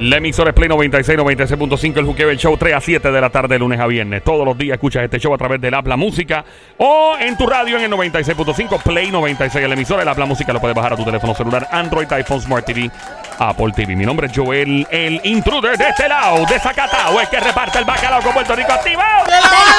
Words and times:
La 0.00 0.16
emisora 0.16 0.48
es 0.48 0.56
Play 0.56 0.66
96, 0.66 1.18
96.5, 1.18 1.98
el 1.98 2.06
Juqueo, 2.06 2.30
el 2.30 2.38
show 2.38 2.56
3 2.56 2.74
a 2.74 2.80
7 2.80 3.12
de 3.12 3.20
la 3.20 3.28
tarde, 3.28 3.58
lunes 3.58 3.78
a 3.78 3.86
viernes. 3.86 4.24
Todos 4.24 4.46
los 4.46 4.56
días 4.56 4.76
escuchas 4.76 5.04
este 5.04 5.18
show 5.18 5.34
a 5.34 5.36
través 5.36 5.60
del 5.60 5.74
app 5.74 5.86
La 5.86 5.98
Música 5.98 6.42
o 6.78 7.18
en 7.20 7.36
tu 7.36 7.46
radio 7.46 7.76
en 7.76 7.84
el 7.84 7.90
96.5, 7.92 8.82
Play 8.82 9.10
96. 9.10 9.68
La 9.68 9.74
emisora, 9.74 10.00
el 10.00 10.08
app 10.08 10.16
La 10.16 10.24
Música 10.24 10.54
lo 10.54 10.60
puedes 10.60 10.74
bajar 10.74 10.94
a 10.94 10.96
tu 10.96 11.04
teléfono 11.04 11.34
celular, 11.34 11.68
Android, 11.70 12.10
iPhone, 12.12 12.40
Smart 12.40 12.64
TV, 12.64 12.90
Apple 13.38 13.72
TV. 13.76 13.94
Mi 13.94 14.06
nombre 14.06 14.28
es 14.28 14.32
Joel, 14.34 14.86
el 14.90 15.20
intruder 15.22 15.76
de 15.76 15.90
este 15.90 16.08
lado, 16.08 16.46
de 16.46 16.58
Zacatau, 16.58 17.20
el 17.20 17.28
que 17.28 17.38
reparte 17.38 17.78
el 17.78 17.84
bacalao 17.84 18.22
con 18.22 18.32
Puerto 18.32 18.56
Rico 18.56 18.72
activado. 18.72 19.26
¡De 19.26 19.32
la 19.32 19.40
bala! 19.40 19.76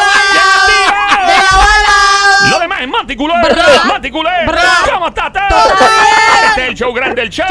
¡De 1.26 1.34
la 1.34 1.58
bala! 1.58 2.52
Lo 2.52 2.60
demás 2.60 2.82
es 2.82 2.88
Manticulé. 2.88 3.34
Manticulé. 3.88 4.30
¿Cómo 4.94 5.08
estás? 5.08 5.32
Este 6.50 6.62
es 6.62 6.70
el 6.70 6.76
show 6.76 6.94
grande 6.94 7.22
del 7.22 7.32
show. 7.32 7.48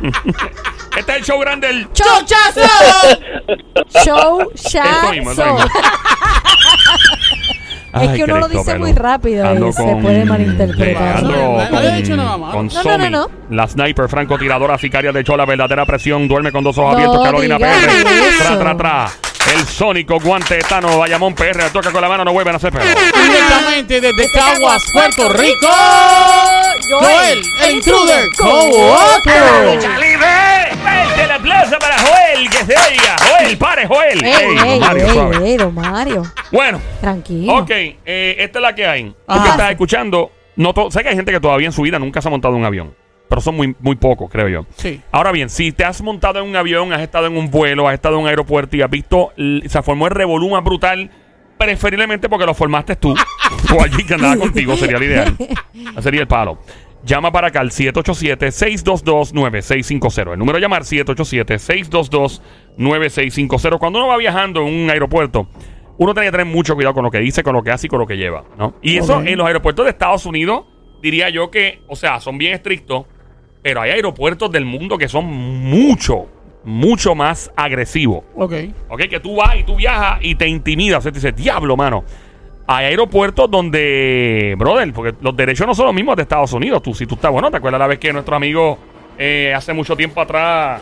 Este 0.96 1.12
es 1.12 1.18
el 1.18 1.24
show 1.24 1.38
grande 1.40 1.66
del 1.68 1.88
¡Chochazo! 1.92 2.60
Show, 4.04 4.50
Eso 4.54 5.10
mismo, 5.12 5.30
eso 5.32 5.42
shazo. 5.42 5.54
mismo. 5.54 5.70
Es 7.94 8.08
Ay, 8.08 8.16
que 8.16 8.24
uno 8.24 8.38
lo 8.38 8.46
Cristo, 8.48 8.58
dice 8.58 8.72
Pelu. 8.72 8.84
muy 8.86 8.92
rápido 8.92 9.44
y 9.44 9.48
Ando 9.48 9.72
se 9.72 9.82
con- 9.84 10.02
puede 10.02 10.24
malinterpretar. 10.24 11.16
ando 11.18 11.30
No, 11.30 11.36
no, 11.36 11.62
no 11.62 11.70
con- 11.70 11.84
he 11.84 11.96
dicho 11.96 12.16
nada 12.16 12.36
malo. 12.36 12.52
Con 12.52 12.66
No, 12.66 12.72
no, 12.74 12.82
Somi, 12.82 13.04
no, 13.04 13.10
no. 13.10 13.30
la 13.50 13.68
sniper 13.68 14.08
francotiradora 14.08 14.76
sicaria 14.78 15.12
de 15.12 15.20
hecho 15.20 15.36
la 15.36 15.44
verdadera 15.46 15.86
presión, 15.86 16.26
duerme 16.26 16.50
con 16.50 16.64
dos 16.64 16.76
ojos 16.76 16.90
No 16.92 16.96
abiertos, 16.98 17.24
Carolina 17.24 17.56
digas 17.56 17.78
PR. 17.84 18.28
eso. 18.28 18.44
Tra, 18.44 18.58
tra, 18.58 18.76
tra. 18.76 19.06
El 19.54 19.60
sónico 19.66 20.18
guante 20.18 20.56
etano 20.58 20.98
Bayamón 20.98 21.34
PR, 21.34 21.68
toca 21.70 21.92
con 21.92 22.00
la 22.00 22.08
mano, 22.08 22.24
no 22.24 22.32
vuelven 22.32 22.54
a 22.54 22.56
hacer 22.56 22.72
perro. 22.72 22.84
Directamente 23.34 24.00
desde 24.00 24.30
Caguas, 24.32 24.82
Puerto 24.92 25.28
Rico. 25.30 25.66
Joel, 26.88 27.42
el 27.64 27.74
intruder. 27.76 28.28
Co-Worker. 28.38 29.80
¡Fuerte 30.82 31.24
el 31.24 31.30
aplauso 31.30 31.78
para 31.78 31.96
Joel! 31.98 32.48
¡Que 32.50 32.58
se 32.58 32.74
oiga! 32.76 33.16
¡Joel, 33.38 33.58
pare, 33.58 33.86
Joel! 33.86 34.24
Ey, 34.24 34.32
Ey, 34.32 34.56
ey, 34.74 34.80
Mario, 34.80 35.04
ey, 35.06 35.10
suave. 35.12 35.50
ey, 35.50 35.56
don 35.56 35.74
Mario. 35.74 36.22
Bueno, 36.52 36.80
Tranquilo. 37.00 37.54
ok, 37.56 37.70
eh, 37.70 38.36
esta 38.38 38.58
es 38.58 38.62
la 38.62 38.74
que 38.74 38.86
hay. 38.86 39.04
Tú 39.10 39.14
Ajá. 39.26 39.42
que 39.44 39.50
estás 39.50 39.70
escuchando, 39.70 40.30
no 40.56 40.74
to- 40.74 40.90
sé 40.90 41.02
que 41.02 41.08
hay 41.08 41.16
gente 41.16 41.32
que 41.32 41.40
todavía 41.40 41.66
en 41.66 41.72
su 41.72 41.82
vida 41.82 41.98
nunca 41.98 42.20
se 42.20 42.28
ha 42.28 42.30
montado 42.30 42.54
en 42.54 42.60
un 42.60 42.66
avión, 42.66 42.94
pero 43.28 43.40
son 43.40 43.56
muy, 43.56 43.74
muy 43.80 43.96
pocos, 43.96 44.30
creo 44.30 44.48
yo. 44.48 44.66
Sí. 44.76 45.00
Ahora 45.10 45.32
bien, 45.32 45.48
si 45.48 45.72
te 45.72 45.84
has 45.84 46.02
montado 46.02 46.40
en 46.40 46.46
un 46.48 46.56
avión, 46.56 46.92
has 46.92 47.00
estado 47.00 47.26
en 47.26 47.36
un 47.36 47.50
vuelo, 47.50 47.88
has 47.88 47.94
estado 47.94 48.16
en 48.16 48.22
un 48.22 48.28
aeropuerto 48.28 48.76
y 48.76 48.82
has 48.82 48.90
visto, 48.90 49.32
l- 49.36 49.66
se 49.68 49.82
formó 49.82 50.06
el 50.06 50.12
revolú 50.14 50.50
más 50.50 50.62
brutal, 50.62 51.10
preferiblemente 51.58 52.28
porque 52.28 52.46
lo 52.46 52.54
formaste 52.54 52.94
tú 52.96 53.14
o 53.74 53.82
alguien 53.82 54.06
que 54.06 54.14
andaba 54.14 54.36
contigo, 54.36 54.76
sería 54.76 54.98
lo 54.98 55.04
ideal. 55.04 55.36
Sería 56.00 56.20
el 56.20 56.26
palo. 56.26 56.58
Llama 57.04 57.30
para 57.32 57.48
acá 57.48 57.60
al 57.60 57.70
787-622-9650. 57.70 60.32
El 60.32 60.38
número 60.38 60.56
a 60.56 60.60
llamar 60.60 60.84
787-622-9650. 60.84 63.78
Cuando 63.78 63.98
uno 63.98 64.08
va 64.08 64.16
viajando 64.16 64.66
en 64.66 64.84
un 64.84 64.88
aeropuerto, 64.90 65.46
uno 65.98 66.14
tiene 66.14 66.28
que 66.28 66.32
tener 66.32 66.46
mucho 66.46 66.74
cuidado 66.74 66.94
con 66.94 67.04
lo 67.04 67.10
que 67.10 67.18
dice, 67.18 67.42
con 67.42 67.52
lo 67.54 67.62
que 67.62 67.70
hace 67.70 67.86
y 67.86 67.90
con 67.90 67.98
lo 67.98 68.06
que 68.06 68.16
lleva, 68.16 68.44
¿no? 68.58 68.72
Y 68.82 68.96
eso 68.96 69.20
en 69.20 69.36
los 69.36 69.46
aeropuertos 69.46 69.84
de 69.84 69.90
Estados 69.90 70.24
Unidos, 70.26 70.64
diría 71.02 71.28
yo 71.28 71.50
que, 71.50 71.82
o 71.88 71.96
sea, 71.96 72.20
son 72.20 72.38
bien 72.38 72.54
estrictos, 72.54 73.04
pero 73.62 73.82
hay 73.82 73.90
aeropuertos 73.92 74.50
del 74.50 74.64
mundo 74.64 74.98
que 74.98 75.08
son 75.08 75.26
mucho, 75.26 76.26
mucho 76.64 77.14
más 77.14 77.50
agresivos. 77.56 78.24
Ok. 78.34 78.52
¿Ok? 78.88 79.02
Que 79.08 79.20
tú 79.20 79.36
vas 79.36 79.56
y 79.56 79.64
tú 79.64 79.76
viajas 79.76 80.18
y 80.22 80.34
te 80.34 80.48
intimidas. 80.48 80.98
O 80.98 81.02
sea, 81.02 81.12
te 81.12 81.18
dices, 81.18 81.36
diablo, 81.36 81.76
mano. 81.76 82.04
Hay 82.66 82.86
aeropuertos 82.86 83.50
donde, 83.50 84.54
brother, 84.56 84.90
porque 84.92 85.14
los 85.20 85.36
derechos 85.36 85.66
no 85.66 85.74
son 85.74 85.86
los 85.86 85.94
mismos 85.94 86.16
de 86.16 86.22
Estados 86.22 86.52
Unidos. 86.54 86.82
Tú, 86.82 86.94
si 86.94 87.06
tú 87.06 87.16
estás, 87.16 87.30
bueno, 87.30 87.50
¿te 87.50 87.58
acuerdas 87.58 87.78
la 87.78 87.86
vez 87.86 87.98
que 87.98 88.12
nuestro 88.12 88.36
amigo 88.36 88.78
eh, 89.18 89.52
hace 89.54 89.74
mucho 89.74 89.94
tiempo 89.96 90.20
atrás, 90.20 90.80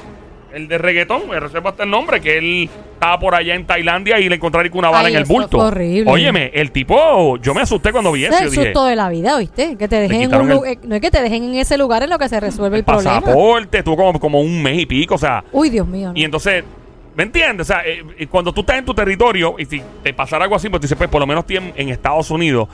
el 0.55 0.69
de 0.69 0.79
reggaetón, 0.79 1.29
me 1.29 1.39
reservo 1.41 1.69
hasta 1.69 1.83
el 1.85 1.91
nombre, 1.91 2.21
que 2.21 2.39
él 2.39 2.71
estaba 2.95 3.19
por 3.19 3.35
allá 3.35 3.55
en 3.55 3.67
Tailandia 3.67 4.21
y 4.21 4.29
le 4.29 4.37
encontraron 4.37 4.71
con 4.71 4.79
una 4.81 4.91
bala 4.91 5.09
Ay, 5.09 5.15
en 5.15 5.17
el 5.19 5.23
eso 5.25 5.33
bulto. 5.33 5.59
fue 5.59 5.67
horrible. 5.67 6.11
Óyeme, 6.11 6.51
el 6.55 6.71
tipo, 6.71 7.37
yo 7.39 7.55
me 7.55 7.61
asusté 7.63 7.93
cuando 7.93 8.13
vi 8.13 8.25
Ese 8.25 8.35
eso. 8.35 8.37
es 8.37 8.41
Yo 8.43 8.47
el 8.47 8.51
dije, 8.53 8.65
susto 8.75 8.85
de 8.87 8.97
la 8.97 9.09
vida, 9.09 9.37
¿oíste? 9.37 9.77
Que 9.77 9.89
te 9.89 9.97
dejen 9.97 10.17
en 10.23 10.27
quitaron 10.29 10.47
un 10.47 10.51
el- 10.53 10.57
lugar. 10.59 10.77
No 10.85 10.95
es 10.95 11.01
que 11.01 11.11
te 11.11 11.23
dejen 11.23 11.45
en 11.45 11.55
ese 11.57 11.77
lugar 11.79 12.03
en 12.03 12.11
lo 12.11 12.19
que 12.19 12.29
se 12.29 12.39
resuelve 12.41 12.79
el, 12.79 12.85
problema. 12.85 13.21
pasaporte, 13.21 13.79
estuvo 13.79 13.97
como, 13.97 14.21
como 14.21 14.41
un 14.41 14.63
mes 14.63 14.79
y 14.81 14.87
pico, 14.87 15.15
o 15.17 15.19
sea, 15.19 15.43
Uy, 15.53 15.71
Dios 15.71 15.87
mío. 15.87 16.13
no. 16.13 16.19
Y 16.19 16.25
entonces, 16.25 16.65
¿me 17.17 17.25
entiendes? 17.25 17.69
O 17.69 17.73
sea, 17.73 17.83
eh, 17.87 18.03
eh, 18.19 18.27
cuando 18.29 18.53
tú 18.53 18.61
estás 18.61 18.79
en 18.79 18.85
tu 18.85 18.95
territorio 18.95 19.57
y 19.59 19.65
si 19.67 19.83
te 20.03 20.15
pasara 20.15 20.45
algo 20.45 20.57
así, 20.57 20.69
pues 20.69 20.81
tú 20.81 20.85
dices, 20.85 20.97
pues 20.99 21.11
por 21.11 21.21
lo 21.21 21.27
menos 21.27 21.45
en, 21.49 21.73
en 21.77 21.89
Estados 21.89 22.31
Unidos. 22.31 22.69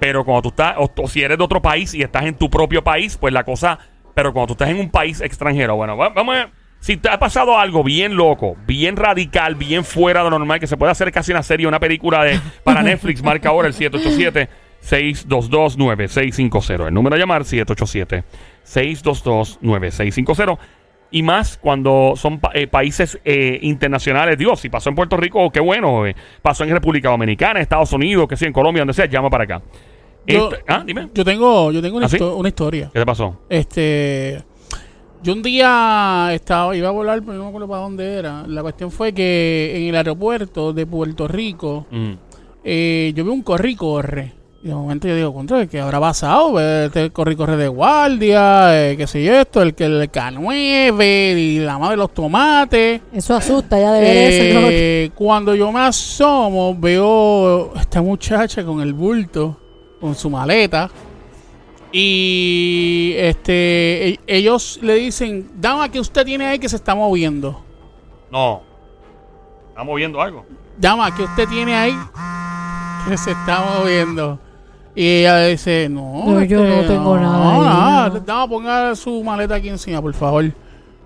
Pero 0.00 0.24
cuando 0.24 0.42
tú 0.42 0.48
estás, 0.48 0.74
o, 0.78 0.90
o 1.02 1.08
si 1.08 1.22
eres 1.22 1.38
de 1.38 1.44
otro 1.44 1.62
país 1.62 1.94
y 1.94 2.02
estás 2.02 2.24
en 2.24 2.34
tu 2.34 2.50
propio 2.50 2.82
país, 2.82 3.16
pues 3.16 3.32
la 3.32 3.44
cosa. 3.44 3.78
Pero 4.14 4.32
cuando 4.32 4.48
tú 4.48 4.52
estás 4.54 4.68
en 4.68 4.78
un 4.80 4.90
país 4.90 5.20
extranjero, 5.20 5.76
bueno, 5.76 5.96
va- 5.96 6.08
vamos 6.10 6.36
a. 6.36 6.48
Si 6.84 6.98
te 6.98 7.08
ha 7.08 7.18
pasado 7.18 7.56
algo 7.58 7.82
bien 7.82 8.14
loco, 8.14 8.56
bien 8.66 8.94
radical, 8.96 9.54
bien 9.54 9.84
fuera 9.84 10.22
de 10.22 10.28
lo 10.28 10.38
normal, 10.38 10.60
que 10.60 10.66
se 10.66 10.76
puede 10.76 10.92
hacer 10.92 11.10
casi 11.12 11.32
una 11.32 11.42
serie, 11.42 11.66
una 11.66 11.80
película 11.80 12.22
de 12.24 12.38
para 12.62 12.82
Netflix, 12.90 13.22
marca 13.22 13.48
ahora 13.48 13.68
el 13.68 13.72
787 13.72 14.50
622 14.80 15.78
9650. 15.78 16.88
El 16.88 16.92
número 16.92 17.16
a 17.16 17.18
llamar 17.18 17.44
787 17.46 18.24
622 18.64 19.58
9650 19.62 20.58
y 21.10 21.22
más 21.22 21.56
cuando 21.56 22.14
son 22.16 22.38
pa- 22.38 22.50
eh, 22.52 22.66
países 22.66 23.18
eh, 23.24 23.58
internacionales. 23.62 24.36
Dios, 24.36 24.60
si 24.60 24.68
pasó 24.68 24.90
en 24.90 24.94
Puerto 24.96 25.16
Rico, 25.16 25.50
qué 25.50 25.60
bueno. 25.60 26.06
eh, 26.06 26.14
pasó 26.42 26.64
en 26.64 26.70
República 26.70 27.08
Dominicana, 27.08 27.60
Estados 27.60 27.94
Unidos, 27.94 28.28
que 28.28 28.36
sí, 28.36 28.44
en 28.44 28.52
Colombia, 28.52 28.82
donde 28.82 28.92
sea, 28.92 29.06
llama 29.06 29.30
para 29.30 29.44
acá. 29.44 29.62
Yo- 30.26 30.50
Esto- 30.52 30.64
ah, 30.68 30.82
dime. 30.84 31.08
Yo 31.14 31.24
tengo, 31.24 31.72
yo 31.72 31.80
tengo 31.80 31.96
una, 31.96 32.06
¿Ah, 32.06 32.10
sí? 32.10 32.18
una 32.20 32.48
historia. 32.48 32.90
¿Qué 32.92 32.98
te 32.98 33.06
pasó? 33.06 33.40
Este. 33.48 34.42
Yo 35.24 35.32
un 35.32 35.42
día 35.42 36.28
estaba, 36.32 36.76
iba 36.76 36.88
a 36.88 36.92
volar, 36.92 37.20
pero 37.22 37.32
no 37.38 37.44
me 37.44 37.48
acuerdo 37.48 37.66
para 37.68 37.80
dónde 37.82 38.14
era. 38.18 38.44
La 38.46 38.60
cuestión 38.62 38.90
fue 38.90 39.12
que 39.14 39.72
en 39.74 39.88
el 39.88 39.96
aeropuerto 39.96 40.72
de 40.74 40.84
Puerto 40.86 41.26
Rico, 41.26 41.86
Mm. 41.90 42.12
eh, 42.62 43.12
yo 43.16 43.24
vi 43.24 43.30
un 43.30 43.42
corri 43.42 43.74
corre. 43.74 44.34
Y 44.62 44.68
de 44.68 44.74
momento 44.74 45.08
yo 45.08 45.14
digo, 45.16 45.32
contra, 45.34 45.66
¿qué 45.66 45.80
habrá 45.80 46.00
pasado? 46.00 46.58
Este 46.60 47.10
corri 47.10 47.36
corre 47.36 47.56
de 47.56 47.68
guardia, 47.68 48.90
eh, 48.90 48.96
qué 48.96 49.06
sé 49.06 49.22
yo, 49.22 49.34
esto, 49.34 49.60
el 49.62 49.74
que 49.74 49.84
el 49.84 50.10
K9 50.10 51.34
y 51.38 51.58
la 51.60 51.78
madre 51.78 51.92
de 51.92 51.96
los 51.98 52.12
tomates. 52.14 53.00
Eso 53.12 53.34
asusta 53.34 53.78
ya 53.78 53.92
de 53.92 54.00
ver 54.00 54.16
eso. 54.32 54.60
¿no? 54.60 54.66
Eh, 54.70 55.10
cuando 55.14 55.54
yo 55.54 55.70
me 55.72 55.80
asomo, 55.80 56.74
veo 56.78 57.74
esta 57.76 58.00
muchacha 58.02 58.64
con 58.64 58.80
el 58.80 58.92
bulto, 58.94 59.58
con 60.00 60.14
su 60.14 60.28
maleta. 60.30 60.90
Y 61.96 63.14
este 63.16 64.08
e- 64.08 64.20
ellos 64.26 64.80
le 64.82 64.94
dicen, 64.96 65.48
dama, 65.54 65.88
que 65.88 66.00
usted 66.00 66.24
tiene 66.24 66.44
ahí 66.46 66.58
que 66.58 66.68
se 66.68 66.74
está 66.76 66.94
moviendo? 66.94 67.62
No. 68.32 68.62
¿Está 69.68 69.84
moviendo 69.84 70.20
algo? 70.20 70.44
Dama, 70.76 71.14
que 71.14 71.22
usted 71.22 71.48
tiene 71.48 71.72
ahí 71.74 71.96
que 73.08 73.16
se 73.16 73.30
está 73.30 73.60
moviendo? 73.78 74.40
Y 74.96 75.06
ella 75.20 75.46
dice, 75.46 75.88
no, 75.88 76.24
No, 76.26 76.42
yo 76.44 76.64
no 76.64 76.80
tengo 76.86 77.16
nada 77.18 77.52
ahí, 77.54 77.60
nada. 77.60 78.08
no. 78.10 78.20
Dama, 78.20 78.48
ponga 78.48 78.96
su 78.96 79.22
maleta 79.22 79.54
aquí 79.54 79.68
encima, 79.68 80.02
por 80.02 80.14
favor. 80.14 80.44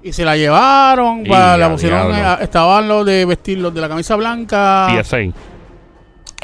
Y 0.02 0.12
se 0.12 0.24
la 0.24 0.36
llevaron, 0.36 1.20
Y 1.26 1.28
la 1.28 1.70
pusieron, 1.70 2.14
eh, 2.14 2.36
estaban 2.40 2.88
los 2.88 3.04
de 3.04 3.24
vestir, 3.26 3.58
los 3.58 3.74
de 3.74 3.80
la 3.82 3.88
camisa 3.90 4.16
blanca. 4.16 4.86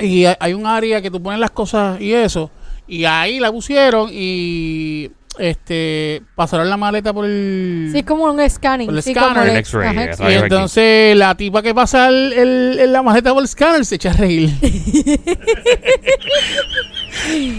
Y 0.01 0.27
hay- 0.27 0.37
hay 0.39 0.53
un 0.53 0.67
área 0.67 1.01
que 1.01 1.11
tú 1.11 1.23
pones 1.23 1.41
las 1.41 1.51
cosas 1.51 1.99
y 2.01 2.13
eso. 2.13 2.51
Y 2.87 3.07
ahí 3.07 3.41
la 3.41 3.51
pusieron 3.51 4.11
y 4.13 5.11
este 5.39 6.23
pasaron 6.37 6.69
la 6.71 6.77
maleta 6.77 7.13
por 7.13 7.25
el. 7.25 7.89
Sí, 7.91 7.99
es 7.99 8.05
como 8.05 8.25
un 8.25 8.49
scanning. 8.49 8.87
Por 8.87 8.97
el 8.97 9.03
sí, 9.03 9.11
escáner. 9.13 9.33
como 9.35 9.43
El 9.45 9.51
el- 9.51 9.57
X-ray, 9.57 9.89
ajá, 9.89 10.05
es. 10.05 10.21
y 10.21 10.33
entonces 10.35 11.17
la 11.17 11.35
tipa 11.35 11.63
que 11.63 11.75
pasa 11.75 12.09
el, 12.09 12.33
el- 12.35 12.79
el- 12.81 12.93
la 12.93 13.03
maleta 13.03 13.31
por 13.33 13.41
el 13.41 13.47
escáner 13.47 13.85
se 13.85 13.97
echa 13.97 14.11
a 14.11 14.15
reír. 14.15 14.51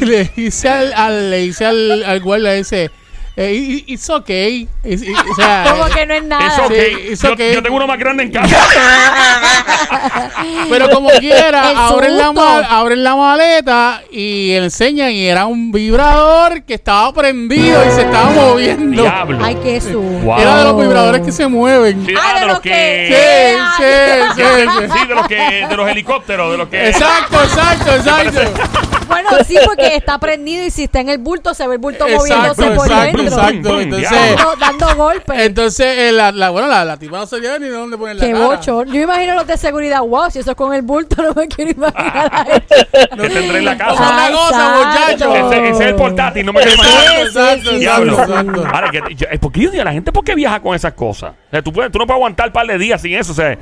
le 0.01 0.31
dice 0.35 0.69
al, 0.69 0.93
al- 0.93 1.29
le 1.31 1.37
dice 1.39 1.65
al, 1.65 2.03
al 2.03 2.19
guardia, 2.21 2.51
le 2.51 2.57
dice, 2.57 2.91
eh, 3.37 3.53
"I- 3.53 3.83
i- 3.87 3.93
it's 3.93 4.09
okay. 4.09 4.67
It's- 4.83 5.03
i- 5.03 5.13
o 5.13 5.35
sea, 5.35 5.65
Como 5.69 5.85
que 5.93 6.05
no 6.05 6.13
es 6.13 6.23
nada. 6.23 6.45
It's 6.45 6.59
okay. 6.59 6.95
Sí, 6.95 7.01
it's 7.11 7.21
Yo- 7.21 7.33
okay. 7.33 7.53
Yo, 7.53 7.61
tengo 7.63 7.75
uno 7.77 7.87
más 7.87 7.99
grande 7.99 8.23
en 8.23 8.31
casa. 8.31 8.55
Pero 10.69 10.89
como 10.89 11.09
quiera, 11.19 11.87
abren 11.87 12.17
la, 12.17 12.27
abren 12.69 13.03
la 13.03 13.15
maleta 13.15 14.01
y 14.11 14.51
enseñan 14.53 15.11
y 15.11 15.25
era 15.25 15.45
un 15.45 15.71
vibrador 15.71 16.63
que 16.63 16.73
estaba 16.75 17.13
prendido 17.13 17.85
y 17.85 17.91
se 17.91 18.01
estaba 18.01 18.29
moviendo. 18.31 19.01
Diablo. 19.03 19.39
Ay, 19.43 19.57
qué 19.63 19.79
susto. 19.81 19.99
Wow. 19.99 20.39
Era 20.39 20.57
de 20.57 20.63
los 20.65 20.79
vibradores 20.81 21.21
que 21.21 21.31
se 21.31 21.47
mueven. 21.47 22.05
Sí, 22.05 22.13
Ah, 22.17 22.21
ah, 22.25 22.33
de 22.33 22.39
de 22.39 22.45
los 22.47 22.55
los 22.55 22.63
Sí, 22.63 22.69
que. 22.69 23.57
sí, 23.77 23.79
sí, 23.83 23.83
sí. 24.35 24.41
Sí, 24.99 25.07
de 25.07 25.15
los 25.15 25.27
que. 25.27 25.65
De 25.69 25.75
los 25.77 25.89
helicópteros, 25.89 26.51
de 26.51 26.57
los 26.57 26.67
que. 26.69 26.89
Exacto, 26.89 27.43
exacto, 27.43 27.95
exacto. 27.95 28.41
Bueno, 29.07 29.29
sí, 29.45 29.57
porque 29.65 29.95
está 29.95 30.17
prendido 30.19 30.65
y 30.65 30.69
si 30.71 30.83
está 30.85 30.99
en 31.01 31.09
el 31.09 31.17
bulto, 31.17 31.53
se 31.53 31.67
ve 31.67 31.75
el 31.75 31.79
bulto 31.79 32.07
Exacto, 32.07 32.19
moviéndose 32.35 32.71
por 32.75 32.87
exacto, 32.87 33.17
dentro. 33.17 33.23
exacto. 33.39 33.69
Boom, 33.69 33.79
Entonces. 33.81 34.09
Dando, 34.11 34.55
dando 34.59 34.95
golpes. 34.95 35.39
entonces 35.41 35.97
eh, 35.97 36.11
la, 36.11 36.31
la, 36.31 36.49
bueno, 36.49 36.67
la, 36.67 36.85
la 36.85 36.97
tipa 36.97 37.17
no 37.17 37.25
sabía 37.25 37.57
ni 37.59 37.67
dónde 37.67 37.97
poner 37.97 38.15
la 38.17 38.25
Qué 38.25 38.31
cara. 38.33 38.45
bocho. 38.45 38.83
Yo 38.85 39.01
imagino 39.01 39.35
los 39.35 39.47
de 39.47 39.57
seguridad. 39.57 40.01
Wow, 40.01 40.31
si 40.31 40.39
eso 40.39 40.51
es 40.51 40.57
con 40.57 40.73
el 40.73 40.81
bulto, 40.81 41.21
no 41.23 41.33
me 41.33 41.47
quiero 41.47 41.71
imaginar 41.71 42.29
a 42.31 42.41
él. 42.43 42.63
Que 43.09 43.29
tendré 43.29 43.57
en 43.59 43.65
la 43.65 43.77
casa. 43.77 43.93
una 43.93 44.31
cosa, 44.31 44.81
Exacto. 44.81 45.29
muchacho. 45.29 45.35
Ese, 45.53 45.69
ese 45.69 45.83
es 45.83 45.89
el 45.89 45.95
portátil, 45.95 46.45
no 46.45 46.53
me 46.53 46.61
quiero 46.61 46.75
imaginar. 46.75 47.05
Sí, 47.15 47.21
Exacto, 47.27 47.71
Diablo. 47.77 48.17
Ahora, 48.73 48.89
que, 48.91 49.01
yo- 49.15 49.27
eh, 49.31 49.37
¿por 49.39 49.51
qué 49.51 49.61
yo 49.61 49.71
digo 49.71 49.81
a 49.81 49.85
la 49.85 49.93
gente 49.93 50.11
por 50.11 50.23
qué 50.23 50.35
viaja 50.35 50.59
con 50.61 50.75
esas 50.75 50.93
cosas? 50.93 51.31
O 51.31 51.51
sea, 51.51 51.61
tú, 51.61 51.71
puedes- 51.71 51.91
tú 51.91 51.97
no 51.99 52.05
puedes 52.05 52.17
aguantar 52.17 52.47
un 52.47 52.53
par 52.53 52.67
de 52.67 52.77
días 52.77 53.01
sin 53.01 53.13
eso. 53.13 53.31
O, 53.31 53.35
sea, 53.35 53.57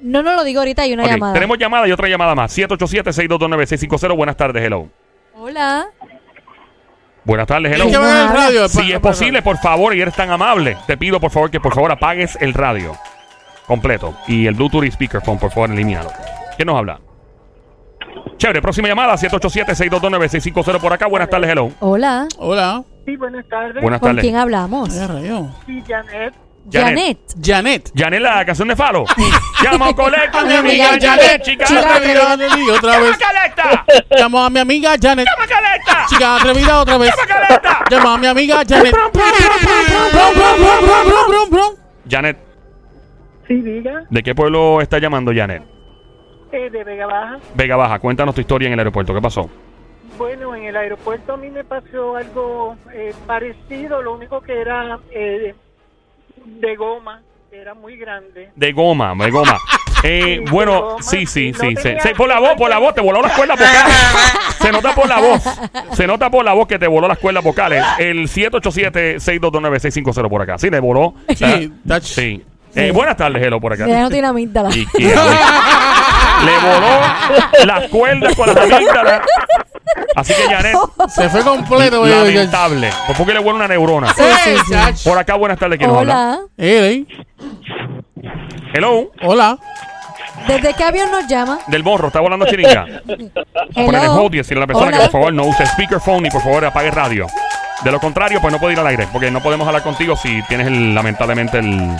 No, 0.00 0.22
no 0.22 0.34
lo 0.34 0.44
digo 0.44 0.60
ahorita, 0.60 0.82
hay 0.82 0.92
una 0.92 1.06
llamada. 1.06 1.32
Tenemos 1.32 1.58
llamada 1.58 1.86
y 1.86 1.92
otra 1.92 2.08
llamada 2.08 2.34
más. 2.34 2.56
787-622-9650. 2.58 4.16
Buenas 4.16 4.36
tardes, 4.36 4.64
hello. 4.64 4.88
Hola. 5.34 5.86
Buenas 7.24 7.46
tardes, 7.46 7.72
hello. 7.72 7.84
El 7.84 8.28
radio. 8.28 8.68
Si 8.68 8.92
es 8.92 8.98
posible, 8.98 9.42
por 9.42 9.58
favor, 9.58 9.94
y 9.94 10.00
eres 10.00 10.14
tan 10.14 10.30
amable, 10.30 10.76
te 10.86 10.96
pido 10.96 11.20
por 11.20 11.30
favor 11.30 11.50
que 11.50 11.60
por 11.60 11.72
favor 11.74 11.92
apagues 11.92 12.36
el 12.40 12.52
radio 12.52 12.96
completo 13.66 14.16
y 14.26 14.46
el 14.46 14.54
Bluetooth 14.54 14.84
y 14.84 14.90
speakerphone, 14.90 15.38
por 15.38 15.52
favor, 15.52 15.70
elimínalo. 15.70 16.10
¿Quién 16.56 16.66
nos 16.66 16.76
habla? 16.76 17.00
Chévere, 18.38 18.60
próxima 18.60 18.88
llamada, 18.88 19.14
787-622-9650 19.14 20.80
por 20.80 20.92
acá. 20.92 21.06
Buenas 21.06 21.30
tardes, 21.30 21.48
hello. 21.48 21.70
Hola. 21.78 22.26
Hola. 22.38 22.82
Sí, 23.04 23.16
buenas 23.16 23.46
tardes. 23.48 23.82
Buenas 23.82 24.00
¿Con 24.00 24.10
tardes. 24.10 24.22
quién 24.22 24.36
hablamos? 24.36 24.96
Ay, 24.96 25.06
rayo. 25.06 25.46
Sí, 25.66 25.82
Janet. 25.86 26.34
Janet. 26.70 27.18
Janet. 27.42 27.90
Janet, 27.92 28.20
la 28.20 28.44
canción 28.44 28.68
de 28.68 28.76
Falo. 28.76 29.04
Llamo 29.64 29.86
a 29.86 29.96
colecta, 29.96 30.44
mi 30.44 30.54
amiga 30.54 30.90
Janet, 31.00 31.42
chica 31.42 31.64
chica 31.64 31.96
atrevida. 31.96 32.34
otra 32.76 32.92
¡Llama 32.92 33.06
vez. 33.06 33.18
a! 33.58 33.84
Llamo 34.16 34.44
a 34.44 34.50
mi 34.50 34.60
amiga 34.60 34.94
Janet. 35.00 35.26
¡Llama 35.26 35.44
a 35.44 35.48
Calecta! 35.48 36.06
Chica 36.08 36.36
atrevida 36.36 36.80
otra 36.80 36.98
vez. 36.98 37.10
¡Llama 37.16 37.22
a 37.22 37.46
Calecta! 37.48 37.84
Llamo 37.90 38.08
a 38.10 38.18
mi 38.18 38.26
amiga 38.28 38.62
Janet. 38.68 38.94
Janet, 42.08 42.38
Sí, 43.48 43.54
diga. 43.60 44.04
¿de 44.08 44.22
qué 44.22 44.34
pueblo 44.34 44.80
está 44.80 44.98
llamando 44.98 45.32
Janet? 45.34 45.62
Eh, 46.52 46.70
de 46.70 46.84
Vega 46.84 47.06
Baja. 47.06 47.38
Vega 47.54 47.76
Baja, 47.76 47.98
cuéntanos 47.98 48.34
tu 48.34 48.40
historia 48.40 48.66
en 48.68 48.74
el 48.74 48.78
aeropuerto. 48.78 49.12
¿Qué 49.14 49.20
pasó? 49.20 49.50
Bueno, 50.22 50.54
en 50.54 50.62
el 50.66 50.76
aeropuerto 50.76 51.32
a 51.32 51.36
mí 51.36 51.50
me 51.50 51.64
pasó 51.64 52.14
algo 52.14 52.76
eh, 52.94 53.12
parecido, 53.26 54.00
lo 54.02 54.14
único 54.14 54.40
que 54.40 54.60
era 54.60 55.00
eh, 55.10 55.52
de 56.44 56.76
goma, 56.76 57.20
que 57.50 57.60
era 57.60 57.74
muy 57.74 57.96
grande. 57.96 58.50
De 58.54 58.70
goma, 58.72 59.14
de 59.18 59.30
goma. 59.30 59.58
Eh, 60.04 60.40
Sí, 60.44 60.50
bueno, 60.50 60.82
goma, 60.82 61.02
sí, 61.02 61.26
sí, 61.26 61.52
no 61.52 61.58
sí. 61.60 61.76
sí. 61.76 61.94
por 62.16 62.28
la 62.28 62.40
voz, 62.40 62.54
por 62.56 62.68
la 62.68 62.78
voz, 62.78 62.92
te 62.92 63.00
voló 63.00 63.22
las 63.22 63.30
cuerdas 63.36 63.56
vocales. 63.56 63.94
Se 64.60 64.72
nota 64.72 64.92
por 64.96 65.08
la 65.08 65.20
voz. 65.20 65.42
Se 65.92 66.06
nota 66.08 66.28
por 66.28 66.44
la 66.44 66.54
voz 66.54 66.66
que 66.66 66.76
te 66.78 66.88
voló 66.88 67.06
las 67.06 67.18
cuerdas 67.18 67.44
vocales. 67.44 67.84
El 67.98 68.26
787-622-9650 68.28 70.28
por 70.28 70.42
acá. 70.42 70.58
Sí, 70.58 70.70
le 70.70 70.80
voló. 70.80 71.14
Sí, 71.36 71.72
that's- 71.86 72.02
Sí. 72.02 72.42
Eh, 72.74 72.90
buenas 72.90 73.16
tardes, 73.16 73.40
Hello, 73.44 73.60
por 73.60 73.74
acá. 73.74 73.86
Ya 73.86 74.00
no 74.02 74.10
tiene 74.10 74.26
amígdala. 74.26 74.70
Le 74.74 74.86
voló 76.58 77.00
las 77.66 77.86
cuerdas 77.88 78.34
con 78.34 78.46
las 78.48 78.56
amígdalas. 78.56 79.20
Así 80.16 80.34
que, 80.34 80.42
Janet, 80.54 80.76
Se 81.08 81.28
fue 81.28 81.42
completo. 81.42 82.00
güey. 82.00 82.10
lamentable. 82.12 82.90
¿Por 83.06 83.26
qué 83.26 83.32
le 83.34 83.40
vuelve 83.40 83.58
una 83.60 83.68
neurona? 83.68 84.12
Sí, 84.14 84.22
sí, 84.44 84.50
sí. 84.66 84.72
chach. 84.72 85.04
Por 85.04 85.18
acá, 85.18 85.34
buenas 85.36 85.58
tardes, 85.58 85.78
¿quién 85.78 85.90
nos 85.90 85.98
habla? 86.00 86.40
Hola. 86.58 86.96
Hello, 88.74 89.10
Hola. 89.22 89.58
¿Desde 90.46 90.74
qué 90.74 90.82
avión 90.84 91.10
nos 91.10 91.26
llama? 91.28 91.58
del 91.68 91.84
morro, 91.84 92.08
está 92.08 92.20
volando 92.20 92.46
chiringa. 92.46 92.84
Poner 93.74 94.04
en 94.04 94.10
hold 94.10 94.34
y 94.34 94.38
decirle 94.38 94.60
a 94.60 94.62
la 94.62 94.66
persona 94.66 94.88
Hola. 94.88 94.96
que 94.96 95.02
por 95.04 95.12
favor 95.12 95.32
no 95.32 95.44
use 95.44 95.64
speakerphone 95.66 96.26
y 96.26 96.30
por 96.30 96.42
favor 96.42 96.64
apague 96.64 96.90
radio. 96.90 97.26
De 97.84 97.92
lo 97.92 98.00
contrario, 98.00 98.40
pues 98.40 98.52
no 98.52 98.58
puede 98.58 98.72
ir 98.74 98.80
al 98.80 98.86
aire, 98.88 99.06
porque 99.12 99.30
no 99.30 99.40
podemos 99.42 99.66
hablar 99.66 99.82
contigo 99.82 100.16
si 100.16 100.42
tienes 100.44 100.66
el- 100.68 100.94
lamentablemente 100.94 101.58
el 101.58 101.90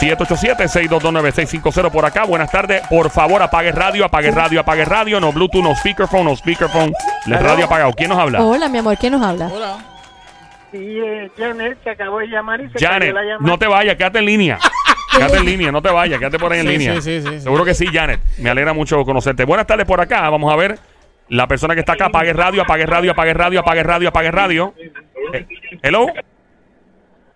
787-622-9650 0.00 1.90
por 1.90 2.04
acá. 2.04 2.24
Buenas 2.24 2.50
tardes. 2.50 2.82
Por 2.88 3.10
favor, 3.10 3.42
apague 3.42 3.72
radio, 3.72 4.04
apague 4.04 4.30
radio, 4.30 4.60
apague 4.60 4.84
radio. 4.84 5.20
No 5.20 5.32
Bluetooth, 5.32 5.62
no 5.62 5.74
speakerphone, 5.76 6.24
no 6.24 6.36
speakerphone. 6.36 6.92
El 7.26 7.38
radio 7.38 7.64
apagado. 7.66 7.92
¿Quién 7.92 8.10
nos 8.10 8.18
habla? 8.18 8.42
Hola, 8.42 8.68
mi 8.68 8.78
amor, 8.78 8.96
¿quién 8.98 9.12
nos 9.12 9.22
habla? 9.22 9.48
Hola. 9.52 9.78
Sí, 10.72 10.78
eh, 11.00 11.30
Janet, 11.38 11.80
que 11.82 11.90
acabo 11.90 12.18
de 12.18 12.26
llamar 12.26 12.60
y 12.60 12.66
se 12.68 12.72
cayó 12.74 12.88
Janet, 12.88 13.14
la 13.14 13.22
llamada. 13.22 13.46
no 13.52 13.58
te 13.58 13.66
vayas, 13.68 13.96
quédate 13.96 14.18
en 14.18 14.24
línea. 14.26 14.58
Quédate 15.14 15.36
en 15.36 15.44
línea, 15.44 15.70
no 15.70 15.80
te 15.80 15.90
vayas, 15.92 16.18
quédate 16.18 16.40
por 16.40 16.52
ahí 16.52 16.58
en 16.58 16.66
Sí, 16.66 16.72
línea. 16.76 16.94
sí, 16.94 17.00
sí, 17.02 17.22
sí, 17.22 17.28
sí. 17.34 17.40
Seguro 17.42 17.64
que 17.64 17.72
sí, 17.72 17.86
Janet. 17.86 18.18
Me 18.38 18.50
alegra 18.50 18.72
mucho 18.72 19.04
conocerte. 19.04 19.44
Buenas 19.44 19.64
tardes 19.64 19.86
por 19.86 20.00
acá. 20.00 20.28
Vamos 20.28 20.52
a 20.52 20.56
ver. 20.56 20.76
La 21.28 21.46
persona 21.46 21.74
que 21.74 21.80
está 21.80 21.92
acá, 21.92 22.06
apague 22.06 22.32
radio, 22.32 22.62
apague 22.62 22.84
radio, 22.84 23.12
apague 23.12 23.32
radio, 23.32 23.60
apague 23.60 23.82
radio, 23.84 24.08
apague 24.08 24.30
radio. 24.32 24.74
Eh, 25.32 25.46
hello. 25.84 26.06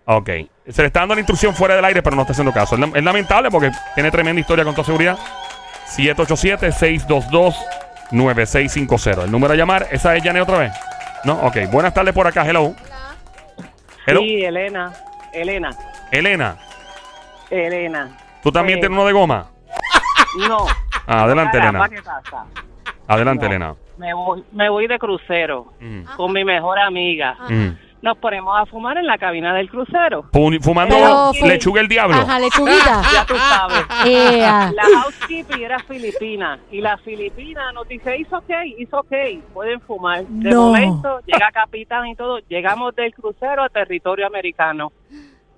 Ok. 0.03 0.29
Se 0.69 0.81
le 0.83 0.87
está 0.87 0.99
dando 1.01 1.15
la 1.15 1.21
instrucción 1.21 1.53
fuera 1.55 1.75
del 1.75 1.85
aire, 1.85 2.01
pero 2.03 2.15
no 2.15 2.21
está 2.23 2.31
haciendo 2.33 2.51
caso. 2.53 2.75
Es, 2.75 2.81
lam- 2.81 2.95
es 2.95 3.03
lamentable 3.03 3.49
porque 3.49 3.71
tiene 3.95 4.11
tremenda 4.11 4.39
historia 4.39 4.63
con 4.63 4.73
toda 4.75 4.85
seguridad. 4.85 5.17
787-622-9650. 8.11 9.23
El 9.23 9.31
número 9.31 9.53
a 9.53 9.55
llamar, 9.55 9.87
¿esa 9.91 10.15
es 10.15 10.23
Janet 10.23 10.43
otra 10.43 10.57
vez? 10.59 10.71
No, 11.23 11.33
ok. 11.41 11.57
Buenas 11.71 11.93
tardes 11.93 12.13
por 12.13 12.27
acá. 12.27 12.45
Hello. 12.47 12.73
Hello. 14.05 14.21
Sí, 14.21 14.43
Elena. 14.43 14.91
Elena. 15.33 15.71
Elena. 16.11 16.55
Elena. 17.49 18.09
¿Tú 18.41 18.51
también 18.51 18.77
Eh, 18.79 18.81
tienes 18.81 18.95
uno 18.97 19.05
de 19.07 19.13
goma? 19.13 19.47
No. 20.47 20.65
Ah, 21.07 21.23
adelante, 21.23 21.57
Elena. 21.57 21.89
¿qué 21.89 22.01
pasa? 22.01 22.45
Adelante, 23.07 23.45
No. 23.45 23.49
Elena. 23.49 23.75
Me 23.97 24.13
voy, 24.13 24.43
me 24.53 24.69
voy 24.69 24.87
de 24.87 24.97
crucero 24.97 25.73
Mm, 25.81 26.03
con 26.15 26.31
mi 26.31 26.45
mejor 26.45 26.79
amiga. 26.79 27.35
mm. 27.49 27.69
Nos 28.01 28.17
ponemos 28.17 28.57
a 28.57 28.65
fumar 28.65 28.97
en 28.97 29.05
la 29.05 29.17
cabina 29.17 29.53
del 29.53 29.69
crucero. 29.69 30.23
Fu- 30.31 30.51
Fumando 30.61 30.95
Pero 30.95 31.33
fu- 31.33 31.45
lechuga 31.45 31.81
el 31.81 31.87
diablo. 31.87 32.15
Ajá, 32.17 32.39
lechuguita. 32.39 33.01
Ya 33.13 33.25
tú 33.25 33.35
sabes. 33.35 33.85
Ea. 34.05 34.71
La 34.73 34.83
housekeeping 35.01 35.61
era 35.63 35.79
filipina 35.79 36.59
y 36.71 36.81
la 36.81 36.97
filipina 36.97 37.71
nos 37.73 37.87
dice, 37.87 38.17
hizo 38.17 38.37
ok, 38.37 38.49
hizo 38.77 38.99
ok, 38.99 39.13
pueden 39.53 39.81
fumar. 39.81 40.23
De 40.25 40.49
No. 40.51 40.67
momento 40.67 41.19
llega 41.25 41.49
capitán 41.51 42.07
y 42.07 42.15
todo, 42.15 42.39
llegamos 42.47 42.95
del 42.95 43.13
crucero 43.13 43.63
a 43.63 43.69
territorio 43.69 44.25
americano. 44.27 44.91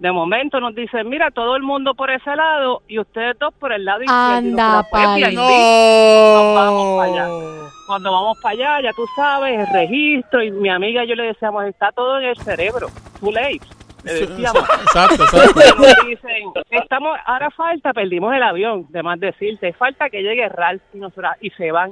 De 0.01 0.12
momento 0.12 0.60
nos 0.60 0.74
dicen, 0.74 1.08
mira, 1.08 1.29
todo 1.29 1.55
el 1.55 1.62
mundo 1.62 1.93
por 1.93 2.10
ese 2.10 2.36
lado 2.36 2.81
y 2.88 2.98
ustedes 2.98 3.38
dos 3.38 3.53
por 3.53 3.72
el 3.72 3.86
lado 3.86 4.01
izquierdo. 4.01 4.31
Y 4.31 4.50
Anda, 4.50 4.84
pues, 4.89 5.03
pal. 5.03 5.15
VIP. 5.22 5.36
No. 5.36 6.53
vamos 6.55 6.98
para 6.98 7.12
allá. 7.12 7.27
Cuando 7.86 8.12
vamos 8.12 8.38
para 8.41 8.53
allá, 8.53 8.81
ya 8.81 8.93
tú 8.93 9.05
sabes, 9.15 9.60
el 9.60 9.72
registro 9.72 10.41
y 10.41 10.50
mi 10.50 10.70
amiga 10.70 11.03
y 11.03 11.08
yo 11.08 11.13
le 11.13 11.25
decíamos, 11.25 11.65
está 11.65 11.91
todo 11.91 12.20
en 12.20 12.29
el 12.29 12.38
cerebro, 12.38 12.88
too 13.20 13.31
late. 13.31 13.62
Le 14.03 14.13
decíamos. 14.25 14.63
Exacto, 14.81 15.24
exacto. 15.24 15.60
Y 15.60 15.81
nos 15.81 16.08
dicen, 16.08 16.51
estamos, 16.72 17.20
ahora 17.24 17.51
falta, 17.51 17.93
perdimos 17.93 18.34
el 18.34 18.41
avión, 18.41 18.88
de 18.89 19.03
más 19.03 19.20
decirte, 19.20 19.72
falta 19.74 20.10
que 20.10 20.24
llegue 20.24 20.50
Ralph 20.50 20.81
y, 20.96 20.98
nosotros, 20.98 21.34
y 21.41 21.51
se 21.51 21.72
van. 21.72 21.91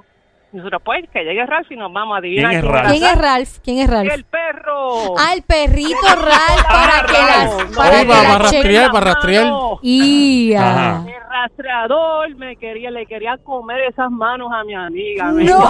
Nosotros, 0.51 0.82
pues, 0.84 1.06
que 1.13 1.24
llegue 1.24 1.46
Ralph 1.46 1.72
y 1.72 1.75
nos 1.75 1.94
vamos 1.94 2.15
a 2.15 2.18
adivinar. 2.20 2.50
¿Quién 2.51 2.63
es 2.63 2.72
Ralph? 2.72 2.89
¿Quién 2.91 3.03
es 3.08 3.18
Ralph? 3.22 3.50
¿Quién 3.63 3.77
es 3.79 3.89
Ralph? 3.89 4.12
El 4.12 4.24
perro. 4.25 5.15
Ah, 5.20 5.34
el 5.36 5.44
perrito 5.44 5.98
Ralph 6.03 6.63
para 6.68 7.06
que 7.06 7.13
las 7.13 7.53
Ralph. 7.56 7.75
para 7.75 7.98
Ay, 7.98 8.06
que 8.06 8.12
para 8.12 8.38
rastrear, 8.39 8.91
para 8.91 9.06
rastrear. 9.13 9.44
Mano, 9.46 9.79
Ia. 9.84 11.03
El 11.06 11.13
rastreador 11.29 12.36
me 12.36 12.56
quería, 12.56 12.89
le 12.89 13.06
quería 13.06 13.38
comer 13.44 13.82
esas 13.89 14.10
manos 14.10 14.50
a 14.51 14.63
mi 14.63 14.74
amiga. 14.74 15.25
No. 15.25 15.39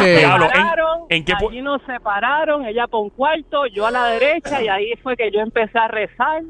Diablo, 0.00 0.46
¿en- 0.54 1.16
en 1.16 1.24
qué 1.24 1.32
allí 1.34 1.62
nos 1.62 1.80
separaron, 1.82 2.64
ella 2.66 2.86
por 2.88 3.02
un 3.02 3.10
cuarto, 3.10 3.66
yo 3.66 3.86
a 3.86 3.90
la 3.90 4.06
derecha, 4.06 4.60
y 4.62 4.68
ahí 4.68 4.92
fue 5.02 5.16
que 5.16 5.30
yo 5.30 5.40
empecé 5.40 5.78
a 5.78 5.86
rezar. 5.88 6.42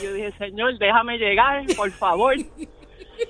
Y 0.00 0.04
yo 0.04 0.12
dije, 0.12 0.32
Señor, 0.38 0.76
déjame 0.78 1.18
llegar, 1.18 1.62
por 1.76 1.90
favor. 1.92 2.34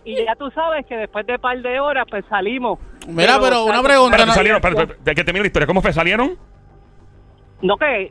Y 0.05 0.25
ya 0.25 0.35
tú 0.37 0.51
sabes 0.51 0.87
que 0.87 0.97
después 0.97 1.27
de 1.27 1.35
un 1.35 1.41
par 1.41 1.61
de 1.61 1.81
horas, 1.81 2.07
pues 2.09 2.25
salimos. 2.29 2.79
Mira, 3.09 3.39
pero 3.41 3.65
una 3.65 3.83
pregunta, 3.83 4.17
Espérate, 4.17 4.27
no- 4.27 4.61
salieron, 4.61 4.97
que 5.05 5.25
termine 5.25 5.41
la 5.41 5.47
historia. 5.47 5.67
¿Cómo 5.67 5.83
fue? 5.83 5.93
¿Salieron? 5.93 6.37
No, 7.63 7.77
que, 7.77 8.11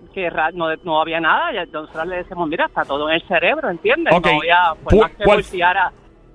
no, 0.53 0.75
no 0.83 1.01
había 1.01 1.19
nada, 1.19 1.51
ya 1.53 1.65
nosotros 1.65 2.05
le 2.07 2.17
decimos, 2.17 2.47
mira, 2.47 2.65
está 2.65 2.83
todo 2.85 3.09
en 3.09 3.15
el 3.15 3.27
cerebro, 3.27 3.69
¿entiendes? 3.69 4.13
Ok. 4.15 4.25
No 4.27 4.33
voy 4.35 4.49
a, 4.49 4.75
por 4.83 4.93
Pu- 4.93 5.01
más 5.01 5.11
que 5.11 5.23
¿cuál- 5.23 5.37
volteara. 5.37 5.91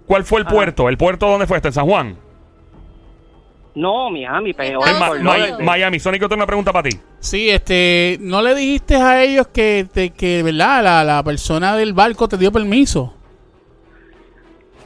¿Cuál 0.07 0.25
fue 0.25 0.41
el 0.41 0.47
Ajá. 0.47 0.55
puerto? 0.55 0.89
¿El 0.89 0.97
puerto 0.99 1.29
dónde 1.29 1.47
fue 1.47 1.57
este? 1.59 1.69
¿En 1.69 1.75
San 1.75 1.87
Juan? 1.87 2.17
No, 3.75 4.11
Miami, 4.11 4.53
peor. 4.53 4.85
En 4.89 4.99
Ma-. 5.25 5.59
Miami. 5.61 5.99
Sonic, 5.99 6.21
yo 6.23 6.29
tengo 6.29 6.41
una 6.41 6.47
pregunta 6.47 6.73
para 6.73 6.89
ti. 6.89 6.97
Sí, 7.19 7.51
este, 7.51 8.19
¿no 8.21 8.41
le 8.43 8.55
dijiste 8.55 8.97
a 8.97 9.23
ellos 9.23 9.49
que, 9.49 9.87
te- 9.93 10.11
que 10.11 10.43
verdad, 10.43 10.83
la, 10.85 11.03
la 11.05 11.23
persona 11.23 11.75
del 11.77 11.93
barco 11.93 12.29
te 12.29 12.37
dio 12.37 12.53
permiso? 12.53 13.15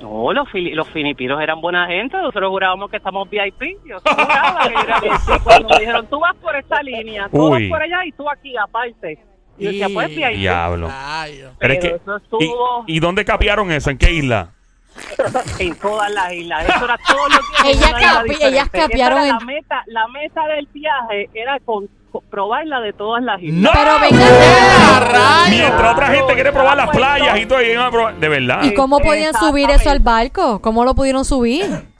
No, 0.00 0.32
los, 0.32 0.48
fili- 0.50 0.74
los 0.74 0.88
filipinos 0.90 1.40
eran 1.40 1.60
buena 1.60 1.86
gente, 1.88 2.16
nosotros 2.16 2.50
jurábamos 2.50 2.90
que 2.90 2.98
estamos 2.98 3.28
VIP. 3.28 3.78
Yo 3.84 3.98
juraba 4.00 4.68
que 4.68 4.74
era 4.74 5.00
VIP. 5.00 5.42
Cuando 5.44 5.68
me 5.70 5.80
dijeron, 5.80 6.06
tú 6.08 6.20
vas 6.20 6.36
por 6.36 6.54
esta 6.56 6.82
línea, 6.82 7.28
tú 7.28 7.48
Uy. 7.48 7.68
vas 7.68 7.78
por 7.78 7.82
allá 7.82 8.04
y 8.06 8.12
tú 8.12 8.30
aquí 8.30 8.56
aparte. 8.56 9.18
Y 9.58 9.64
yo 9.64 9.70
decía, 9.70 9.88
pues 9.92 10.08
VIP. 10.08 10.36
Diablo. 10.36 10.88
Rayos. 10.88 11.52
Pero 11.58 11.74
es 11.74 11.80
Pero 11.80 11.96
que- 11.96 12.02
eso 12.02 12.16
estuvo- 12.16 12.84
¿y, 12.86 12.96
¿Y 12.96 13.00
dónde 13.00 13.24
capearon 13.24 13.72
eso? 13.72 13.90
¿En 13.90 13.98
qué 13.98 14.12
isla? 14.12 14.50
En 15.58 15.74
todas 15.78 16.10
las 16.12 16.32
islas. 16.32 16.68
Eso 16.68 16.84
era 16.84 16.98
todos 17.06 17.28
los 17.34 17.40
días. 17.64 17.76
Ellas 17.76 17.92
capi- 18.00 18.36
ellas 18.40 18.68
era 18.92 19.22
en- 19.22 19.28
La 19.28 19.40
meta, 19.40 19.82
la 19.86 20.08
meta 20.08 20.46
del 20.48 20.66
viaje 20.72 21.28
era 21.34 21.58
con- 21.60 21.88
probarla 22.30 22.80
de 22.80 22.92
todas 22.92 23.22
las 23.22 23.40
¡No! 23.42 23.70
Pero 23.72 23.90
venga 24.00 25.00
rayos! 25.00 25.50
Mientras 25.50 25.92
otra 25.92 26.06
gente 26.08 26.34
quiere 26.34 26.52
probar 26.52 26.76
las 26.76 26.90
playas 26.90 27.38
y 27.38 27.46
todo. 27.46 27.62
y 27.62 27.72
a 27.74 27.90
probar- 27.90 28.14
De 28.16 28.28
verdad. 28.28 28.62
¿Y 28.64 28.74
cómo 28.74 28.98
podían 28.98 29.34
subir 29.34 29.70
eso 29.70 29.90
al 29.90 30.00
barco? 30.00 30.60
¿Cómo 30.60 30.84
lo 30.84 30.94
pudieron 30.94 31.24
subir? 31.24 31.64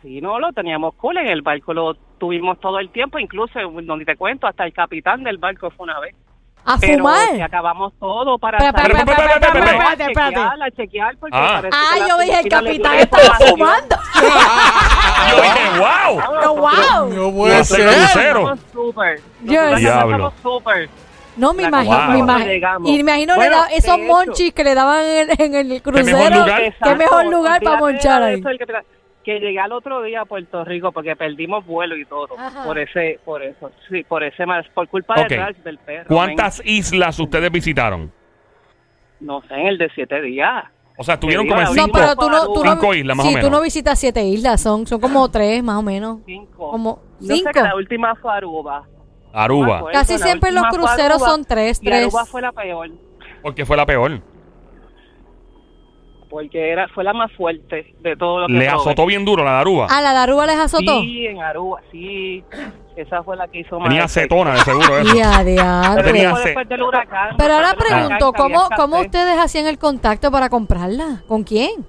Sí, 0.00 0.20
no, 0.20 0.38
lo 0.38 0.52
teníamos 0.52 0.94
cool 0.94 1.18
en 1.18 1.26
el 1.26 1.42
barco, 1.42 1.74
lo 1.74 1.94
tuvimos 2.18 2.60
todo 2.60 2.78
el 2.78 2.88
tiempo, 2.90 3.18
incluso, 3.18 3.58
donde 3.82 4.04
te 4.04 4.14
cuento, 4.16 4.46
hasta 4.46 4.64
el 4.64 4.72
capitán 4.72 5.24
del 5.24 5.38
barco 5.38 5.70
fue 5.70 5.84
una 5.84 5.98
vez. 5.98 6.14
¿A 6.70 6.76
Pero 6.78 6.92
si 6.92 6.98
fumar? 6.98 7.40
acabamos 7.42 7.92
todo 7.98 8.38
para 8.38 8.58
espérate, 8.58 10.04
espérate. 10.04 10.34
chequear, 10.34 10.62
a 10.62 10.70
chequear, 10.70 11.16
porque 11.18 11.36
Ah. 11.36 11.58
parece 11.62 11.76
Ah, 11.76 11.94
que 11.94 12.08
yo 12.08 12.18
dije, 12.18 12.36
el 12.40 12.44
le 12.44 12.50
capitán 12.50 12.94
estaba 12.98 13.34
fumando. 13.48 13.96
Yo 15.30 15.42
dije, 15.42 15.78
wow. 15.78 16.20
No, 16.42 16.54
wow. 16.56 17.14
No 17.14 17.32
puede 17.36 17.64
ser. 17.64 17.88
crucero. 17.88 18.40
Estamos 18.40 18.60
súper. 18.72 19.20
Súper. 20.42 20.90
No, 21.36 21.52
me 21.54 21.62
imagino, 21.64 21.94
cosa 21.96 22.08
me 22.08 22.18
imagino. 22.18 22.52
Y 22.84 22.92
me 22.94 23.00
imagino 23.00 23.32
le 23.34 23.38
Bueno, 23.38 23.56
da- 23.58 23.66
esos 23.68 23.94
hecho- 23.96 23.98
monchis 23.98 24.52
que 24.52 24.64
le 24.64 24.74
daban 24.74 25.04
en, 25.04 25.30
en 25.40 25.54
el 25.54 25.66
mejor 25.68 25.82
crucero. 25.82 26.36
lugar. 26.40 26.74
Qué 26.82 26.94
mejor 26.96 27.26
lugar 27.26 27.62
para 27.62 27.76
monchar 27.78 28.22
ahí. 28.24 28.42
Que 29.28 29.40
llegué 29.40 29.60
al 29.60 29.72
otro 29.72 30.00
día 30.00 30.22
a 30.22 30.24
Puerto 30.24 30.64
Rico 30.64 30.90
porque 30.90 31.14
perdimos 31.14 31.66
vuelo 31.66 31.98
y 31.98 32.06
todo. 32.06 32.28
Ajá. 32.38 32.64
Por 32.64 32.78
ese, 32.78 33.20
por 33.26 33.42
eso. 33.42 33.70
Sí, 33.90 34.02
por 34.04 34.24
ese 34.24 34.46
más, 34.46 34.66
por 34.68 34.88
culpa 34.88 35.20
Ok. 35.20 35.28
de 35.28 35.36
Ralph, 35.36 35.58
del 35.58 35.76
perro. 35.76 36.06
¿Cuántas 36.08 36.62
islas 36.64 37.18
ustedes 37.20 37.50
visitaron? 37.52 38.10
No 39.20 39.42
sé, 39.42 39.52
en 39.54 39.66
el 39.66 39.76
de 39.76 39.90
siete 39.94 40.22
días. 40.22 40.64
O 40.96 41.04
sea, 41.04 41.14
estuvieron 41.14 41.44
Te 41.44 41.50
como 41.50 41.60
en 41.60 41.66
digo, 41.74 41.76
No, 41.76 41.84
cinco. 41.84 41.98
pero 41.98 42.16
tú 42.16 42.30
no, 42.30 42.52
tú 42.54 42.64
no, 42.64 42.70
Cinco 42.72 42.94
islas, 42.94 43.16
más 43.18 43.26
sí, 43.26 43.32
o 43.32 43.34
tú 43.34 43.36
menos. 43.44 43.50
no 43.50 43.60
visitas 43.62 43.98
siete 44.00 44.22
islas, 44.24 44.62
son, 44.62 44.86
son 44.86 44.98
como 44.98 45.30
tres 45.30 45.62
más 45.62 45.76
o 45.76 45.82
menos. 45.82 46.20
Cinco. 46.24 46.70
Como 46.70 47.02
Yo 47.20 47.26
sé 47.26 47.34
cinco. 47.34 47.50
que 47.52 47.60
la 47.60 47.74
última 47.76 48.14
fue 48.14 48.32
Aruba. 48.32 48.84
Aruba. 49.34 49.76
acuerdo, 49.80 49.98
Casi 49.98 50.16
siempre 50.18 50.52
los 50.52 50.64
cruceros 50.70 51.16
Aruba, 51.20 51.28
son 51.28 51.44
tres, 51.44 51.80
y 51.82 51.84
tres. 51.84 52.04
Aruba 52.06 52.24
fue 52.24 52.40
la 52.40 52.52
peor. 52.52 52.88
Porque 53.42 53.66
fue 53.66 53.76
la 53.76 53.84
peor. 53.84 54.22
Porque 56.28 56.70
era, 56.70 56.88
fue 56.88 57.04
la 57.04 57.12
más 57.14 57.32
fuerte 57.32 57.94
de 58.00 58.16
todo 58.16 58.40
lo 58.40 58.46
que 58.48 58.52
Le 58.52 58.66
probé. 58.66 58.80
azotó 58.80 59.06
bien 59.06 59.24
duro 59.24 59.44
la 59.44 59.52
de 59.52 59.58
Aruba. 59.60 59.86
Ah, 59.90 60.02
la 60.02 60.12
de 60.12 60.18
Aruba 60.18 60.46
les 60.46 60.56
azotó. 60.56 61.00
Sí, 61.00 61.26
en 61.26 61.40
Aruba, 61.40 61.80
sí. 61.90 62.44
Esa 62.96 63.22
fue 63.22 63.36
la 63.36 63.46
que 63.48 63.60
hizo 63.60 63.78
más. 63.78 63.88
Tenía 63.88 64.04
acetona, 64.04 64.52
de 64.54 64.60
seguro 64.60 64.98
eso. 64.98 65.16
Y 65.16 65.20
a 65.20 65.44
diantre. 65.44 66.04
Tenía 66.04 66.34
después 66.34 66.68
del 66.68 66.82
huracán. 66.82 67.36
Pero 67.38 67.54
ahora 67.54 67.74
pregunto, 67.74 68.32
¿cómo, 68.32 68.68
¿cómo 68.76 69.00
ustedes 69.00 69.38
hacían 69.38 69.66
el 69.66 69.78
contacto 69.78 70.30
para 70.30 70.48
comprarla? 70.48 71.22
¿Con 71.28 71.44
quién? 71.44 71.86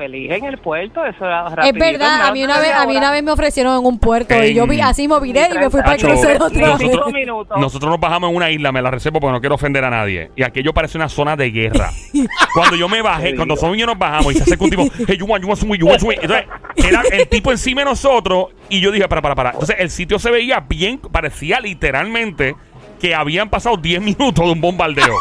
Feliz 0.00 0.30
en 0.30 0.46
el 0.46 0.56
puerto, 0.56 1.04
eso 1.04 1.26
era 1.26 1.44
Es 1.62 1.74
verdad, 1.74 2.26
a 2.28 2.32
mí 2.32 2.42
una 2.42 2.58
vez, 2.58 2.72
a 2.72 2.86
mí 2.86 2.96
una 2.96 3.10
vez 3.10 3.22
me 3.22 3.32
ofrecieron 3.32 3.78
en 3.78 3.84
un 3.84 3.98
puerto 3.98 4.34
y 4.42 4.54
yo 4.54 4.66
vi, 4.66 4.80
así 4.80 5.06
me 5.06 5.20
viré 5.20 5.48
y 5.54 5.58
me 5.58 5.68
fui 5.68 5.82
para 5.82 5.96
el 5.96 6.00
crucero 6.00 6.46
otra 6.46 6.68
vez. 6.68 6.80
nosotros- 6.80 7.12
minutos. 7.12 7.60
Nosotros 7.60 7.90
nos 7.90 8.00
bajamos 8.00 8.30
en 8.30 8.36
una 8.36 8.50
isla, 8.50 8.72
me 8.72 8.80
la 8.80 8.90
reservo 8.90 9.20
porque 9.20 9.32
no 9.32 9.40
quiero 9.40 9.56
ofender 9.56 9.84
a 9.84 9.90
nadie. 9.90 10.30
Y 10.36 10.42
aquello 10.42 10.72
parece 10.72 10.96
una 10.96 11.10
zona 11.10 11.36
de 11.36 11.50
guerra. 11.50 11.90
cuando 12.54 12.76
yo 12.76 12.88
me 12.88 13.02
bajé, 13.02 13.36
cuando. 13.36 13.56
Somi 13.56 13.76
y 13.76 13.80
yo 13.80 13.86
nos 13.86 13.98
bajamos 13.98 14.32
y 14.32 14.36
se 14.36 14.44
acerca 14.44 14.64
un 14.64 14.70
tipo, 14.70 14.88
hey, 15.06 15.18
you 15.18 15.26
want, 15.26 15.42
you 15.44 15.48
want 15.50 15.60
you 15.78 15.86
want 15.86 16.00
some 16.00 16.08
weed?" 16.08 16.20
Entonces, 16.22 16.46
era 16.76 17.02
el 17.12 17.28
tipo 17.28 17.50
encima 17.50 17.82
de 17.82 17.84
nosotros 17.84 18.46
y 18.70 18.80
yo 18.80 18.90
dije, 18.90 19.06
para, 19.06 19.20
para, 19.20 19.34
para. 19.34 19.50
Entonces, 19.50 19.76
el 19.78 19.90
sitio 19.90 20.18
se 20.18 20.30
veía 20.30 20.60
bien, 20.60 20.98
parecía 20.98 21.60
literalmente 21.60 22.56
que 22.98 23.14
habían 23.14 23.50
pasado 23.50 23.76
10 23.76 24.00
minutos 24.00 24.46
de 24.46 24.50
un 24.52 24.62
bombardeo. 24.62 25.14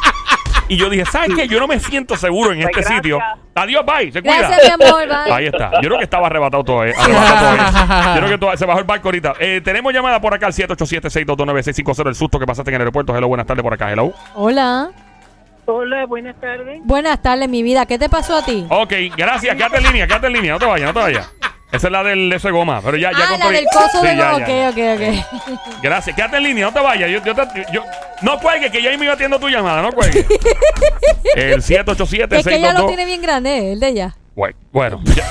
Y 0.69 0.77
yo 0.77 0.89
dije, 0.89 1.03
¿sabes 1.05 1.31
qué? 1.35 1.47
Yo 1.47 1.59
no 1.59 1.67
me 1.67 1.79
siento 1.79 2.15
seguro 2.15 2.51
en 2.51 2.59
Pues 2.61 2.67
este 2.69 2.79
gracias. 2.81 2.97
sitio. 2.97 3.19
Adiós, 3.55 3.83
bye. 3.85 4.11
Se 4.11 4.21
cuida. 4.21 4.37
Gracias, 4.37 4.77
mi 4.77 4.85
amor. 4.85 5.07
bye. 5.07 5.33
Ahí 5.33 5.45
está. 5.47 5.71
Yo 5.81 5.89
creo 5.89 5.97
que 5.97 6.03
estaba 6.03 6.27
arrebatado 6.27 6.63
todo. 6.63 6.85
eh. 6.85 6.93
Arrebatado 6.97 7.39
todo 7.39 7.55
eso. 7.55 7.87
Yo 8.13 8.19
creo 8.19 8.29
que 8.29 8.37
todo- 8.37 8.55
se 8.57 8.65
bajó 8.65 8.79
el 8.79 8.85
barco 8.85 9.07
ahorita. 9.07 9.33
Eh, 9.39 9.61
tenemos 9.65 9.91
llamada 9.93 10.21
por 10.21 10.33
acá 10.33 10.45
al 10.45 10.53
787-622-9650. 10.53 12.07
El 12.07 12.15
susto 12.15 12.39
que 12.39 12.45
pasaste 12.45 12.69
en 12.71 12.75
el 12.75 12.81
aeropuerto. 12.81 13.15
Hello, 13.17 13.27
buenas 13.27 13.47
tardes 13.47 13.63
por 13.63 13.73
acá. 13.73 13.91
Hello. 13.91 14.13
Hola. 14.35 14.91
Hola, 15.65 16.05
buenas 16.05 16.35
tardes. 16.39 16.79
Buenas 16.83 17.21
tardes, 17.21 17.49
mi 17.49 17.61
vida. 17.63 17.85
¿Qué 17.85 17.99
te 17.99 18.07
pasó 18.09 18.37
a 18.37 18.45
ti? 18.45 18.65
Ok, 18.69 18.93
gracias. 19.17 19.55
Quédate 19.55 19.77
en 19.77 19.83
línea, 19.83 20.07
quédate 20.07 20.27
en 20.27 20.33
línea. 20.33 20.53
No 20.53 20.59
te 20.59 20.65
vayas, 20.65 20.87
no 20.87 20.93
te 20.93 20.99
vayas. 20.99 21.31
Esa 21.71 21.87
es 21.87 21.91
la 21.91 22.03
del 22.03 22.29
de 22.31 22.35
ese 22.37 22.49
goma. 22.49 22.81
Pero 22.83 22.97
ya, 22.97 23.11
ya 23.11 23.17
ah, 23.33 23.37
la 23.37 23.49
del 23.49 23.65
coso 23.71 24.01
Sí, 24.01 24.07
de... 24.07 24.15
ya, 24.17 24.35
ok, 24.35 24.47
ya. 24.47 24.69
ok, 24.69 24.77
ok. 24.95 25.81
Gracias. 25.83 26.15
Quédate 26.15 26.37
en 26.37 26.43
línea, 26.43 26.65
no 26.65 26.73
te 26.73 26.79
vayas. 26.79 27.09
Yo, 27.11 27.23
yo 27.23 27.35
te- 27.35 27.65
yo- 27.71 27.83
no 28.21 28.39
cuelgue, 28.39 28.71
que 28.71 28.81
ya 28.81 28.95
me 28.97 29.05
iba 29.05 29.13
atiendo 29.13 29.39
tu 29.39 29.49
llamada. 29.49 29.81
No 29.81 29.91
cuelgue. 29.91 30.19
el 31.35 31.63
787 31.63 32.37
Es 32.37 32.45
que 32.45 32.55
ella 32.55 32.73
lo 32.73 32.87
622 32.87 32.87
tiene 32.87 33.05
bien 33.05 33.21
grande, 33.21 33.57
¿eh? 33.57 33.71
el 33.73 33.79
de 33.79 33.87
ella. 33.87 34.15
Bueno, 34.35 34.57
bueno, 34.71 35.01
ya. 35.03 35.25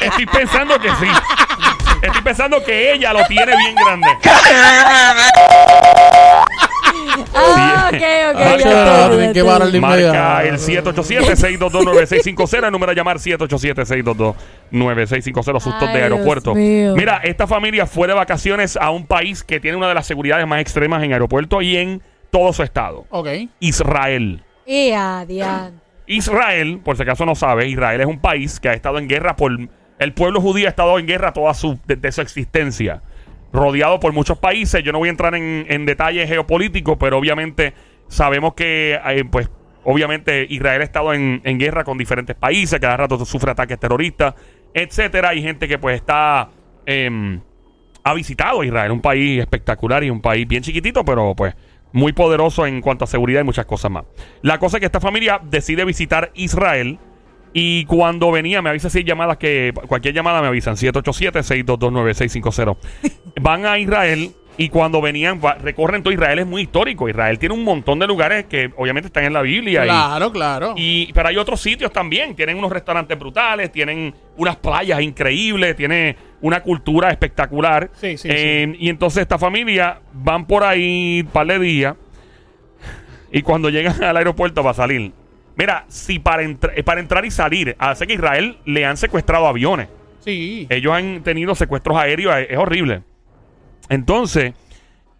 Estoy 0.00 0.26
pensando 0.26 0.78
que 0.80 0.88
sí. 0.90 1.08
Estoy 2.02 2.22
pensando 2.22 2.64
que 2.64 2.92
ella 2.92 3.12
lo 3.12 3.24
tiene 3.26 3.56
bien 3.56 3.74
grande. 3.74 4.08
ok, 7.88 7.94
ok. 7.94 8.40
Ah, 8.40 9.08
que 9.10 9.32
de 9.32 9.44
Marca 9.44 9.66
el 9.66 9.74
inmediato. 9.74 10.92
787-622-9650. 10.92 12.66
El 12.66 12.72
número 12.72 12.92
a 12.92 12.94
llamar 12.94 13.18
787-622-9650. 13.18 15.60
Sustos 15.60 15.88
Ay, 15.88 15.96
de 15.96 16.02
aeropuerto. 16.02 16.54
Dios 16.54 16.64
mío. 16.64 16.94
Mira, 16.96 17.20
esta 17.24 17.46
familia 17.46 17.86
fue 17.86 18.08
de 18.08 18.14
vacaciones 18.14 18.76
a 18.76 18.90
un 18.90 19.06
país 19.06 19.42
que 19.42 19.60
tiene 19.60 19.76
una 19.76 19.88
de 19.88 19.94
las 19.94 20.06
seguridades 20.06 20.46
más 20.46 20.60
extremas 20.60 21.02
en 21.02 21.12
aeropuerto 21.12 21.62
y 21.62 21.76
en 21.76 22.02
todo 22.30 22.52
su 22.52 22.62
estado. 22.62 23.06
Ok. 23.10 23.28
Israel. 23.60 24.42
Israel, 26.06 26.80
por 26.82 26.96
si 26.96 27.02
acaso 27.02 27.26
no 27.26 27.34
sabe, 27.34 27.68
Israel 27.68 28.00
es 28.00 28.06
un 28.06 28.20
país 28.20 28.60
que 28.60 28.68
ha 28.68 28.74
estado 28.74 28.98
en 28.98 29.08
guerra 29.08 29.36
por... 29.36 29.52
El 29.98 30.14
pueblo 30.14 30.40
judío 30.40 30.66
ha 30.66 30.70
estado 30.70 30.98
en 30.98 31.06
guerra 31.06 31.32
toda 31.32 31.54
su, 31.54 31.78
desde 31.86 32.12
su 32.12 32.20
existencia. 32.20 33.02
Rodeado 33.52 34.00
por 34.00 34.12
muchos 34.12 34.38
países. 34.38 34.82
Yo 34.82 34.92
no 34.92 34.98
voy 34.98 35.08
a 35.08 35.10
entrar 35.10 35.34
en, 35.34 35.86
detalles 35.86 36.28
geopolíticos, 36.28 36.96
pero 36.98 37.18
obviamente 37.18 37.74
sabemos 38.08 38.54
que, 38.54 38.98
eh, 39.04 39.24
pues, 39.30 39.50
obviamente 39.84 40.46
Israel 40.48 40.82
ha 40.82 40.84
estado 40.84 41.14
en, 41.14 41.40
en 41.44 41.58
guerra 41.58 41.84
con 41.84 41.98
diferentes 41.98 42.36
países, 42.36 42.78
cada 42.80 42.96
rato 42.96 43.24
sufre 43.24 43.50
ataques 43.50 43.78
terroristas, 43.78 44.34
etcétera. 44.74 45.30
Hay 45.30 45.42
gente 45.42 45.68
que, 45.68 45.78
pues, 45.78 45.96
está. 45.96 46.50
em, 46.86 47.40
ha 48.04 48.14
visitado 48.14 48.64
Israel, 48.64 48.92
un 48.92 49.02
país 49.02 49.40
espectacular 49.40 50.02
y 50.02 50.08
un 50.08 50.22
país 50.22 50.48
bien 50.48 50.62
chiquitito, 50.62 51.04
pero 51.04 51.34
pues 51.34 51.54
muy 51.92 52.12
poderoso 52.12 52.66
en 52.66 52.80
cuanto 52.80 53.04
a 53.04 53.06
seguridad 53.06 53.42
y 53.42 53.44
muchas 53.44 53.66
cosas 53.66 53.90
más. 53.90 54.04
La 54.42 54.58
cosa 54.58 54.78
es 54.78 54.80
que 54.80 54.86
esta 54.86 55.00
familia 55.00 55.40
decide 55.42 55.84
visitar 55.84 56.30
Israel 56.34 56.98
y 57.52 57.84
cuando 57.86 58.30
venía, 58.30 58.62
me 58.62 58.70
avisa 58.70 58.88
si 58.90 59.02
llamadas 59.04 59.38
que 59.38 59.72
cualquier 59.88 60.14
llamada 60.14 60.40
me 60.42 60.48
avisan 60.48 60.76
787-622-9650. 60.76 62.76
Van 63.40 63.66
a 63.66 63.78
Israel 63.78 64.30
y 64.56 64.68
cuando 64.70 65.00
venían 65.00 65.40
va- 65.44 65.54
recorren 65.54 66.02
todo 66.02 66.12
Israel 66.12 66.40
es 66.40 66.46
muy 66.46 66.62
histórico. 66.62 67.08
Israel 67.08 67.38
tiene 67.38 67.54
un 67.54 67.62
montón 67.62 67.98
de 68.00 68.06
lugares 68.08 68.46
que 68.46 68.70
obviamente 68.76 69.06
están 69.06 69.24
en 69.24 69.32
la 69.32 69.42
Biblia 69.42 69.84
y- 69.84 69.88
Claro, 69.88 70.32
claro. 70.32 70.74
y, 70.76 71.12
pero 71.12 71.28
hay 71.28 71.36
otros 71.36 71.60
sitios 71.60 71.92
también. 71.92 72.34
Tienen 72.34 72.56
unos 72.58 72.72
restaurantes 72.72 73.16
brutales, 73.18 73.70
tienen 73.70 74.12
unas 74.36 74.56
playas 74.56 75.00
increíbles, 75.00 75.76
tiene 75.76 76.16
una 76.40 76.60
cultura 76.62 77.10
espectacular. 77.10 77.90
Sí, 77.94 78.16
sí, 78.18 78.28
Eh, 78.30 78.74
Y 78.78 78.88
entonces 78.88 79.22
esta 79.22 79.38
familia 79.38 80.00
van 80.12 80.46
por 80.46 80.64
ahí 80.64 81.20
un 81.24 81.30
par 81.30 81.46
de 81.46 81.58
días. 81.60 81.94
Y 83.30 83.42
cuando 83.42 83.68
llegan 83.68 84.02
al 84.02 84.16
aeropuerto 84.16 84.62
para 84.62 84.74
salir. 84.74 85.12
Mira, 85.56 85.84
si 85.88 86.18
para, 86.18 86.42
entra- 86.42 86.72
eh, 86.74 86.82
para 86.82 87.00
entrar 87.00 87.24
y 87.24 87.30
salir, 87.30 87.74
hace 87.78 88.06
que 88.06 88.14
Israel 88.14 88.56
le 88.64 88.86
han 88.86 88.96
secuestrado 88.96 89.46
aviones. 89.46 89.88
sí. 90.24 90.66
Ellos 90.70 90.92
han 90.92 91.22
tenido 91.22 91.54
secuestros 91.54 91.96
aéreos, 91.96 92.34
es 92.48 92.56
horrible. 92.56 93.02
Entonces, 93.88 94.54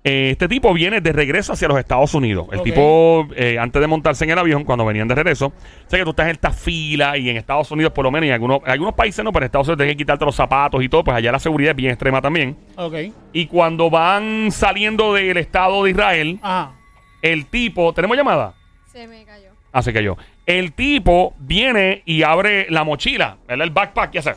eh, 0.05 0.31
este 0.31 0.49
tipo 0.49 0.73
viene 0.73 1.01
de 1.01 1.13
regreso 1.13 1.53
hacia 1.53 1.69
los 1.69 1.79
Estados 1.79 2.15
Unidos. 2.15 2.47
El 2.53 2.63
tipo, 2.63 3.27
eh, 3.35 3.59
antes 3.59 3.81
de 3.81 3.87
montarse 3.87 4.25
en 4.25 4.31
el 4.31 4.39
avión, 4.39 4.65
cuando 4.65 4.85
venían 4.85 5.09
de 5.09 5.15
regreso, 5.15 5.53
sé 5.87 5.99
que 5.99 6.05
tú 6.05 6.11
estás 6.11 6.27
en 6.27 6.33
esta 6.33 6.51
fila 6.51 7.19
y 7.19 7.29
en 7.29 7.37
Estados 7.37 7.71
Unidos, 7.71 7.93
por 7.93 8.05
lo 8.05 8.11
menos, 8.11 8.27
y 8.27 8.29
en 8.29 8.35
algunos, 8.35 8.61
en 8.65 8.71
algunos 8.71 8.95
países 8.95 9.25
no, 9.25 9.33
pero 9.33 9.45
en 9.45 9.47
Estados 9.49 9.67
Unidos 9.69 9.79
tienes 9.79 9.95
que 9.95 9.99
quitarte 9.99 10.25
los 10.25 10.35
zapatos 10.37 10.83
y 10.83 10.89
todo, 10.89 11.05
pues 11.05 11.17
allá 11.17 11.33
la 11.33 11.39
seguridad 11.39 11.71
es 11.73 11.77
bien 11.77 11.91
extrema 11.91 12.23
también. 12.23 12.57
Ok. 12.77 12.95
Y 13.33 13.47
cuando 13.47 13.91
van 13.91 14.51
saliendo 14.53 15.13
del 15.15 15.37
Estado 15.37 15.85
de 15.85 15.91
Israel, 15.91 16.39
Ajá. 16.43 16.73
el 17.21 17.47
tipo, 17.47 17.93
¿tenemos 17.93 18.17
llamada? 18.17 18.55
Se 18.93 19.07
me 19.07 19.25
cayó. 19.25 19.51
Ah, 19.73 19.83
se 19.83 19.93
cayó. 19.93 20.17
El 20.49 20.73
tipo 20.73 21.35
viene 21.39 22.03
y 22.07 22.23
abre 22.23 22.67
la 22.71 22.83
mochila, 22.83 23.37
¿verdad? 23.47 23.67
El 23.67 23.71
backpack 23.71 24.15
y 24.15 24.19
hace. 24.19 24.35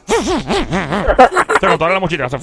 se 1.57 1.67
notó 1.67 1.87
la 1.87 2.01
mochila. 2.01 2.25
Hace. 2.25 2.37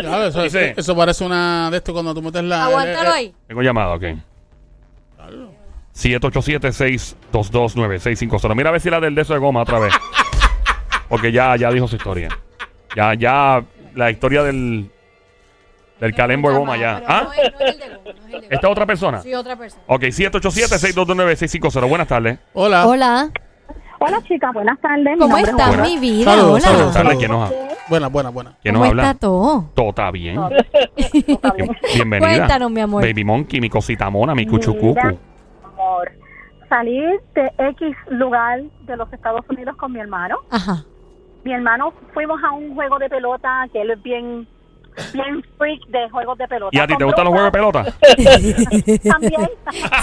Claro, 0.00 0.26
eso, 0.26 0.42
Dice- 0.42 0.74
eso 0.76 0.96
parece 0.96 1.24
una 1.24 1.70
de 1.70 1.76
esto 1.76 1.92
cuando 1.92 2.12
tú 2.12 2.20
metes 2.20 2.42
la. 2.42 2.64
Aguántalo 2.64 3.10
eh, 3.10 3.12
eh, 3.12 3.16
ahí. 3.16 3.32
Tengo 3.46 3.62
llamada, 3.62 3.94
ok. 3.94 4.02
787-622-9650. 5.94 8.56
Mira 8.56 8.70
a 8.70 8.72
ver 8.72 8.80
si 8.80 8.90
la 8.90 8.98
del 8.98 9.14
de 9.14 9.22
eso 9.22 9.34
de 9.34 9.38
goma 9.38 9.62
otra 9.62 9.78
vez. 9.78 9.94
Porque 11.08 11.30
ya, 11.30 11.54
ya 11.54 11.70
dijo 11.70 11.86
su 11.86 11.94
historia. 11.94 12.28
Ya, 12.96 13.14
ya, 13.14 13.62
la 13.94 14.10
historia 14.10 14.42
del, 14.42 14.90
del 16.00 16.14
calembo 16.14 16.50
de 16.50 16.58
goma 16.58 16.76
ya. 16.76 17.02
¿Ah? 17.06 17.22
No 17.24 17.32
es, 17.32 17.52
no 17.52 17.58
es 17.60 17.74
el 17.74 17.78
de 17.80 17.88
goma, 17.96 18.02
no 18.04 18.10
es 18.10 18.34
el 18.34 18.40
de 18.48 18.54
¿Esta 18.54 18.68
otra 18.68 18.86
persona? 18.86 19.20
Sí, 19.20 19.34
otra 19.34 19.56
persona. 19.56 19.82
Ok, 19.86 20.02
787-622-9650. 20.02 21.88
Buenas 21.88 22.08
tardes. 22.08 22.38
Hola. 22.52 22.86
Hola. 22.86 23.30
Hola 24.00 24.20
chicas, 24.24 24.52
buenas 24.52 24.78
tardes. 24.80 25.16
¿Cómo 25.18 25.38
estás, 25.38 25.68
Buena. 25.68 25.82
mi 25.84 25.98
vida? 25.98 26.30
Saludos, 26.32 26.50
Hola. 26.50 26.60
saludos, 26.60 26.94
Buenas 26.94 26.94
tardes. 26.94 27.18
saludos. 27.18 27.18
¿Quién 27.18 27.30
nos, 27.70 27.88
Buena, 27.88 28.08
buena, 28.08 28.30
buena. 28.30 28.56
quién 28.60 28.74
¿Cómo 28.74 28.84
nos 28.84 28.90
habla? 28.90 29.02
está 29.04 29.18
todo? 29.18 29.70
Todo 29.74 29.88
está 29.90 30.10
bien. 30.10 30.36
Bien- 30.36 31.76
Bienvenida. 31.94 32.28
Cuéntanos, 32.38 32.70
mi 32.70 32.80
amor. 32.80 33.02
Baby 33.02 33.24
Monkey, 33.24 33.60
mi 33.60 33.70
cosita 33.70 34.10
mona, 34.10 34.34
mi 34.34 34.46
cuchucucu. 34.46 34.94
Mira, 34.94 35.14
amor, 35.64 36.12
salí 36.68 37.00
de 37.34 37.52
X 37.70 37.96
lugar 38.10 38.62
de 38.82 38.96
los 38.96 39.10
Estados 39.12 39.44
Unidos 39.48 39.76
con 39.76 39.92
mi 39.92 40.00
hermano. 40.00 40.36
Ajá. 40.50 40.84
Mi 41.44 41.52
hermano 41.54 41.92
fuimos 42.12 42.42
a 42.42 42.52
un 42.52 42.74
juego 42.74 42.98
de 42.98 43.08
pelota 43.08 43.66
que 43.72 43.80
él 43.82 43.90
es 43.90 44.02
bien 44.02 44.46
bien 45.12 45.44
freak 45.58 45.80
de 45.88 46.08
juegos 46.10 46.38
de 46.38 46.46
pelota. 46.48 46.70
¿Y 46.76 46.80
a 46.80 46.86
ti 46.86 46.96
te 46.96 47.04
gustan 47.04 47.24
los 47.24 47.32
juegos 47.32 47.52
de 47.52 47.58
pelota? 47.58 47.84
También. 49.10 49.50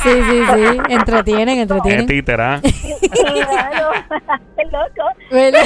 Sí, 0.03 0.10
sí, 0.29 0.43
sí. 0.53 0.63
Entretienen, 0.89 1.60
entretienen. 1.60 2.05
títera. 2.07 2.60
Qué 2.62 2.71
loco. 4.71 5.10
¿Verdad? 5.31 5.62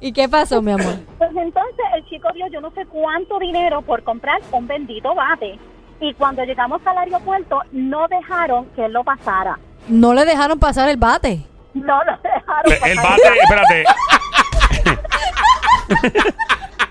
¿Y 0.00 0.12
qué 0.12 0.28
pasó, 0.28 0.60
mi 0.62 0.72
amor? 0.72 0.94
Pues 1.18 1.30
entonces 1.36 1.84
el 1.96 2.04
chico 2.08 2.28
dio 2.34 2.46
yo 2.48 2.60
no 2.60 2.70
sé 2.72 2.84
cuánto 2.86 3.38
dinero 3.38 3.82
por 3.82 4.02
comprar 4.02 4.40
un 4.52 4.66
bendito 4.66 5.14
bate. 5.14 5.58
Y 6.00 6.14
cuando 6.14 6.42
llegamos 6.44 6.80
al 6.86 6.96
aeropuerto 6.98 7.60
no 7.72 8.08
dejaron 8.08 8.66
que 8.76 8.86
él 8.86 8.92
lo 8.92 9.04
pasara. 9.04 9.58
No 9.88 10.14
le 10.14 10.24
dejaron 10.24 10.58
pasar 10.58 10.88
el 10.88 10.96
bate. 10.96 11.44
No 11.74 12.02
lo 12.04 12.12
dejaron 12.22 12.72
El 12.88 12.96
pasar. 12.96 13.10
bate, 13.10 13.38
espérate. 13.42 13.84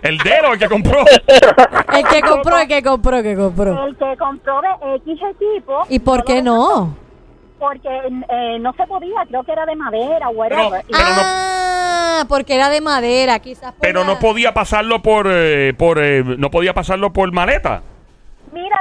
El 0.02 0.18
dedo, 0.20 0.54
el 0.54 0.60
que 0.60 0.68
compró. 0.68 1.00
El 1.94 2.06
que 2.08 2.22
compró, 2.22 2.58
el 2.60 2.68
que 2.68 2.82
compró, 2.84 3.18
el 3.18 3.24
que 3.24 3.36
compró. 3.36 3.86
El 3.88 3.98
que 3.98 4.16
compró 4.18 4.62
de 4.62 4.96
X 4.98 5.20
equipo. 5.32 5.84
¿Y 5.90 6.00
por 6.00 6.24
qué 6.24 6.42
no? 6.42 6.96
Porque 7.60 7.90
eh, 8.30 8.58
no 8.62 8.72
se 8.74 8.86
podía, 8.88 9.26
creo 9.28 9.44
que 9.44 9.52
era 9.52 9.66
de 9.66 9.76
madera 9.76 10.30
o 10.30 10.32
whatever. 10.32 10.82
Y- 10.88 10.92
Pero 10.94 11.04
no- 11.10 11.22
Ah, 11.22 12.26
porque 12.30 12.56
era 12.56 12.70
de 12.70 12.80
madera, 12.82 13.40
quizás. 13.40 13.72
por 13.74 13.82
Pero 13.82 14.02
la- 14.02 14.08
no 14.08 14.20
podía 14.20 14.54
pasarlo 14.54 15.02
por, 15.02 15.28
eh, 15.30 15.74
por 15.78 16.00
eh, 16.00 16.24
no 16.24 16.50
podía 16.52 16.74
pasarlo 16.74 17.12
por 17.12 17.32
maleta. 17.34 17.82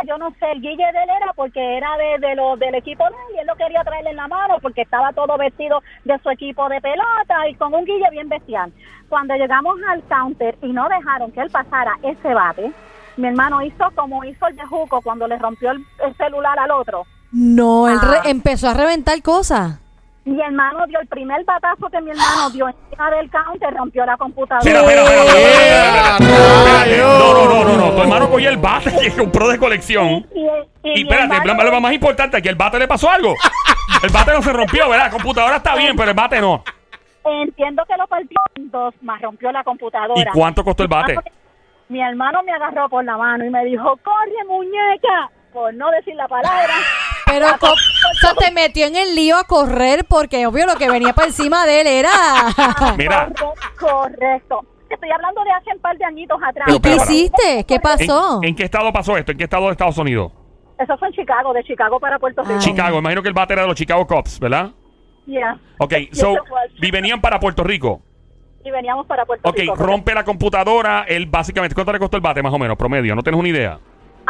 Yo 0.06 0.18
no 0.18 0.30
sé, 0.38 0.50
el 0.52 0.60
guille 0.60 0.76
de 0.92 1.02
él 1.02 1.10
era 1.20 1.32
porque 1.34 1.76
era 1.76 1.96
de, 1.96 2.18
de 2.26 2.34
lo, 2.34 2.56
del 2.56 2.74
equipo 2.74 3.04
de 3.04 3.10
él 3.10 3.36
y 3.36 3.38
él 3.40 3.46
lo 3.46 3.56
quería 3.56 3.82
traerle 3.84 4.10
en 4.10 4.16
la 4.16 4.28
mano 4.28 4.58
porque 4.60 4.82
estaba 4.82 5.12
todo 5.12 5.36
vestido 5.38 5.82
de 6.04 6.18
su 6.20 6.30
equipo 6.30 6.68
de 6.68 6.80
pelota 6.80 7.48
y 7.48 7.54
con 7.54 7.74
un 7.74 7.84
guille 7.84 8.08
bien 8.10 8.28
bestial. 8.28 8.72
Cuando 9.08 9.34
llegamos 9.34 9.76
al 9.88 10.02
counter 10.04 10.56
y 10.62 10.72
no 10.72 10.88
dejaron 10.88 11.32
que 11.32 11.40
él 11.40 11.50
pasara 11.50 11.92
ese 12.02 12.34
bate, 12.34 12.70
mi 13.16 13.28
hermano 13.28 13.62
hizo 13.62 13.90
como 13.94 14.22
hizo 14.24 14.46
el 14.46 14.56
de 14.56 14.64
Juco 14.66 15.00
cuando 15.02 15.26
le 15.26 15.38
rompió 15.38 15.70
el, 15.72 15.84
el 16.04 16.14
celular 16.16 16.58
al 16.58 16.70
otro. 16.70 17.04
No, 17.32 17.88
él 17.88 17.98
Ah. 18.02 18.22
empezó 18.24 18.68
a 18.68 18.74
reventar 18.74 19.20
cosas. 19.22 19.80
Mi 20.28 20.40
hermano 20.42 20.86
dio 20.86 21.00
el 21.00 21.06
primer 21.06 21.42
batazo 21.44 21.88
que 21.90 22.00
mi 22.02 22.10
hermano 22.10 22.50
dio 22.50 22.68
encima 22.68 23.10
del 23.10 23.30
counter, 23.30 23.72
rompió 23.74 24.04
la 24.04 24.16
computadora. 24.16 24.58
Espera, 24.60 24.80
espera, 24.80 25.02
espera, 25.02 25.24
espera, 25.24 25.40
espera, 25.40 26.16
espera, 26.16 26.16
espera, 26.16 26.18
espérate. 26.18 26.90
¡Rayos! 26.90 27.18
No, 27.18 27.32
no, 27.34 27.44
no, 27.44 27.64
no, 27.64 27.76
no. 27.86 27.94
Tu 27.94 28.02
hermano 28.02 28.30
cogió 28.30 28.48
el 28.50 28.56
bate 28.58 28.92
que 29.00 29.10
compró 29.16 29.48
de 29.48 29.58
colección. 29.58 30.06
Y, 30.34 30.40
y 30.40 31.00
Y 31.00 31.02
espérate, 31.02 31.34
hermano- 31.36 31.70
lo 31.70 31.80
más 31.80 31.92
importante, 31.92 32.42
que 32.42 32.48
el 32.50 32.56
bate 32.56 32.78
le 32.78 32.86
pasó 32.88 33.08
algo. 33.10 33.34
El 34.02 34.10
bate 34.10 34.32
no 34.32 34.42
se 34.42 34.52
rompió, 34.52 34.88
¿verdad? 34.90 35.06
La 35.06 35.10
computadora 35.10 35.56
está 35.56 35.74
bien, 35.76 35.96
pero 35.96 36.10
el 36.10 36.16
bate 36.16 36.40
no. 36.40 36.62
Entiendo 37.24 37.84
que 37.86 37.96
lo 37.96 38.06
partió 38.06 38.38
en 38.56 38.70
dos, 38.70 38.94
más 39.02 39.20
rompió 39.22 39.50
la 39.50 39.64
computadora. 39.64 40.20
¿Y 40.20 40.24
cuánto 40.26 40.62
costó 40.62 40.82
el 40.82 40.88
bate? 40.88 41.16
Mi 41.88 42.02
hermano 42.02 42.42
me 42.42 42.52
agarró 42.52 42.88
por 42.90 43.02
la 43.04 43.16
mano 43.16 43.44
y 43.46 43.50
me 43.50 43.64
dijo, 43.64 43.96
corre 44.04 44.44
muñeca, 44.46 45.30
por 45.52 45.72
no 45.74 45.90
decir 45.90 46.14
la 46.16 46.28
palabra. 46.28 46.74
Pero 47.28 47.46
o 47.60 48.14
sea, 48.20 48.34
te 48.34 48.50
metió 48.50 48.86
en 48.86 48.96
el 48.96 49.14
lío 49.14 49.36
a 49.36 49.44
correr 49.44 50.04
porque 50.08 50.46
obvio 50.46 50.66
lo 50.66 50.76
que 50.76 50.90
venía 50.90 51.12
para 51.12 51.28
encima 51.28 51.66
de 51.66 51.80
él 51.82 51.86
era. 51.86 52.10
Mira. 52.96 53.30
Correcto. 53.78 54.64
Estoy 54.90 55.10
hablando 55.10 55.44
de 55.44 55.50
hace 55.52 55.70
un 55.74 55.80
par 55.80 55.96
de 55.98 56.04
añitos 56.04 56.38
atrás. 56.42 56.66
Pero, 56.66 56.76
¿Y 56.76 56.80
qué 56.80 56.96
hiciste? 56.96 57.64
¿Qué 57.66 57.74
¿En, 57.74 57.80
pasó? 57.80 58.40
en 58.42 58.56
qué 58.56 58.64
estado 58.64 58.92
pasó 58.92 59.16
esto? 59.16 59.32
¿En 59.32 59.38
qué 59.38 59.44
estado 59.44 59.66
de 59.66 59.72
Estados 59.72 59.98
Unidos? 59.98 60.32
Eso 60.78 60.96
fue 60.96 61.08
en 61.08 61.14
Chicago, 61.14 61.52
de 61.52 61.62
Chicago 61.64 62.00
para 62.00 62.18
Puerto 62.18 62.42
Rico. 62.42 62.54
Ah. 62.56 62.58
Chicago. 62.60 62.98
Imagino 62.98 63.20
que 63.22 63.28
el 63.28 63.34
bate 63.34 63.52
era 63.52 63.62
de 63.62 63.68
los 63.68 63.76
Chicago 63.76 64.06
Cubs, 64.06 64.38
¿verdad? 64.40 64.70
Yeah. 65.26 65.58
Ok, 65.78 65.92
so, 66.12 66.34
y 66.80 66.90
venían 66.90 67.20
para 67.20 67.38
Puerto 67.38 67.62
Rico. 67.62 68.00
Y 68.64 68.70
veníamos 68.70 69.06
para 69.06 69.26
Puerto 69.26 69.46
Ok, 69.48 69.58
Rico. 69.58 69.74
rompe 69.76 70.14
la 70.14 70.24
computadora. 70.24 71.04
Él 71.06 71.26
básicamente, 71.26 71.74
¿cuánto 71.74 71.92
le 71.92 71.98
costó 71.98 72.16
el 72.16 72.22
bate 72.22 72.42
más 72.42 72.52
o 72.52 72.58
menos? 72.58 72.76
Promedio, 72.78 73.14
¿no 73.14 73.22
tienes 73.22 73.38
una 73.38 73.48
idea? 73.48 73.78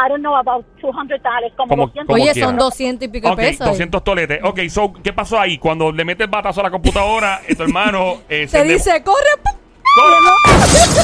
I 0.01 0.07
don't 0.07 0.21
know 0.21 0.35
about 0.37 0.65
200 0.81 1.21
dólares, 1.21 1.51
como, 1.57 1.67
Como- 1.69 1.87
200 1.87 2.07
como 2.07 2.23
Oye, 2.23 2.31
quiera. 2.31 2.47
son 2.47 2.57
200 2.57 3.05
y 3.05 3.11
pico 3.11 3.27
de 3.27 3.33
Ok, 3.33 3.39
pesos. 3.39 3.67
200 3.67 4.03
toletes. 4.03 4.39
Ok, 4.43 4.59
so, 4.69 4.93
¿qué 5.03 5.11
pasó 5.11 5.37
ahí? 5.39 5.57
Cuando 5.57 5.91
le 5.91 6.05
metes 6.05 6.29
batazo 6.29 6.61
a 6.61 6.63
la 6.63 6.71
computadora, 6.71 7.41
eh, 7.47 7.55
tu 7.55 7.63
hermano 7.63 8.21
eh, 8.29 8.47
Te 8.49 8.63
le- 8.63 8.73
dice, 8.73 9.03
corre. 9.03 9.17
pu-". 9.43 9.57
¡Corre! 9.95 10.15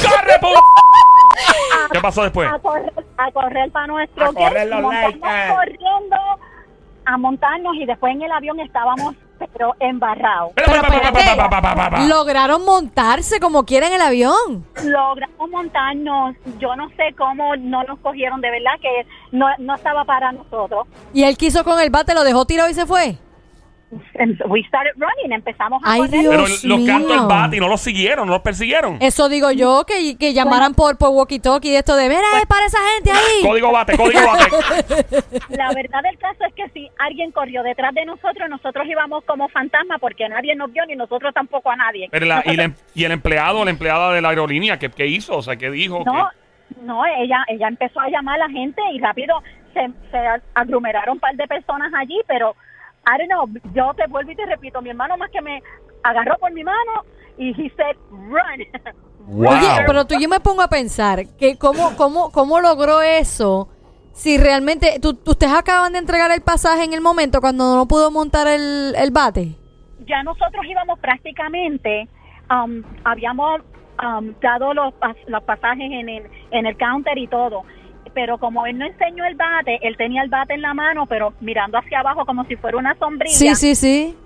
¡Corre, 0.07 0.39
pu- 0.39 0.59
¿Qué 1.91 1.99
pasó 1.99 2.23
después? 2.23 2.49
a 2.49 2.57
correr, 2.59 2.93
a 3.17 3.31
correr 3.31 3.71
para 3.71 3.87
nuestro 3.87 4.25
A 4.25 4.33
correr 4.33 4.67
los 4.67 4.81
corriendo 4.81 6.15
a 7.05 7.17
montarnos 7.17 7.75
y 7.75 7.85
después 7.85 8.13
en 8.15 8.21
el 8.23 8.31
avión 8.31 8.59
estábamos 8.59 9.15
pero 9.37 9.75
embarrado. 9.79 10.51
¿Lograron 12.07 12.63
montarse 12.65 13.39
como 13.39 13.65
quieren 13.65 13.93
el 13.93 14.01
avión? 14.01 14.65
Logramos 14.83 15.49
montarnos. 15.49 16.35
Yo 16.59 16.75
no 16.75 16.89
sé 16.89 17.13
cómo 17.17 17.55
no 17.55 17.83
nos 17.83 17.99
cogieron, 17.99 18.41
de 18.41 18.51
verdad 18.51 18.79
que 18.81 19.07
no, 19.31 19.47
no 19.59 19.75
estaba 19.75 20.05
para 20.05 20.31
nosotros. 20.31 20.87
¿Y 21.13 21.23
él 21.23 21.37
quiso 21.37 21.63
con 21.63 21.79
el 21.79 21.89
bate, 21.89 22.13
lo 22.13 22.23
dejó 22.23 22.45
tirado 22.45 22.69
y 22.69 22.73
se 22.73 22.85
fue? 22.85 23.17
we 24.47 24.63
started 24.67 24.93
running, 24.97 25.31
empezamos 25.33 25.81
a 25.83 25.93
Ay, 25.93 25.99
correr. 26.01 26.19
Dios. 26.21 26.29
Pero 26.31 26.41
los 26.69 26.79
mío. 26.79 26.87
cantó 26.93 27.13
el 27.13 27.27
bate 27.27 27.57
y 27.57 27.59
no 27.59 27.67
los 27.67 27.81
siguieron, 27.81 28.27
no 28.27 28.33
los 28.33 28.41
persiguieron. 28.41 28.97
Eso 29.01 29.29
digo 29.29 29.51
yo, 29.51 29.85
que, 29.85 30.17
que 30.17 30.33
llamaran 30.33 30.73
por, 30.73 30.97
por 30.97 31.09
walkie-talkie 31.09 31.71
de 31.71 31.77
esto 31.77 31.95
de, 31.95 32.07
mira, 32.09 32.21
es 32.39 32.45
para 32.45 32.65
esa 32.65 32.77
gente 32.95 33.11
ahí. 33.11 33.41
Código 33.47 33.71
bate, 33.71 33.97
código 33.97 34.19
bate. 34.25 35.05
La 35.49 35.71
verdad 35.73 36.01
del 36.03 36.17
caso 36.17 36.43
es 36.47 36.53
que 36.53 36.69
si 36.69 36.89
alguien 36.99 37.31
corrió 37.31 37.63
detrás 37.63 37.93
de 37.93 38.05
nosotros, 38.05 38.49
nosotros 38.49 38.85
íbamos 38.87 39.23
como 39.25 39.47
fantasma 39.49 39.97
porque 39.99 40.27
nadie 40.29 40.55
nos 40.55 40.71
vio 40.71 40.85
ni 40.85 40.95
nosotros 40.95 41.33
tampoco 41.33 41.69
a 41.71 41.75
nadie. 41.75 42.07
Pero 42.11 42.25
la- 42.25 42.35
y, 42.45 42.55
Nosotros- 42.55 42.57
la 42.57 42.63
em- 42.63 42.75
y 42.93 43.03
el 43.03 43.11
empleado, 43.11 43.63
la 43.65 43.71
empleada 43.71 44.13
de 44.13 44.21
la 44.21 44.29
aerolínea, 44.29 44.77
¿qué, 44.79 44.89
qué 44.89 45.07
hizo? 45.07 45.37
O 45.37 45.41
sea, 45.41 45.55
¿qué 45.55 45.69
dijo? 45.71 46.03
No, 46.05 46.13
¿Qué- 46.13 46.81
no, 46.81 47.05
ella, 47.05 47.43
ella 47.47 47.67
empezó 47.67 47.99
a 47.99 48.09
llamar 48.09 48.35
a 48.41 48.47
la 48.47 48.49
gente 48.49 48.81
y 48.93 48.99
rápido 48.99 49.41
se, 49.73 49.87
se 50.11 50.17
aglomeraron 50.53 51.13
un 51.15 51.19
par 51.19 51.35
de 51.35 51.47
personas 51.47 51.91
allí, 51.95 52.19
pero 52.27 52.55
I 53.07 53.17
don't 53.17 53.29
know, 53.29 53.47
yo 53.73 53.93
te 53.93 54.07
vuelvo 54.07 54.31
y 54.31 54.35
te 54.35 54.45
repito, 54.45 54.81
mi 54.81 54.89
hermano 54.89 55.17
más 55.17 55.29
que 55.31 55.41
me 55.41 55.61
agarró 56.03 56.37
por 56.39 56.51
mi 56.51 56.63
mano 56.63 57.03
y 57.37 57.49
he 57.51 57.69
said, 57.75 57.95
run. 58.09 58.65
Wow. 59.27 59.53
Oye, 59.53 59.83
pero 59.87 60.05
tú 60.05 60.13
yo 60.21 60.29
me 60.29 60.39
pongo 60.39 60.61
a 60.61 60.67
pensar 60.67 61.25
que 61.39 61.57
cómo, 61.57 61.97
cómo, 61.97 62.31
cómo 62.31 62.61
logró 62.61 63.01
eso 63.01 63.69
si 64.15 64.37
realmente 64.37 64.97
tú, 65.01 65.19
ustedes 65.25 65.53
acaban 65.53 65.91
de 65.91 65.99
entregar 65.99 66.31
el 66.31 66.41
pasaje 66.41 66.83
en 66.85 66.93
el 66.93 67.01
momento 67.01 67.41
cuando 67.41 67.75
no 67.75 67.85
pudo 67.85 68.11
montar 68.11 68.47
el, 68.47 68.95
el 68.95 69.11
bate. 69.11 69.55
ya 70.07 70.23
nosotros 70.23 70.65
íbamos 70.65 70.97
prácticamente, 70.99 72.07
um, 72.49 72.81
habíamos 73.03 73.61
um, 74.01 74.33
dado 74.41 74.73
los, 74.73 74.93
los 75.27 75.43
pasajes 75.43 75.91
en 75.91 76.07
el, 76.07 76.23
en 76.51 76.65
el 76.65 76.77
counter 76.77 77.17
y 77.17 77.27
todo. 77.27 77.63
Pero 78.15 78.39
como 78.39 78.65
él 78.65 78.77
no 78.79 78.85
enseñó 78.87 79.23
el 79.25 79.35
bate, 79.35 79.77
él 79.87 79.95
tenía 79.97 80.23
el 80.23 80.29
bate 80.29 80.55
en 80.55 80.61
la 80.63 80.73
mano, 80.73 81.05
pero 81.05 81.33
mirando 81.41 81.77
hacia 81.77 81.99
abajo 81.99 82.25
como 82.25 82.43
si 82.45 82.55
fuera 82.55 82.77
una 82.77 82.95
sombrilla. 82.97 83.35
Sí, 83.35 83.53
sí, 83.55 83.75
sí. 83.75 84.17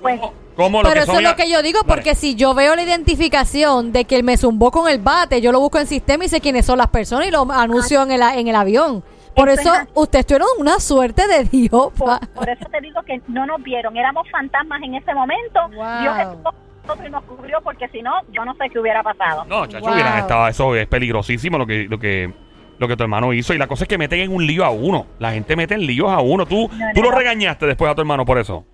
Pues, 0.00 0.18
¿Cómo 0.56 0.82
lo 0.82 0.88
Pero 0.88 1.04
que 1.04 1.10
eso 1.10 1.18
es 1.20 1.22
lo 1.22 1.36
que 1.36 1.48
yo 1.50 1.62
digo, 1.62 1.80
porque 1.86 2.14
si 2.16 2.34
yo 2.34 2.54
veo 2.54 2.74
la 2.74 2.82
identificación 2.82 3.92
de 3.92 4.04
que 4.06 4.16
él 4.16 4.24
me 4.24 4.36
zumbó 4.36 4.70
con 4.70 4.88
el 4.88 4.98
bate, 5.00 5.40
yo 5.40 5.52
lo 5.52 5.60
busco 5.60 5.78
en 5.78 5.86
sistema 5.86 6.24
y 6.24 6.28
sé 6.28 6.40
quiénes 6.40 6.64
son 6.66 6.78
las 6.78 6.88
personas 6.88 7.28
y 7.28 7.30
lo 7.30 7.46
anuncio 7.52 8.02
en 8.02 8.10
el, 8.12 8.22
en 8.22 8.48
el 8.48 8.56
avión. 8.56 9.04
Por 9.34 9.50
Eso 9.50 9.60
eso, 9.60 9.74
es 9.74 9.80
así. 9.80 9.90
ustedes 9.94 10.26
tuvieron 10.26 10.48
una 10.58 10.80
suerte 10.80 11.28
de 11.28 11.44
Dios. 11.52 11.92
por, 11.96 12.18
por 12.34 12.48
eso 12.48 12.64
te 12.70 12.80
digo 12.80 13.02
que 13.02 13.20
no 13.28 13.44
nos 13.44 13.62
vieron, 13.62 13.94
éramos 13.98 14.26
fantasmas 14.30 14.80
en 14.82 14.94
ese 14.94 15.12
momento. 15.12 15.60
Wow. 15.74 16.00
Dios 16.00 16.18
estuvo 16.20 16.54
nosotros 16.86 17.06
y 17.06 17.10
nos 17.10 17.24
cubrió 17.24 17.60
porque 17.62 17.86
si 17.88 18.00
no, 18.00 18.12
yo 18.32 18.44
no 18.46 18.54
sé 18.54 18.70
qué 18.72 18.78
hubiera 18.78 19.02
pasado. 19.02 19.44
No, 19.44 19.66
chacho, 19.66 19.84
Wow. 19.84 19.92
hubieran 19.92 20.18
estado, 20.20 20.48
eso 20.48 20.74
es 20.74 20.86
peligrosísimo 20.86 21.58
lo 21.58 21.66
que, 21.66 21.84
lo 21.84 21.98
que, 21.98 22.32
lo 22.78 22.88
que 22.88 22.96
tu 22.96 23.02
hermano 23.02 23.32
hizo. 23.32 23.54
Y 23.54 23.58
la 23.58 23.66
cosa 23.66 23.84
es 23.84 23.88
que 23.88 23.98
meten 23.98 24.20
en 24.20 24.32
un 24.34 24.46
lío 24.46 24.64
a 24.64 24.70
uno. 24.70 25.06
La 25.18 25.32
gente 25.32 25.56
mete 25.56 25.74
en 25.74 25.86
líos 25.86 26.10
a 26.10 26.20
uno. 26.20 26.46
Tú, 26.46 26.68
No, 26.72 26.86
tú 26.94 27.02
no. 27.02 27.10
lo 27.10 27.16
regañaste 27.16 27.66
después 27.66 27.90
a 27.90 27.94
tu 27.94 28.00
hermano 28.02 28.24
por 28.24 28.38
eso. 28.38 28.64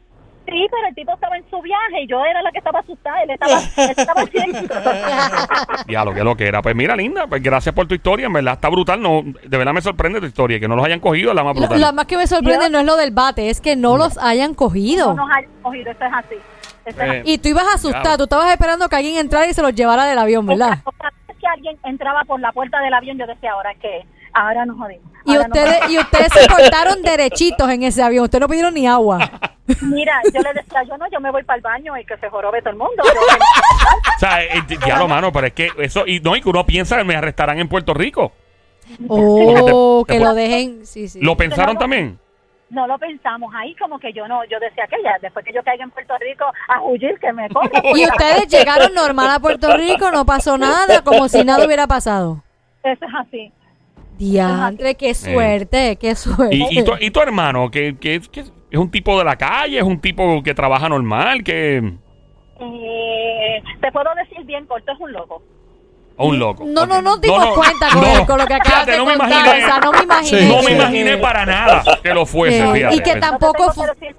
Sí, 0.44 0.66
pero 0.70 0.88
el 0.88 0.94
tipo 0.96 1.14
estaba 1.14 1.36
en 1.36 1.44
su 1.48 1.62
viaje 1.62 2.02
y 2.02 2.06
yo 2.08 2.22
era 2.24 2.42
la 2.42 2.50
que 2.50 2.58
estaba 2.58 2.80
asustada. 2.80 3.22
Él 3.22 3.30
estaba, 3.30 3.60
él 3.76 3.94
estaba 3.96 4.24
Ya 5.88 6.04
lo 6.04 6.12
que 6.12 6.24
lo 6.24 6.36
que 6.36 6.46
era. 6.46 6.62
Pues 6.62 6.74
mira, 6.74 6.96
linda, 6.96 7.26
pues 7.26 7.42
gracias 7.42 7.74
por 7.74 7.86
tu 7.86 7.94
historia. 7.94 8.26
En 8.26 8.32
verdad 8.32 8.54
está 8.54 8.68
brutal. 8.68 9.00
No, 9.00 9.22
de 9.22 9.56
verdad 9.56 9.72
me 9.72 9.80
sorprende 9.80 10.20
tu 10.20 10.26
historia. 10.26 10.58
Que 10.60 10.68
no 10.68 10.76
los 10.76 10.84
hayan 10.84 11.00
cogido 11.00 11.30
es 11.30 11.36
la 11.36 11.44
más 11.44 11.54
brutal. 11.56 11.80
lo 11.80 11.92
más 11.92 12.06
que 12.06 12.16
me 12.16 12.26
sorprende 12.26 12.66
Yo- 12.66 12.70
no 12.70 12.80
es 12.80 12.86
lo 12.86 12.96
del 12.96 13.12
bate, 13.12 13.50
es 13.50 13.60
que 13.60 13.76
no 13.76 13.96
los 13.96 14.18
hayan 14.18 14.54
cogido. 14.54 15.14
no 15.14 15.26
nos 15.26 15.30
hayan 15.30 15.50
cogido, 15.62 15.90
eso 15.92 16.04
es 16.04 16.12
así. 16.12 16.34
Eh, 16.86 17.22
Y 17.24 17.38
tú 17.38 17.48
ibas 17.48 17.66
asustado, 17.74 18.02
Claro. 18.02 18.16
tú 18.18 18.24
estabas 18.24 18.50
esperando 18.52 18.88
que 18.88 18.96
alguien 18.96 19.16
entrara 19.16 19.46
y 19.46 19.54
se 19.54 19.62
los 19.62 19.74
llevara 19.74 20.04
del 20.06 20.18
avión, 20.18 20.46
¿verdad? 20.46 20.78
Vez 21.28 21.36
que 21.38 21.46
alguien 21.46 21.76
entraba 21.84 22.22
por 22.24 22.40
la 22.40 22.52
puerta 22.52 22.80
del 22.80 22.92
avión, 22.94 23.18
yo 23.18 23.26
decía, 23.26 23.52
ahora 23.52 23.74
que 23.74 24.04
ahora 24.34 24.64
nos 24.64 24.78
jodimos. 24.78 25.04
Y 25.24 25.34
nos 25.34 25.46
ustedes, 25.46 25.90
y 25.90 25.98
ustedes 25.98 26.28
se 26.32 26.46
cortaron 26.48 27.02
derechitos 27.02 27.68
en 27.70 27.82
ese 27.84 28.02
avión, 28.02 28.24
ustedes 28.24 28.40
no 28.40 28.48
pidieron 28.48 28.74
ni 28.74 28.86
agua. 28.86 29.18
Mira, 29.82 30.20
yo 30.32 30.40
le 30.40 30.52
decía, 30.54 30.82
yo 30.88 30.96
no, 30.98 31.06
yo 31.10 31.20
me 31.20 31.30
voy 31.30 31.42
para 31.44 31.56
el 31.56 31.62
baño 31.62 31.96
y 31.96 32.04
que 32.04 32.16
se 32.18 32.28
jorobe 32.28 32.60
todo 32.60 32.70
el 32.70 32.76
mundo. 32.76 33.02
Yo- 33.04 33.20
O 34.16 34.18
sea, 34.18 34.42
eh, 34.44 34.62
ya 34.86 34.98
lo 34.98 35.08
mano, 35.08 35.32
pero 35.32 35.48
es 35.48 35.52
que 35.52 35.68
eso, 35.78 36.06
y 36.06 36.20
no, 36.20 36.36
y 36.36 36.40
que 36.42 36.48
uno 36.48 36.64
piensa 36.64 36.96
que 36.96 37.04
me 37.04 37.16
arrestarán 37.16 37.58
en 37.58 37.68
Puerto 37.68 37.92
Rico. 37.92 38.32
Oh, 39.08 40.04
Te- 40.06 40.12
que 40.14 40.18
te- 40.18 40.24
lo 40.24 40.34
dejen, 40.34 40.86
sí, 40.86 41.08
sí. 41.08 41.20
¿Lo 41.20 41.36
pensaron 41.36 41.76
también? 41.78 42.18
No 42.72 42.86
lo 42.86 42.98
pensamos 42.98 43.52
ahí, 43.54 43.74
como 43.76 43.98
que 43.98 44.12
yo 44.12 44.26
no, 44.26 44.44
yo 44.46 44.58
decía 44.58 44.86
que 44.88 44.96
ya, 45.04 45.18
después 45.20 45.44
que 45.44 45.52
yo 45.52 45.62
caiga 45.62 45.84
en 45.84 45.90
Puerto 45.90 46.14
Rico, 46.18 46.46
a 46.68 46.82
huir, 46.82 47.18
que 47.20 47.32
me 47.32 47.48
corra. 47.50 47.70
Y 47.94 48.04
ustedes 48.04 48.48
llegaron 48.48 48.94
normal 48.94 49.30
a 49.30 49.38
Puerto 49.38 49.76
Rico, 49.76 50.10
no 50.10 50.24
pasó 50.24 50.56
nada, 50.56 51.02
como 51.04 51.28
si 51.28 51.44
nada 51.44 51.64
hubiera 51.66 51.86
pasado. 51.86 52.42
Eso 52.82 53.04
es 53.04 53.14
así. 53.14 53.52
Diantre, 54.18 54.94
qué 54.94 55.14
suerte, 55.14 55.96
qué 55.96 56.14
suerte. 56.14 56.56
¿Y, 56.56 56.78
y, 56.78 56.84
tu, 56.84 56.92
y 56.98 57.10
tu 57.10 57.20
hermano, 57.20 57.70
que, 57.70 57.96
que, 57.98 58.20
que 58.20 58.40
es 58.40 58.78
un 58.78 58.90
tipo 58.90 59.18
de 59.18 59.24
la 59.24 59.36
calle, 59.36 59.78
es 59.78 59.84
un 59.84 60.00
tipo 60.00 60.42
que 60.42 60.54
trabaja 60.54 60.88
normal, 60.88 61.44
que 61.44 61.76
Eh, 62.60 63.62
te 63.80 63.92
puedo 63.92 64.08
decir 64.14 64.44
bien 64.46 64.66
corto, 64.66 64.92
es 64.92 65.00
un 65.00 65.12
loco. 65.12 65.42
O 66.22 66.28
un 66.28 66.38
loco? 66.38 66.64
No, 66.66 66.86
no, 66.86 67.02
no 67.02 67.20
cuenta 67.20 67.88
con, 67.92 68.02
no. 68.02 68.18
el- 68.20 68.26
con 68.26 68.38
lo 68.38 68.46
que 68.46 68.54
acabas 68.54 68.72
Fíjate, 68.84 68.90
de 68.92 68.98
no 68.98 69.04
me 69.06 69.16
contar. 69.16 69.30
imaginé, 69.30 69.64
o 69.64 69.66
sea, 69.68 69.80
no 69.80 69.92
me 69.92 70.02
imaginé. 70.02 70.40
Sí, 70.40 70.48
no 70.48 70.62
me 70.62 70.72
imaginé 70.72 71.16
para 71.18 71.46
nada 71.46 71.82
que 72.02 72.14
lo 72.14 72.26
fuese, 72.26 72.72
fíjate. 72.72 72.94
y 72.96 73.00
que 73.00 73.16
tampoco 73.16 73.72
te 73.72 74.14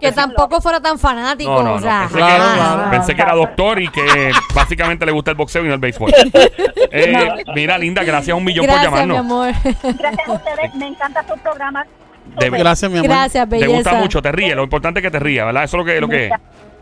que 0.00 0.12
tampoco 0.12 0.60
fuera 0.60 0.80
tan 0.80 0.98
fanático, 0.98 1.50
No, 1.50 1.62
no, 1.62 1.70
o 1.72 1.74
no. 1.76 1.80
sea, 1.82 2.00
Pensé, 2.02 2.16
Claro, 2.18 2.44
que, 2.44 2.54
claro. 2.58 2.90
pensé 2.90 3.14
que 3.16 3.22
era 3.22 3.34
doctor 3.34 3.80
y 3.82 3.88
que 3.88 4.30
básicamente 4.54 5.06
le 5.06 5.12
gusta 5.12 5.30
el 5.30 5.36
boxeo 5.36 5.64
y 5.64 5.68
no 5.68 5.74
el 5.74 5.80
béisbol. 5.80 6.12
Eh, 6.92 7.44
mira, 7.54 7.76
linda, 7.78 8.02
gracias 8.04 8.36
un 8.36 8.44
millón 8.44 8.64
Gracias, 8.64 8.86
por 8.90 9.00
mi 9.06 9.12
llamarnos. 9.14 9.18
amor. 9.18 9.52
Gracias 9.98 10.28
a 10.28 10.32
ustedes, 10.32 10.74
me 10.74 10.86
encanta 10.86 11.24
su 11.28 11.36
programa. 11.40 11.84
De-. 12.38 12.50
Gracias, 12.50 12.90
mi 12.90 12.98
amor. 12.98 13.10
Gracias, 13.10 13.44
Te 13.48 13.50
belleza. 13.56 13.72
gusta 13.74 13.94
mucho, 13.94 14.22
te 14.22 14.32
ríe. 14.32 14.54
Lo 14.54 14.62
importante 14.62 15.00
es 15.00 15.04
que 15.04 15.10
te 15.10 15.18
rías, 15.18 15.46
¿verdad? 15.46 15.64
Eso 15.64 15.76
es 15.76 15.78
lo 15.78 15.84
que, 15.84 16.00
lo 16.00 16.08
que 16.08 16.26
es. 16.26 16.32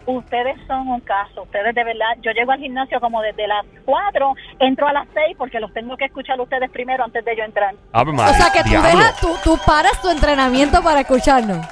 Ustedes 0.07 0.57
son 0.67 0.87
un 0.89 1.01
caso, 1.01 1.43
ustedes 1.43 1.75
de 1.75 1.83
verdad, 1.83 2.07
yo 2.21 2.31
llego 2.33 2.53
al 2.53 2.59
gimnasio 2.59 3.01
como 3.01 3.23
desde 3.23 3.47
las 3.49 3.65
4, 3.87 4.35
entro 4.59 4.87
a 4.87 4.93
las 4.93 5.07
6 5.15 5.35
porque 5.39 5.59
los 5.61 5.73
tengo 5.73 5.97
que 5.97 6.05
escuchar 6.05 6.39
ustedes 6.41 6.71
primero 6.71 7.05
antes 7.05 7.25
de 7.25 7.35
yo 7.37 7.43
entrar. 7.43 7.75
Ave 7.93 8.11
O 8.11 8.15
María, 8.15 8.35
sea, 8.35 8.51
que 8.53 8.63
tú 8.65 8.71
dejas, 8.71 9.17
tú, 9.19 9.35
tú 9.43 9.59
paras 9.67 9.99
tu 10.03 10.11
entrenamiento 10.11 10.83
para 10.83 11.01
escucharnos. 11.01 11.67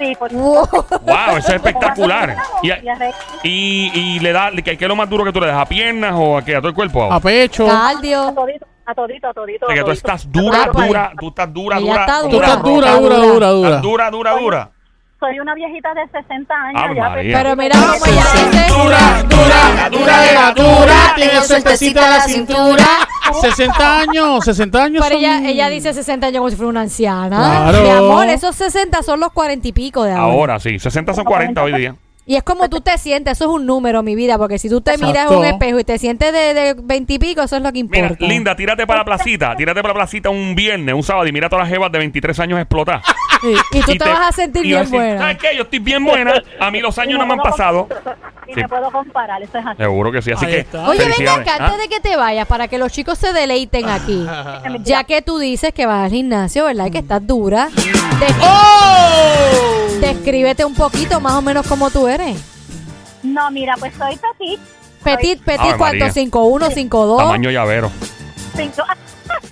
Sí, 0.00 0.16
por 0.18 0.32
Wow. 0.32 0.66
Wow, 1.02 1.36
eso 1.36 1.48
es 1.48 1.54
espectacular. 1.56 2.34
Y, 3.42 3.90
Y 3.94 4.18
le 4.20 4.32
da, 4.32 4.50
¿qué, 4.64 4.72
es 4.72 4.80
lo 4.88 4.96
más 4.96 5.08
duro 5.08 5.24
que 5.24 5.32
tú 5.32 5.40
le 5.40 5.46
das? 5.46 5.58
¿A 5.60 5.66
piernas 5.66 6.14
o 6.16 6.38
a 6.38 6.42
qué? 6.44 6.56
¿A 6.56 6.58
todo 6.58 6.70
el 6.70 6.74
cuerpo? 6.74 7.12
A 7.12 7.20
pecho. 7.20 7.70
A 7.70 7.92
Cardio. 7.92 8.32
todito, 8.34 8.66
a 8.86 8.94
todito, 8.94 9.28
a 9.28 9.34
todito. 9.34 9.66
O 9.66 9.68
sea, 9.68 9.76
que 9.76 9.84
tú 9.84 9.90
estás 9.90 10.32
dura, 10.32 10.62
Ah, 10.64 10.70
pues. 10.72 10.86
dura, 10.88 11.12
tú 11.20 11.28
estás 11.28 11.52
dura, 11.52 11.78
dura. 11.78 11.94
Tú 11.94 12.00
estás 12.00 12.62
dura, 12.62 12.96
dura, 12.96 12.96
dura, 12.96 13.48
dura. 13.50 13.76
Dura, 13.80 14.10
dura, 14.10 14.32
dura. 14.38 14.70
Soy 15.20 15.38
una 15.38 15.54
viejita 15.54 15.92
de 15.92 16.00
60 16.10 16.54
años. 16.54 16.82
Ave 16.82 16.94
ya, 16.96 17.08
María. 17.10 17.36
Pero 17.42 17.56
mira 17.56 17.76
cómo 17.78 18.06
ella 18.06 18.24
dice. 18.32 18.66
Dura, 18.72 19.22
dura, 19.28 19.74
la 19.76 19.90
dura 19.90 20.20
de 20.22 20.32
la 20.32 20.52
dura. 20.52 20.94
Tiene 21.14 21.42
suertecita 21.42 22.08
la 22.08 22.20
cintura. 22.22 22.86
60 23.42 23.98
años, 24.00 24.44
60 24.46 24.82
años. 24.82 25.04
Pero 25.06 25.18
ella, 25.18 25.34
son- 25.36 25.46
ella 25.46 25.68
dice 25.68 25.92
60 25.92 26.26
años 26.28 26.38
como 26.38 26.48
si 26.50 26.56
fuera 26.56 26.70
una 26.70 26.80
anciana. 26.80 27.36
Claro. 27.68 27.82
Mi 27.82 27.90
amor, 27.90 28.26
esos 28.30 28.56
60 28.56 29.02
son 29.02 29.20
los 29.20 29.30
40 29.32 29.68
y 29.68 29.72
pico 29.72 30.04
de 30.04 30.12
ahora. 30.12 30.22
Ahora 30.32 30.58
sí, 30.58 30.78
60 30.78 31.12
son 31.12 31.24
40 31.24 31.62
hoy 31.62 31.74
día. 31.74 31.94
Y 32.30 32.36
es 32.36 32.44
como 32.44 32.68
tú 32.70 32.80
te 32.80 32.96
sientes, 32.96 33.32
eso 33.32 33.46
es 33.46 33.50
un 33.50 33.66
número, 33.66 34.04
mi 34.04 34.14
vida, 34.14 34.38
porque 34.38 34.56
si 34.56 34.68
tú 34.68 34.80
te 34.80 34.96
miras 34.98 35.28
en 35.32 35.36
un 35.38 35.44
espejo 35.44 35.80
y 35.80 35.82
te 35.84 35.98
sientes 35.98 36.32
de, 36.32 36.54
de 36.54 36.74
20 36.80 37.12
y 37.14 37.18
pico, 37.18 37.42
eso 37.42 37.56
es 37.56 37.62
lo 37.62 37.72
que 37.72 37.82
Mira, 37.82 37.98
importa. 38.06 38.24
linda, 38.24 38.54
tírate 38.54 38.86
para 38.86 39.00
la 39.00 39.04
placita, 39.04 39.56
tírate 39.56 39.82
para 39.82 39.88
la 39.94 39.98
placita 39.98 40.30
un 40.30 40.54
viernes, 40.54 40.94
un 40.94 41.02
sábado 41.02 41.26
y 41.26 41.32
mira 41.32 41.48
a 41.48 41.50
todas 41.50 41.64
las 41.64 41.72
jevas 41.72 41.90
de 41.90 41.98
23 41.98 42.38
años 42.38 42.60
explotar. 42.60 43.02
Sí, 43.40 43.52
Y 43.72 43.80
tú 43.80 43.92
te, 43.96 44.08
vas 44.08 44.28
a 44.28 44.32
sentir 44.32 44.64
y 44.64 44.68
bien 44.68 44.78
a 44.78 44.80
decir, 44.82 44.96
buena. 44.96 45.18
¿Sabes 45.18 45.38
qué? 45.38 45.56
Yo 45.56 45.62
estoy 45.64 45.78
bien 45.80 46.04
buena. 46.04 46.34
A 46.60 46.70
mí 46.70 46.78
los 46.80 46.96
años 47.00 47.18
no 47.18 47.26
me 47.26 47.32
han 47.32 47.40
pasado. 47.40 47.88
Y 48.46 48.54
Sí. 48.54 48.60
me 48.62 48.68
puedo 48.68 48.90
comparar, 48.90 49.40
eso 49.42 49.58
es 49.58 49.64
así. 49.66 49.76
Seguro 49.76 50.10
que 50.10 50.22
sí, 50.22 50.32
así 50.32 50.44
Ahí 50.44 50.52
que. 50.52 50.58
está. 50.60 50.88
Oye, 50.88 51.04
venga 51.18 51.34
acá, 51.36 51.52
¿Ah? 51.60 51.66
antes 51.66 51.78
de 51.82 51.88
que 51.88 52.00
te 52.00 52.16
vayas, 52.16 52.48
para 52.48 52.66
que 52.66 52.78
los 52.78 52.90
chicos 52.90 53.16
se 53.18 53.32
deleiten 53.32 53.88
aquí. 53.88 54.24
Ya 54.84 55.04
que 55.04 55.22
tú 55.22 55.38
dices 55.38 55.72
que 55.72 55.86
vas 55.86 56.04
al 56.06 56.10
gimnasio, 56.10 56.64
¿verdad? 56.64 56.86
Y 56.86 56.90
que 56.92 56.98
estás 56.98 57.24
dura. 57.24 57.68
¡Oh! 58.42 59.89
Descríbete 60.00 60.64
un 60.64 60.74
poquito 60.74 61.20
más 61.20 61.34
o 61.34 61.42
menos 61.42 61.66
cómo 61.66 61.90
tú 61.90 62.08
eres. 62.08 62.38
No, 63.22 63.50
mira, 63.50 63.74
pues 63.78 63.92
soy 63.96 64.16
petit. 64.16 64.60
Petit, 65.04 65.42
petit, 65.42 65.60
Ave 65.60 65.78
¿cuánto? 65.78 66.04
María. 66.06 66.12
5'1, 66.12 66.70
5'2. 66.88 67.18
Tamaño 67.18 67.50
llavero. 67.50 67.90
Cinco, 68.56 68.82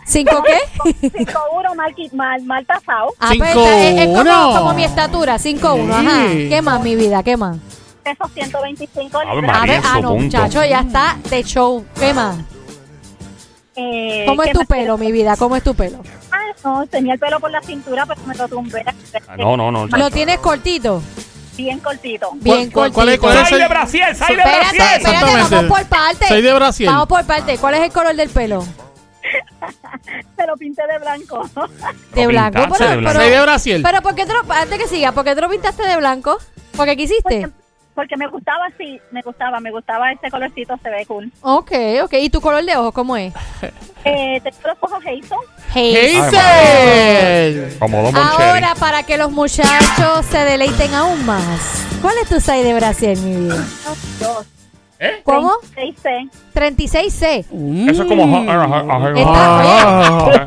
¿5 0.06 0.42
qué? 0.44 1.08
5'1 1.24 1.74
mal, 1.74 1.94
mal, 2.12 2.42
mal 2.44 2.66
tasado. 2.66 3.14
Ah, 3.20 3.32
pues 3.36 3.48
está- 3.50 3.78
es, 3.88 4.00
es 4.00 4.06
como, 4.06 4.22
5'1". 4.24 4.58
como 4.58 4.74
mi 4.74 4.84
estatura, 4.84 5.38
5'1, 5.38 5.90
ajá. 5.92 6.28
Sí. 6.32 6.48
¿Qué 6.48 6.62
más, 6.62 6.82
mi 6.82 6.96
vida? 6.96 7.22
¿Qué 7.22 7.36
más? 7.36 7.56
Peso 8.02 8.24
125 8.34 9.18
Ave 9.18 9.34
libras. 9.36 9.56
A 9.56 9.58
María, 9.60 9.74
ver, 9.80 9.82
ah, 9.86 10.00
no, 10.00 10.08
punto. 10.10 10.24
muchacho, 10.24 10.64
ya 10.64 10.80
está 10.80 11.16
de 11.30 11.42
show. 11.44 11.84
¿Qué 11.98 12.12
más? 12.14 12.36
Eh, 13.76 14.24
¿Cómo 14.26 14.42
es 14.42 14.48
¿qué 14.48 14.52
tu 14.54 14.58
más 14.60 14.68
pelo, 14.68 14.96
quieres? 14.96 15.00
mi 15.00 15.12
vida? 15.12 15.36
¿Cómo 15.36 15.56
es 15.56 15.62
tu 15.62 15.74
pelo? 15.74 15.98
No, 16.64 16.86
tenía 16.86 17.14
el 17.14 17.18
pelo 17.18 17.38
por 17.40 17.50
la 17.50 17.60
cintura, 17.62 18.04
pero 18.06 18.20
me 18.26 18.34
lo 18.34 18.48
tumbé. 18.48 18.84
Ah, 19.28 19.36
No, 19.36 19.56
no, 19.56 19.70
no. 19.70 19.86
¿Lo 19.86 20.10
tienes 20.10 20.38
cortito? 20.40 21.02
Bien 21.56 21.78
cortito. 21.80 22.30
Bien 22.34 22.70
¿Cuál- 22.70 22.92
cortito. 22.92 22.94
cuál 22.94 23.08
es- 23.10 23.18
cuál 23.18 23.36
es 23.38 23.42
¡Sal 23.48 23.52
el- 23.54 23.60
de 23.60 23.68
Brasil! 23.68 24.00
¡Sal 24.00 24.28
de 24.28 24.34
Espérate, 24.34 24.58
Brasil! 24.58 24.80
espérate, 24.80 24.96
Exactamente. 24.96 25.54
vamos 25.56 25.78
por 25.78 25.86
parte. 25.88 26.28
Soy 26.28 26.42
de 26.42 26.54
Brasil. 26.54 26.86
Vamos 26.86 27.08
por 27.08 27.24
parte. 27.24 27.58
¿Cuál 27.58 27.74
es 27.74 27.80
el 27.80 27.92
color 27.92 28.14
del 28.16 28.28
pelo? 28.28 28.64
Se 30.36 30.46
lo 30.46 30.56
pinté 30.56 30.82
de 30.86 30.98
blanco. 30.98 31.48
De 32.14 32.22
Lo 32.22 32.28
blanco. 32.28 32.52
Pero, 32.52 32.90
de 32.90 32.96
blanco. 32.96 33.08
pero- 33.18 33.20
Soy 33.20 33.30
de 33.30 33.40
Brasil. 33.42 33.80
pero 33.84 34.02
¿por 34.02 34.14
qué 34.14 34.26
te 34.26 34.32
lo, 34.32 34.40
antes 34.52 34.78
que 34.78 34.88
siga, 34.88 35.12
¿por 35.12 35.24
qué 35.24 35.34
te 35.34 35.40
lo 35.40 35.48
pintaste 35.50 35.86
de 35.86 35.96
blanco? 35.96 36.38
¿Por 36.76 36.86
qué 36.86 36.96
quisiste? 36.96 37.22
Porque, 37.42 37.52
porque 37.98 38.16
me 38.16 38.28
gustaba 38.28 38.66
así, 38.66 39.00
me 39.10 39.22
gustaba, 39.22 39.58
me 39.58 39.72
gustaba 39.72 40.12
ese 40.12 40.30
colorcito, 40.30 40.78
se 40.80 40.88
ve 40.88 41.04
cool. 41.04 41.32
Ok, 41.40 41.72
ok. 42.04 42.12
¿Y 42.12 42.30
tu 42.30 42.40
color 42.40 42.64
de 42.64 42.76
ojos 42.76 42.94
cómo 42.94 43.16
es? 43.16 43.34
Eh, 44.04 44.40
tengo 44.42 44.56
los 44.64 44.76
ojos 44.80 45.00
Hazel. 45.04 46.22
¡Hazel! 46.30 47.76
Como. 47.80 48.10
Ahora, 48.16 48.76
para 48.78 49.02
que 49.02 49.18
los 49.18 49.32
muchachos 49.32 50.24
se 50.30 50.38
deleiten 50.38 50.94
aún 50.94 51.26
más. 51.26 51.84
¿Cuál 52.00 52.14
es 52.22 52.28
tu 52.28 52.36
size 52.36 52.62
de 52.62 52.74
Brasil, 52.74 53.18
mi 53.18 53.36
vida? 53.36 53.66
Dos. 54.20 54.57
¿Eh? 55.00 55.20
¿Cómo? 55.22 55.52
6C. 55.76 56.28
36C. 56.54 57.44
Eso 57.88 58.02
es 58.02 58.08
como... 58.08 58.26
Mm. 58.26 58.48
Oye, 58.48 59.22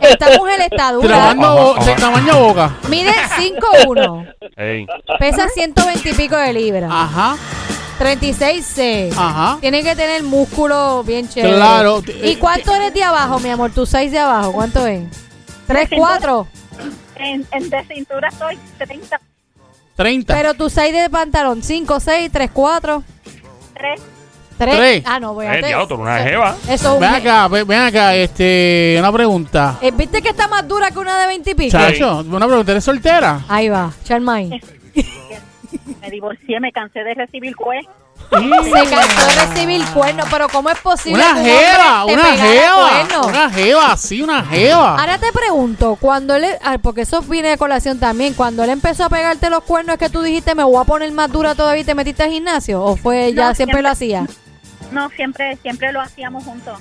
esta 0.02 0.38
mujer 0.38 0.62
está 0.70 0.92
dura. 0.92 1.32
Ajá, 1.32 1.86
de 1.86 1.96
tamaño 1.96 2.40
boca. 2.40 2.76
Mide 2.90 3.12
5'1". 3.12 4.36
Ey. 4.58 4.86
Pesa 5.20 5.48
120 5.48 6.10
y 6.10 6.14
pico 6.14 6.36
de 6.36 6.52
libras. 6.52 6.92
Ajá, 6.94 7.38
36C. 7.98 9.14
ajá. 9.16 9.58
Tiene 9.62 9.84
que 9.84 9.96
tener 9.96 10.24
músculo 10.24 11.04
bien 11.04 11.30
chévere. 11.30 11.56
Claro. 11.56 12.04
¿Y 12.22 12.36
cuánto 12.36 12.76
eres 12.76 12.94
de 12.94 13.04
abajo, 13.04 13.40
mi 13.40 13.50
amor? 13.50 13.72
Tu 13.72 13.86
size 13.86 14.10
de 14.10 14.20
abajo, 14.20 14.52
¿cuánto 14.52 14.86
es? 14.86 15.04
¿3, 15.70 15.96
4? 15.96 16.48
En, 17.16 17.48
en 17.54 17.70
de 17.70 17.84
cintura 17.86 18.28
estoy 18.28 18.60
30. 18.80 19.22
30. 19.96 20.34
Pero 20.36 20.54
tu 20.56 20.70
size 20.70 20.92
de 20.92 21.10
pantalón, 21.10 21.64
5, 21.64 22.00
6, 22.02 22.30
3, 22.34 22.50
4, 22.52 23.04
3. 23.76 24.02
3. 24.66 24.76
Tres. 24.78 25.04
Ah, 25.06 25.20
no, 25.20 25.34
voy 25.34 25.46
a 25.46 25.56
Eh, 25.58 25.64
diablo, 25.66 25.88
tú 25.88 25.94
eres 25.96 26.04
una 26.04 26.18
jeva. 26.20 26.56
Eso 26.64 26.74
es 26.74 26.84
un... 26.86 27.00
Ven 27.00 27.10
acá, 27.16 27.48
ven, 27.48 27.68
ven 27.68 27.80
acá, 27.82 28.16
este, 28.16 28.96
una 29.00 29.12
pregunta. 29.12 29.78
Eh, 29.82 29.92
¿Viste 29.92 30.22
que 30.22 30.30
está 30.30 30.48
más 30.48 30.68
dura 30.68 30.92
que 30.92 31.00
una 31.00 31.20
de 31.20 31.28
20 31.28 31.52
y 31.52 31.56
pico? 31.56 31.72
Chacho, 31.72 32.20
una 32.30 32.48
pregunta, 32.48 32.72
¿eres 32.72 32.84
soltera? 32.84 33.42
Ahí 33.50 33.70
va, 33.70 33.92
Charmaine. 34.04 34.62
Me 36.02 36.10
divorcié, 36.10 36.60
me 36.60 36.72
cansé 36.72 37.00
de 37.04 37.14
recibir 37.14 37.54
juez. 37.54 37.86
Se 38.30 38.40
cansó 38.40 39.28
de 39.28 39.46
recibir 39.46 39.86
cuernos, 39.94 40.26
pero 40.32 40.48
¿cómo 40.50 40.70
es 40.70 40.78
posible 40.80 41.22
Una 41.24 41.34
que 41.34 41.40
un 41.40 41.46
jeva, 41.46 42.06
hombre 42.06 42.16
te 42.16 42.22
una 42.22 42.32
pegara 42.32 42.52
jeva, 42.54 42.90
cuernos? 42.90 43.28
una 43.28 43.50
jeva, 43.50 43.98
sí, 43.98 44.22
una 44.22 44.44
jeva. 44.46 44.96
Ahora 45.00 45.18
te 45.18 45.32
pregunto, 45.32 45.98
cuando 46.00 46.36
él, 46.36 46.46
ah, 46.64 46.78
porque 46.82 47.02
eso 47.02 47.22
viene 47.24 47.50
de 47.50 47.58
colación 47.58 48.00
también, 48.00 48.34
cuando 48.34 48.64
él 48.64 48.70
empezó 48.70 49.06
a 49.06 49.10
pegarte 49.10 49.50
los 49.50 49.64
cuernos 49.64 49.94
es 49.94 50.00
que 50.00 50.10
tú 50.10 50.22
dijiste 50.22 50.56
me 50.56 50.64
voy 50.64 50.82
a 50.82 50.86
poner 50.86 51.12
más 51.12 51.32
dura 51.32 51.56
todavía 51.56 51.82
y 51.82 51.86
te 51.86 51.96
metiste 51.96 52.24
al 52.24 52.30
gimnasio 52.32 52.82
o 52.84 52.96
fue 52.96 53.34
ya 53.34 53.50
No, 53.50 53.56
siempre, 53.56 53.56
siempre. 53.56 53.82
lo 53.82 53.90
hacía. 53.90 54.26
No, 54.92 55.10
siempre, 55.10 55.58
siempre 55.62 55.92
lo 55.92 56.02
hacíamos 56.02 56.44
juntos. 56.44 56.78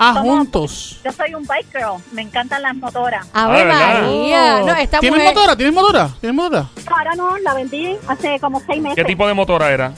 Ah, 0.00 0.14
somos- 0.14 0.38
juntos. 0.38 1.00
Yo 1.04 1.12
soy 1.12 1.34
un 1.34 1.44
bike 1.44 1.66
girl, 1.72 2.00
me 2.12 2.22
encantan 2.22 2.62
las 2.62 2.74
motoras. 2.76 3.26
Ave 3.32 3.60
Ah, 3.60 3.64
¿verdad? 3.64 4.02
María, 4.02 4.60
no, 4.60 4.74
esta 4.76 5.00
¿Tienes 5.00 5.18
mujer 5.18 5.34
motora? 5.34 5.56
¿Tienes 5.56 5.74
motora? 5.74 6.08
¿Tienes 6.20 6.36
motora? 6.36 6.68
Ahora 6.86 7.14
no, 7.16 7.36
la 7.38 7.54
vendí 7.54 7.96
hace 8.06 8.38
como 8.38 8.60
seis 8.64 8.80
meses. 8.80 8.96
¿Qué 8.96 9.04
tipo 9.04 9.26
de 9.26 9.34
motora 9.34 9.70
era? 9.72 9.92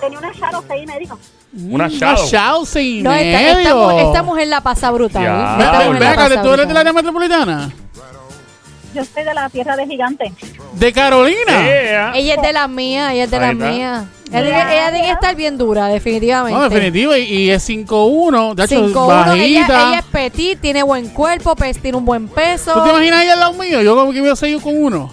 Tenía 0.00 0.18
una 0.18 0.32
Shadow 0.32 0.64
seis 0.66 0.82
y 0.82 0.86
medio. 0.86 1.18
Una 1.70 1.88
Shadow. 1.88 2.26
Shadow 2.26 2.66
y 2.80 3.02
no, 3.02 3.12
esta, 3.12 3.40
esta 3.40 3.54
medio. 3.74 3.76
mu- 3.76 3.98
esta 4.08 4.22
mujer 4.24 4.46
la 4.48 4.60
pasa 4.62 4.90
brutal. 4.90 5.22
Ya. 5.22 5.56
Esta 5.58 5.72
mujer 5.84 5.90
Ven 5.92 6.00
la 6.00 6.10
acá, 6.10 6.22
pasa 6.28 6.42
¿tú 6.42 6.48
eres 6.48 6.56
del 6.58 6.66
brutal. 6.66 6.76
área 6.78 6.92
metropolitana? 6.92 7.70
Yo 8.96 9.04
soy 9.04 9.24
de 9.24 9.34
la 9.34 9.48
tierra 9.50 9.76
de 9.76 9.86
gigante. 9.86 10.32
¿De 10.72 10.92
Carolina? 10.92 11.62
Yeah. 11.62 12.12
Ella 12.14 12.34
es 12.36 12.42
de 12.42 12.52
las 12.54 12.68
mías, 12.68 13.12
ella 13.12 13.24
es 13.24 13.30
de 13.30 13.36
Ahí 13.36 13.52
está. 13.52 13.68
mías. 13.70 14.04
Ella, 14.32 14.42
tiene- 14.42 14.74
ella 14.74 14.90
tiene 14.90 15.06
que 15.06 15.12
estar 15.12 15.36
bien 15.36 15.58
dura, 15.58 15.86
definitivamente. 15.88 16.58
No, 16.58 16.68
definitivo, 16.68 17.14
y, 17.14 17.20
y 17.22 17.50
es 17.50 17.62
5'1", 17.68 18.54
de 18.54 18.64
hecho, 18.64 18.88
5'1", 18.88 19.34
ella, 19.36 19.60
bajita. 19.60 19.88
ella 19.88 19.98
es 19.98 20.04
petit, 20.06 20.60
tiene 20.60 20.82
buen 20.82 21.08
cuerpo, 21.10 21.54
pues, 21.54 21.78
tiene 21.80 21.98
un 21.98 22.04
buen 22.06 22.26
peso. 22.28 22.72
¿Tú 22.72 22.82
te 22.84 22.88
imaginas 22.90 23.22
ella 23.22 23.34
al 23.34 23.40
lado 23.40 23.52
mío? 23.52 23.82
Yo 23.82 23.94
como 23.94 24.12
que 24.12 24.20
voy 24.20 24.30
a 24.30 24.36
seguir 24.36 24.60
con 24.62 24.82
uno. 24.82 25.12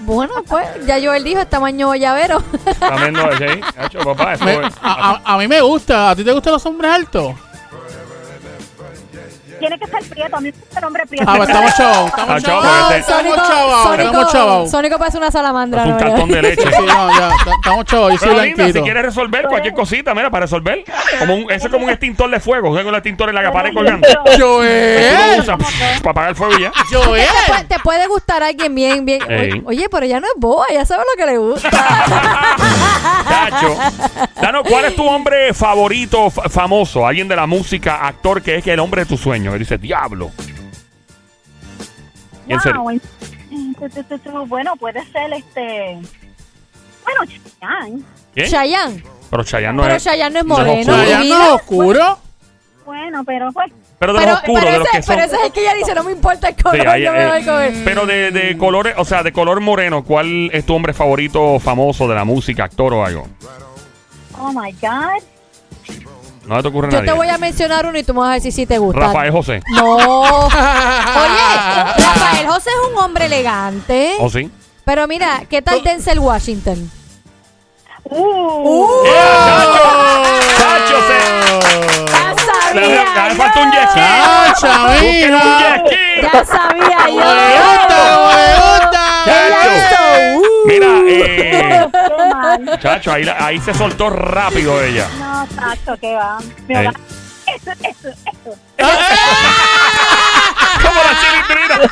Bueno, 0.00 0.34
pues, 0.48 0.66
ya 0.86 0.98
yo 0.98 1.12
él 1.12 1.24
dijo, 1.24 1.40
es 1.40 1.50
tamaño 1.50 1.94
llavero. 1.94 2.42
También 2.78 3.12
no, 3.14 3.22
sí. 3.36 3.44
Hacho, 3.78 3.98
papá, 4.00 4.34
eso 4.34 4.44
Me- 4.44 4.52
es- 4.66 4.74
a, 4.82 5.10
a- 5.24 5.34
a 5.34 5.38
mí 5.38 5.48
me 5.48 5.60
gusta. 5.60 6.10
¿A 6.10 6.16
ti 6.16 6.22
te 6.24 6.32
gustan 6.32 6.52
los 6.52 6.64
hombres 6.66 6.90
altos? 6.92 7.34
Tiene 9.58 9.78
que 9.78 9.86
ser 9.86 10.02
prieto, 10.08 10.36
a 10.36 10.40
mí 10.40 10.52
me 10.52 10.58
gusta 10.58 10.78
el 10.78 10.84
hombre 10.84 11.06
prieto. 11.06 11.24
Ah, 11.28 11.34
pues 11.36 11.48
estamos 11.48 11.74
chavos. 11.74 12.06
Estamos 12.08 12.42
chavo, 12.42 12.62
chavos. 12.62 12.94
Estamos 12.94 13.36
chavos. 13.36 13.48
Estamos 13.48 13.96
Sónico, 13.98 14.32
chavos. 14.32 14.70
Sónico 14.70 14.98
parece 14.98 15.18
una 15.18 15.30
salamandra. 15.30 15.82
es 15.82 15.86
un 15.88 15.92
¿no? 15.92 15.98
cartón 15.98 16.28
de 16.30 16.42
leche. 16.42 16.62
Sí, 16.62 16.82
no, 16.86 17.18
ya, 17.18 17.30
estamos 17.56 17.84
chavos. 17.86 18.12
Yo 18.12 18.18
soy 18.18 18.28
linda, 18.28 18.44
si 18.44 18.54
blanquito. 18.54 18.84
quieres 18.84 19.02
resolver 19.02 19.46
cualquier 19.46 19.74
cosita, 19.74 20.14
mira, 20.14 20.30
para 20.30 20.46
resolver. 20.46 20.84
Como 21.18 21.34
un, 21.34 21.50
eso 21.50 21.66
es 21.66 21.72
como 21.72 21.84
un 21.84 21.90
extintor 21.90 22.30
de 22.30 22.40
fuego. 22.40 22.68
¿Sabes 22.68 22.84
con 22.84 22.94
el 22.94 22.98
extintor 22.98 23.28
en 23.28 23.34
la 23.34 23.52
pared 23.52 23.72
colgando? 23.74 24.06
Joel. 24.38 25.44
para 25.44 26.10
apagar 26.10 26.30
el 26.30 26.36
fuego 26.36 26.58
y 26.58 26.62
ya. 26.62 26.72
Joel. 26.90 27.26
Te 27.26 27.52
puede, 27.52 27.64
te 27.64 27.78
puede 27.80 28.06
gustar 28.06 28.42
alguien 28.42 28.74
bien, 28.74 29.04
bien. 29.04 29.22
Oye, 29.66 29.88
pero 29.90 30.04
ella 30.04 30.20
no 30.20 30.26
es 30.26 30.34
boba, 30.36 30.66
ella 30.70 30.84
sabe 30.84 31.02
lo 31.02 31.24
que 31.24 31.30
le 31.30 31.38
gusta. 31.38 31.68
Danos, 34.40 34.62
¿cuál 34.68 34.84
es 34.86 34.96
tu 34.96 35.06
hombre 35.06 35.52
favorito, 35.54 36.30
fa- 36.30 36.48
famoso? 36.48 37.06
Alguien 37.06 37.28
de 37.28 37.36
la 37.36 37.46
música, 37.46 38.06
actor, 38.06 38.42
que 38.42 38.56
es 38.56 38.64
que 38.64 38.72
el 38.72 38.80
hombre 38.80 39.02
de 39.02 39.06
tu 39.06 39.16
sueño. 39.16 39.52
Que 39.52 39.58
dice, 39.58 39.78
diablo. 39.78 40.30
Y 42.46 42.52
en 42.54 42.60
serio. 42.60 42.82
Wow, 42.82 43.00
tu, 43.78 44.02
tu, 44.02 44.18
tu, 44.18 44.46
Bueno, 44.46 44.74
puede 44.76 45.04
ser 45.12 45.32
este. 45.32 45.98
Bueno, 47.04 47.20
Chayanne. 47.60 48.02
¿Qué? 48.34 48.48
Chayanne. 48.48 49.02
Pero 49.30 49.44
Chayanne 49.44 49.76
no 49.76 49.82
Pero 49.82 49.94
es. 49.96 50.04
Chayanne 50.04 50.32
no 50.34 50.40
es 50.40 50.46
no 50.46 50.72
es 50.72 50.86
moreno. 50.86 50.92
oscuro. 50.94 51.24
No 51.24 51.44
es 51.44 51.60
oscuro. 51.60 52.18
Bueno, 52.86 53.24
pero 53.24 53.52
pues. 53.52 53.72
Pero 53.98 54.12
de 54.12 54.18
Pero, 54.20 54.30
los 54.30 54.38
oscuros, 54.40 54.60
pero 54.64 54.72
de 54.72 54.78
los 54.78 54.88
ese, 54.88 54.96
que 54.96 55.02
son. 55.02 55.14
pero 55.16 55.26
ese 55.26 55.36
es 55.36 55.42
el 55.42 55.52
que 55.52 55.60
ella 55.60 55.74
dice, 55.74 55.94
no 55.94 56.04
me 56.04 56.12
importa 56.12 56.48
el 56.48 56.56
color, 56.62 56.80
Sí, 56.80 56.86
ahí, 56.86 57.02
yo 57.02 57.12
me 57.12 57.22
eh, 57.24 57.28
voy 57.28 57.44
con 57.44 57.60
él. 57.62 57.82
Pero 57.84 58.06
de, 58.06 58.30
de 58.30 58.56
colores, 58.56 58.94
o 58.96 59.04
sea, 59.04 59.22
de 59.24 59.32
color 59.32 59.60
moreno, 59.60 60.04
¿cuál 60.04 60.50
es 60.52 60.64
tu 60.64 60.74
hombre 60.74 60.92
favorito 60.94 61.58
famoso 61.58 62.06
de 62.06 62.14
la 62.14 62.24
música, 62.24 62.64
actor 62.64 62.94
o 62.94 63.04
algo? 63.04 63.26
Oh 64.38 64.52
my 64.52 64.70
God. 64.80 65.22
No 66.46 66.62
te 66.62 66.68
ocurre 66.68 66.88
Yo 66.90 66.96
nadie. 66.98 67.10
te 67.10 67.16
voy 67.16 67.28
a 67.28 67.36
mencionar 67.38 67.84
uno 67.86 67.98
y 67.98 68.04
tú 68.04 68.14
me 68.14 68.20
vas 68.20 68.30
a 68.30 68.34
decir 68.34 68.52
si 68.52 68.66
te 68.66 68.78
gusta. 68.78 69.00
Rafael 69.00 69.32
José. 69.32 69.60
No. 69.74 69.96
Oye, 70.46 70.52
Rafael 71.98 72.46
José 72.46 72.70
es 72.70 72.90
un 72.92 72.98
hombre 73.02 73.26
elegante. 73.26 74.14
¿O 74.20 74.30
sí? 74.30 74.50
Pero 74.84 75.06
mira, 75.08 75.42
¿qué 75.50 75.60
tal 75.60 75.82
Denzel 75.82 76.20
Washington? 76.20 76.90
Uh, 78.04 78.86
¡Chacho! 80.56 80.96
se- 81.08 82.08
Ya 82.08 82.17
Le, 82.17 82.17
sabía 82.72 83.28
le 83.28 83.34
falta 83.34 83.60
un. 83.60 83.72
Ya 83.72 83.88
sabía 86.44 86.98
Me 87.06 87.12
yo. 87.14 87.20
gusta, 87.64 87.98
me 88.34 88.46
gusta. 88.56 89.02
Chacho. 89.24 90.02
Mira, 90.66 90.86
eh, 91.08 91.86
qué 91.92 92.34
mal. 92.34 92.78
chacho, 92.80 93.12
ahí, 93.12 93.24
la- 93.24 93.36
ahí 93.44 93.58
se 93.60 93.72
soltó 93.74 94.10
rápido 94.10 94.82
ella. 94.82 95.06
No, 95.18 95.46
tacho, 95.56 95.96
que 96.00 96.14
va. 96.14 96.38
Me 96.66 96.74
Eh. 96.82 96.86
va- 96.86 96.92
Eso, 97.46 97.70
eso, 97.72 98.08
eso. 98.08 98.58
Como 100.82 101.00
la 101.02 101.14
chilindrina. 101.20 101.90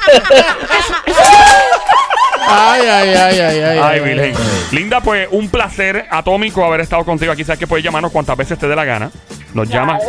Ay, 2.49 2.81
ay, 2.89 3.09
ay, 3.15 3.41
ay, 3.41 3.61
ay. 3.61 3.79
Ay, 3.83 4.01
Virgen. 4.01 4.35
Linda, 4.73 5.01
pues 5.01 5.29
un 5.31 5.49
placer 5.49 6.07
atómico 6.11 6.65
haber 6.65 6.81
estado 6.81 7.05
contigo 7.05 7.33
aquí. 7.33 7.45
Sabes 7.45 7.59
que 7.59 7.67
puedes 7.67 7.85
llamarnos 7.85 8.13
cuantas 8.13 8.37
veces 8.37 8.59
te 8.59 8.69
dé 8.69 8.77
la 8.77 8.85
gana. 8.85 9.11
Nos 9.55 9.69
llamas 9.69 10.01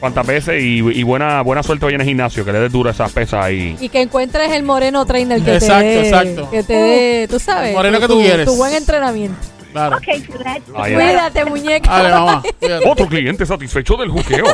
cuantas 0.00 0.26
veces 0.26 0.62
y, 0.62 0.78
y 0.78 1.02
buena, 1.04 1.40
buena 1.42 1.62
suerte 1.62 1.86
hoy 1.86 1.94
en 1.94 2.00
el 2.02 2.06
gimnasio. 2.06 2.44
Que 2.44 2.52
le 2.52 2.60
des 2.60 2.72
duro 2.72 2.90
esas 2.90 3.10
pesas 3.12 3.44
ahí. 3.44 3.76
Y 3.80 3.88
que 3.88 4.02
encuentres 4.02 4.50
el 4.52 4.62
moreno 4.62 5.06
trainer 5.06 5.40
que 5.42 5.54
Exacto, 5.54 5.80
te 5.80 5.86
dé. 5.86 6.08
exacto. 6.08 6.50
Que 6.50 6.62
te 6.62 6.74
dé, 6.74 7.28
tú 7.28 7.38
sabes. 7.38 7.70
El 7.70 7.76
moreno 7.76 7.98
que 8.00 8.06
tu- 8.08 8.14
tú 8.14 8.20
quieres. 8.20 8.46
Tu 8.46 8.56
buen 8.56 8.74
entrenamiento. 8.74 9.38
Claro. 9.72 9.96
Ok, 9.96 10.06
let's 10.06 10.62
Ahí 10.74 10.94
va. 10.94 11.00
Cuídate, 11.02 11.44
muñeca. 11.44 11.90
Dale, 11.90 12.10
mamá. 12.10 12.42
Otro 12.86 13.06
cliente 13.06 13.44
satisfecho 13.46 13.96
del 13.96 14.10
juqueo. 14.10 14.44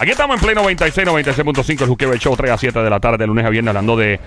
Aquí 0.00 0.10
estamos 0.10 0.36
en 0.36 0.42
Play 0.42 0.54
96, 0.54 1.06
96.5, 1.06 1.82
el 1.82 1.88
juqueo 1.88 2.14
show 2.16 2.36
3 2.36 2.50
a 2.50 2.58
7 2.58 2.78
de 2.82 2.90
la 2.90 3.00
tarde, 3.00 3.18
de 3.18 3.26
lunes 3.26 3.44
a 3.44 3.50
viernes, 3.50 3.70
hablando 3.70 3.96
de 3.96 4.18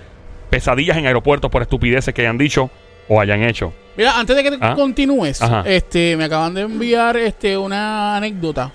pesadillas 0.49 0.97
en 0.97 1.06
aeropuertos 1.06 1.51
por 1.51 1.62
estupideces 1.62 2.13
que 2.13 2.21
hayan 2.21 2.38
dicho 2.38 2.69
o 3.10 3.19
hayan 3.19 3.43
hecho. 3.43 3.73
Mira, 3.97 4.17
antes 4.17 4.36
de 4.36 4.43
que 4.43 4.58
Ah. 4.62 4.75
continúes, 4.75 5.41
Ajá. 5.41 5.63
este, 5.65 6.15
me 6.15 6.23
acaban 6.25 6.53
de 6.53 6.62
enviar 6.62 7.17
este 7.17 7.58
una 7.58 8.15
anécdota 8.15 8.71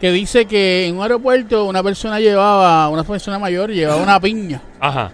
que 0.00 0.10
dice 0.12 0.46
que 0.46 0.86
en 0.86 0.96
un 0.96 1.02
aeropuerto 1.02 1.64
una 1.66 1.82
persona 1.82 2.18
llevaba, 2.20 2.88
una 2.88 3.04
persona 3.04 3.38
mayor 3.38 3.70
llevaba 3.70 4.02
una 4.02 4.18
piña 4.20 4.60
Ajá. 4.80 5.12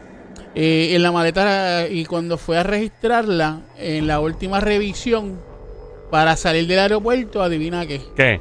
eh, 0.54 0.90
en 0.94 1.02
la 1.02 1.10
maleta 1.12 1.86
y 1.88 2.04
cuando 2.04 2.38
fue 2.38 2.58
a 2.58 2.62
registrarla 2.62 3.60
en 3.78 4.06
la 4.06 4.20
última 4.20 4.60
revisión 4.60 5.40
para 6.10 6.36
salir 6.36 6.66
del 6.66 6.78
aeropuerto, 6.80 7.42
adivina 7.42 7.86
qué. 7.86 8.00
¿Qué? 8.16 8.40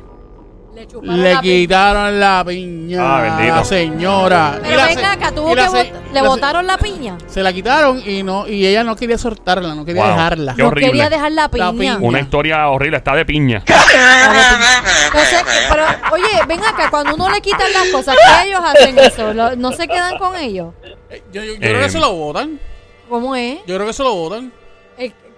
Le 1.01 1.33
la 1.33 1.41
quitaron 1.41 2.19
la 2.19 2.43
piña 2.47 2.99
Ah, 3.01 3.21
bendito. 3.21 3.55
la 3.55 3.63
señora. 3.65 4.59
Pero 4.61 4.77
la 4.77 4.85
venga 4.85 4.99
se- 5.01 5.05
acá, 5.07 5.31
tuvo 5.31 5.51
y 5.51 5.55
que 5.55 5.61
bot- 5.63 5.91
le 6.13 6.21
botaron 6.21 6.67
la 6.67 6.77
piña. 6.77 7.17
Se 7.27 7.41
la 7.43 7.51
quitaron 7.51 8.01
y 8.07 8.23
no 8.23 8.47
y 8.47 8.65
ella 8.65 8.83
no 8.83 8.95
quería 8.95 9.17
soltarla, 9.17 9.73
no 9.75 9.83
quería 9.83 10.03
Wow. 10.03 10.11
dejarla. 10.11 10.55
Qué 10.55 10.61
No 10.61 10.67
horrible. 10.69 10.87
quería 10.91 11.09
dejar 11.09 11.31
la 11.31 11.49
piña. 11.49 11.71
piña. 11.71 11.97
Una 11.99 12.19
historia 12.19 12.67
horrible, 12.69 12.97
está 13.03 13.13
de 13.15 13.25
piña. 13.25 13.63
Entonces, 15.05 15.43
pero, 15.69 15.83
oye, 16.13 16.27
ven 16.47 16.63
acá, 16.63 16.89
cuando 16.89 17.15
uno 17.15 17.29
le 17.29 17.41
quitan 17.41 17.71
las 17.73 17.87
cosas, 17.89 18.15
¿qué 18.15 18.47
ellos 18.49 18.61
hacen 18.63 18.97
eso? 18.99 19.33
¿Lo- 19.33 19.55
¿No 19.55 19.71
se 19.71 19.87
quedan 19.87 20.17
con 20.17 20.35
ellos? 20.35 20.73
Eh, 21.09 21.23
Yo, 21.33 21.43
yo- 21.43 21.53
yo 21.53 21.59
creo 21.59 21.79
Eh, 21.79 21.83
que 21.85 21.89
se 21.89 21.99
lo 21.99 22.13
votan. 22.13 22.59
¿Cómo 23.09 23.35
es? 23.35 23.57
Yo 23.65 23.75
creo 23.75 23.87
que 23.87 23.93
se 23.93 24.03
lo 24.03 24.13
votan. 24.13 24.51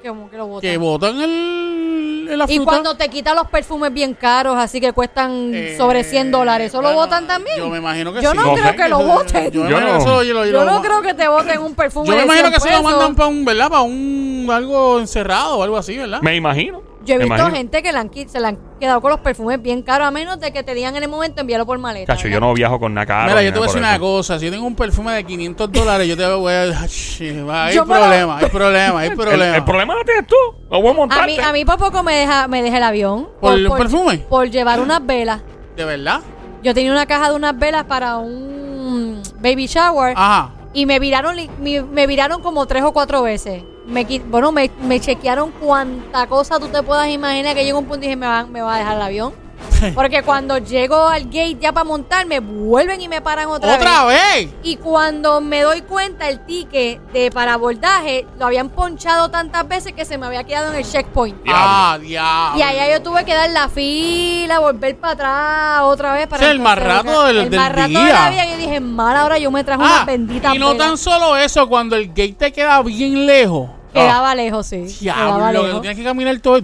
El- 0.03 0.09
¿Cómo 0.09 0.29
que 0.29 0.37
lo 0.37 0.47
botan? 0.47 0.61
Que 0.69 0.77
votan 0.77 1.21
el, 1.21 2.37
la 2.37 2.47
fruta. 2.47 2.53
Y 2.61 2.65
cuando 2.65 2.95
te 2.95 3.09
quitan 3.09 3.35
los 3.35 3.47
perfumes 3.49 3.93
bien 3.93 4.13
caros, 4.13 4.55
así 4.57 4.79
que 4.79 4.93
cuestan 4.93 5.51
Eh, 5.53 5.75
sobre 5.77 6.03
100 6.03 6.31
dólares, 6.31 6.67
¿eso 6.67 6.77
lo 6.81 6.89
bueno, 6.89 7.01
votan 7.01 7.27
también? 7.27 7.57
Yo 7.57 7.69
me 7.69 7.77
imagino 7.79 8.13
que 8.13 8.21
Yo 8.21 8.31
sí. 8.31 8.37
no 8.37 8.45
No 8.45 8.53
creo 8.53 8.69
sé. 8.69 8.75
que 8.75 8.87
lo 8.89 8.99
voten. 8.99 9.51
Yo, 9.51 9.67
Yo 9.69 9.79
no. 9.81 9.85
que 9.87 9.97
eso 9.97 10.23
lo- 10.23 10.45
Yo 10.45 10.51
lo- 10.51 10.65
no 10.65 10.81
creo 10.81 11.01
que 11.01 11.13
te 11.13 11.27
voten 11.27 11.59
un 11.59 11.75
perfume 11.75 12.07
Yo 12.07 12.13
me 12.13 12.19
de 12.19 12.25
imagino 12.25 12.47
100 12.49 12.53
que 12.61 12.67
se 12.69 12.71
lo 12.77 12.83
mandan 12.83 13.15
para 13.15 13.27
un, 13.29 13.45
¿verdad? 13.45 13.69
Para 13.69 13.81
un 13.81 14.47
algo 14.51 14.99
encerrado 14.99 15.57
o 15.57 15.63
algo 15.63 15.77
así, 15.77 15.97
¿verdad? 15.97 16.21
Me 16.21 16.35
imagino. 16.35 16.81
Yo 17.03 17.15
he 17.15 17.17
visto 17.17 17.33
imagino. 17.35 17.55
gente 17.57 17.81
que 17.81 17.89
han 17.89 18.11
se 18.27 18.39
le 18.39 18.47
han 18.47 18.59
quedado 18.79 19.01
con 19.01 19.09
los 19.11 19.19
perfumes 19.21 19.59
bien 19.61 19.81
caros, 19.81 20.07
a 20.07 20.11
menos 20.11 20.39
de 20.39 20.53
que 20.53 20.61
te 20.61 20.73
digan 20.75 20.95
en 20.95 21.01
el 21.03 21.09
momento 21.09 21.41
envíalo 21.41 21.65
por 21.65 21.77
maleta. 21.79 22.13
Cacho, 22.15 22.27
yo 22.27 22.39
no 22.39 22.53
viajo 22.53 22.79
con 22.79 22.93
nada 22.93 23.05
caro. 23.07 23.29
Mira, 23.29 23.41
yo 23.41 23.51
te 23.51 23.57
voy 23.59 23.65
a 23.65 23.67
decir 23.67 23.81
por 23.81 23.87
una 23.87 23.91
eso. 23.95 24.01
cosa. 24.01 24.39
Si 24.39 24.45
yo 24.45 24.51
tengo 24.51 24.67
un 24.67 24.75
perfume 24.75 25.13
de 25.13 25.23
500 25.23 25.71
dólares, 25.71 26.07
yo 26.07 26.15
te 26.15 26.27
voy 26.27 26.53
a... 26.53 26.61
Hay 27.65 27.75
Yo 27.75 27.85
me 27.85 27.95
lo- 27.95 28.01
problema, 28.01 28.37
hay 28.37 28.49
problema, 28.49 28.99
hay 28.99 29.09
problema. 29.15 29.55
el 29.57 29.63
problema 29.63 29.95
lo 29.95 30.03
tienes 30.03 30.27
tú. 30.27 30.35
Lo 30.69 30.79
voy 30.81 30.87
a 30.89 30.91
A 30.91 30.93
montar. 30.93 31.25
mí, 31.25 31.37
a 31.39 31.51
mí 31.51 31.65
por 31.65 31.77
poco 31.77 32.03
me 32.03 32.13
deja, 32.15 32.47
me 32.47 32.61
deja 32.61 32.77
el 32.77 32.83
avión. 32.83 33.29
¿Por 33.39 33.57
los 33.57 33.77
perfumes? 33.77 34.19
Por 34.21 34.49
llevar 34.49 34.79
unas 34.79 35.03
velas. 35.05 35.41
¿De 35.75 35.85
verdad? 35.85 36.21
Yo 36.63 36.73
tenía 36.75 36.91
una 36.91 37.07
caja 37.07 37.29
de 37.29 37.35
unas 37.35 37.57
velas 37.57 37.85
para 37.85 38.17
un 38.17 39.21
baby 39.39 39.65
shower 39.65 40.13
Ajá. 40.15 40.51
y 40.73 40.85
me 40.85 40.99
viraron, 40.99 41.35
me 41.59 42.05
viraron 42.07 42.41
como 42.43 42.67
tres 42.67 42.83
o 42.83 42.91
cuatro 42.93 43.23
veces. 43.23 43.63
Me, 43.85 44.05
bueno, 44.27 44.51
me, 44.51 44.69
me 44.79 44.99
chequearon 44.99 45.51
cuánta 45.51 46.27
cosa 46.27 46.59
tú 46.59 46.67
te 46.69 46.83
puedas 46.83 47.09
imaginar 47.09 47.55
que 47.55 47.63
llegó 47.63 47.79
un 47.79 47.85
punto 47.85 47.99
y 48.05 48.07
dije, 48.07 48.15
me 48.15 48.27
va, 48.27 48.45
me 48.45 48.61
va 48.61 48.75
a 48.75 48.77
dejar 48.77 48.95
el 48.95 49.01
avión. 49.01 49.40
Porque 49.95 50.21
cuando 50.23 50.57
llego 50.59 51.07
al 51.07 51.25
gate 51.25 51.57
ya 51.59 51.71
para 51.71 51.83
montarme, 51.83 52.39
vuelven 52.39 53.01
y 53.01 53.07
me 53.07 53.21
paran 53.21 53.47
otra, 53.47 53.75
¿Otra 53.75 54.05
vez? 54.05 54.49
Y 54.63 54.75
cuando 54.77 55.41
me 55.41 55.61
doy 55.61 55.81
cuenta, 55.81 56.29
el 56.29 56.45
ticket 56.45 57.01
de 57.11 57.31
para 57.31 57.53
abordaje 57.55 58.25
lo 58.39 58.45
habían 58.45 58.69
ponchado 58.69 59.29
tantas 59.31 59.67
veces 59.67 59.93
que 59.93 60.05
se 60.05 60.17
me 60.17 60.25
había 60.27 60.43
quedado 60.43 60.71
en 60.71 60.79
el 60.79 60.85
checkpoint. 60.85 61.43
Diablo. 61.43 61.63
Ah, 61.65 61.97
diablo. 61.99 62.59
Y 62.59 62.61
allá 62.61 62.91
yo 62.91 63.01
tuve 63.01 63.25
que 63.25 63.33
dar 63.33 63.49
la 63.49 63.69
fila, 63.69 64.59
volver 64.59 64.97
para 64.97 65.13
atrás 65.13 65.81
otra 65.83 66.13
vez 66.13 66.27
para 66.27 66.43
Ese 66.43 66.51
es 66.51 66.55
el 66.57 66.59
más 66.61 66.77
rato 66.77 67.23
del- 67.25 67.37
el 67.37 67.49
del 67.49 67.59
más 67.59 67.71
rato 67.71 67.89
día. 67.89 67.99
de 68.05 68.13
la 68.13 68.29
vida. 68.29 68.45
Y 68.45 68.51
yo 68.51 68.57
dije, 68.57 68.79
mal, 68.79 69.15
ahora 69.15 69.37
yo 69.37 69.49
me 69.51 69.63
trajo 69.63 69.83
Ah, 69.83 69.87
unas 69.95 70.05
benditas 70.05 70.53
y 70.55 70.59
no 70.59 70.71
velas". 70.73 70.87
tan 70.87 70.97
solo 70.97 71.35
eso, 71.37 71.67
cuando 71.67 71.95
el 71.95 72.07
gate 72.09 72.35
te 72.37 72.51
queda 72.51 72.81
bien 72.83 73.25
lejos. 73.25 73.69
Quedaba 73.93 74.33
lejos, 74.35 74.67
sí. 74.67 74.85
Quedaba 75.01 75.37
Diablo, 75.37 75.51
que 75.51 75.57
tú 75.57 75.63
lejos. 75.67 75.81
tienes 75.81 75.97
que 75.97 76.03
caminar 76.03 76.39
todo. 76.39 76.55
el- 76.57 76.63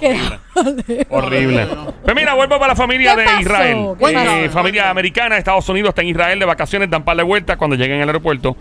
Lejos. 0.00 0.38
Horrible. 1.10 1.66
Pues 2.04 2.16
mira, 2.16 2.34
vuelvo 2.34 2.58
para 2.58 2.68
la 2.72 2.76
familia 2.76 3.14
¿Qué 3.14 3.20
de 3.20 3.26
pasó? 3.26 3.40
Israel. 3.40 3.86
¿Qué 3.98 4.10
Eh, 4.10 4.14
pasó? 4.46 4.52
familia 4.52 4.90
americana, 4.90 5.36
Estados 5.38 5.68
Unidos 5.68 5.90
está 5.90 6.02
en 6.02 6.08
Israel 6.08 6.38
de 6.38 6.44
vacaciones, 6.46 6.90
dan 6.90 7.04
par 7.04 7.16
de 7.16 7.22
vueltas 7.22 7.56
cuando 7.56 7.76
lleguen 7.76 8.00
al 8.02 8.08
aeropuerto, 8.08 8.56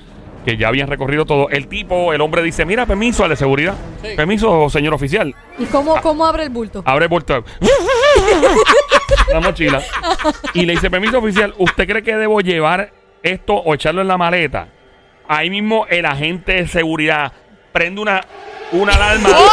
que 0.45 0.57
ya 0.57 0.67
habían 0.69 0.87
recorrido 0.87 1.25
todo. 1.25 1.49
El 1.49 1.67
tipo, 1.67 2.13
el 2.13 2.21
hombre 2.21 2.41
dice, 2.43 2.65
mira, 2.65 2.85
permiso 2.85 3.23
al 3.23 3.29
de 3.31 3.35
seguridad. 3.35 3.75
Sí. 4.03 4.09
Permiso, 4.15 4.69
señor 4.69 4.93
oficial. 4.93 5.35
¿Y 5.57 5.65
cómo, 5.65 5.99
cómo 6.01 6.25
abre 6.25 6.43
el 6.43 6.49
bulto? 6.49 6.81
Abre 6.85 7.05
el 7.05 7.09
bulto. 7.09 7.43
la 9.33 9.39
mochila. 9.39 9.81
Y 10.53 10.65
le 10.65 10.73
dice, 10.73 10.89
permiso 10.89 11.19
oficial, 11.19 11.53
¿usted 11.57 11.87
cree 11.87 12.03
que 12.03 12.15
debo 12.15 12.41
llevar 12.41 12.91
esto 13.23 13.55
o 13.55 13.73
echarlo 13.73 14.01
en 14.01 14.07
la 14.07 14.17
maleta? 14.17 14.67
Ahí 15.27 15.49
mismo 15.49 15.85
el 15.89 16.05
agente 16.05 16.53
de 16.53 16.67
seguridad 16.67 17.31
prende 17.79 18.01
una, 18.01 18.19
una 18.73 18.93
alarma. 18.93 19.29
Mundo 19.29 19.49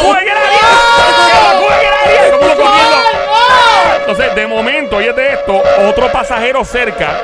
corriendo. 0.00 0.40
Entonces, 3.98 4.34
de 4.36 4.46
momento, 4.46 4.98
oye 4.98 5.12
de 5.12 5.32
esto, 5.32 5.60
otro 5.88 6.12
pasajero 6.12 6.64
cerca 6.64 7.20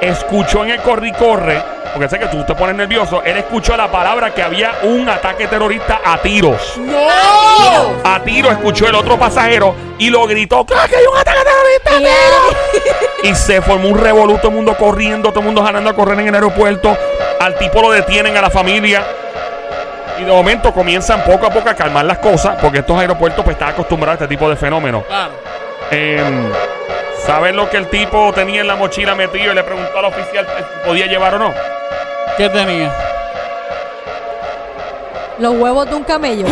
escuchó 0.00 0.64
en 0.64 0.70
el 0.70 0.80
corri-corre, 0.80 1.62
porque 1.92 2.08
sé 2.08 2.18
que 2.18 2.28
tú 2.28 2.42
te 2.46 2.54
pones 2.54 2.76
nervioso, 2.76 3.22
él 3.22 3.36
escuchó 3.36 3.76
la 3.76 3.92
palabra 3.92 4.32
que 4.32 4.42
había 4.42 4.72
un 4.84 5.06
ataque 5.06 5.46
terrorista 5.48 6.00
a 6.02 6.16
tiros. 6.22 6.78
¡No! 6.78 8.00
A 8.02 8.22
tiro 8.24 8.50
escuchó 8.50 8.88
el 8.88 8.94
otro 8.94 9.18
pasajero 9.18 9.74
y 9.98 10.08
lo 10.08 10.26
gritó, 10.26 10.64
¡Claro 10.64 10.88
que 10.88 10.96
hay 10.96 11.04
un 11.04 11.18
ataque 11.18 11.40
terrorista! 11.44 11.94
a 11.94 11.98
tiro!" 11.98 13.00
Y 13.22 13.34
se 13.34 13.60
formó 13.60 13.90
un 13.90 13.98
revolú, 13.98 14.38
todo 14.38 14.48
el 14.48 14.54
mundo 14.54 14.74
corriendo, 14.78 15.28
todo 15.28 15.40
el 15.40 15.46
mundo 15.46 15.62
jalando 15.62 15.90
a 15.90 15.92
correr 15.92 16.20
en 16.20 16.28
el 16.28 16.34
aeropuerto. 16.34 16.96
Al 17.38 17.58
tipo 17.58 17.82
lo 17.82 17.90
detienen 17.90 18.34
a 18.34 18.40
la 18.40 18.48
familia. 18.48 19.04
Y 20.20 20.24
de 20.24 20.32
momento 20.32 20.72
comienzan 20.72 21.24
poco 21.24 21.46
a 21.46 21.50
poco 21.50 21.70
a 21.70 21.74
calmar 21.74 22.04
las 22.04 22.18
cosas, 22.18 22.58
porque 22.60 22.80
estos 22.80 22.98
aeropuertos 22.98 23.42
pues 23.42 23.54
están 23.54 23.70
acostumbrados 23.70 24.20
a 24.20 24.24
este 24.24 24.34
tipo 24.34 24.50
de 24.50 24.56
fenómenos. 24.56 25.04
Claro. 25.06 25.32
Em, 25.90 26.52
¿Sabes 27.24 27.54
lo 27.54 27.70
que 27.70 27.76
el 27.78 27.86
tipo 27.88 28.32
tenía 28.34 28.60
en 28.60 28.66
la 28.66 28.76
mochila 28.76 29.14
metido 29.14 29.52
y 29.52 29.54
le 29.54 29.62
preguntó 29.62 29.98
al 29.98 30.06
oficial 30.06 30.46
si 30.46 30.86
podía 30.86 31.06
llevar 31.06 31.34
o 31.34 31.38
no? 31.38 31.54
¿Qué 32.36 32.48
tenía? 32.48 32.92
Los 35.38 35.54
huevos 35.54 35.88
de 35.88 35.94
un 35.94 36.04
camello. 36.04 36.46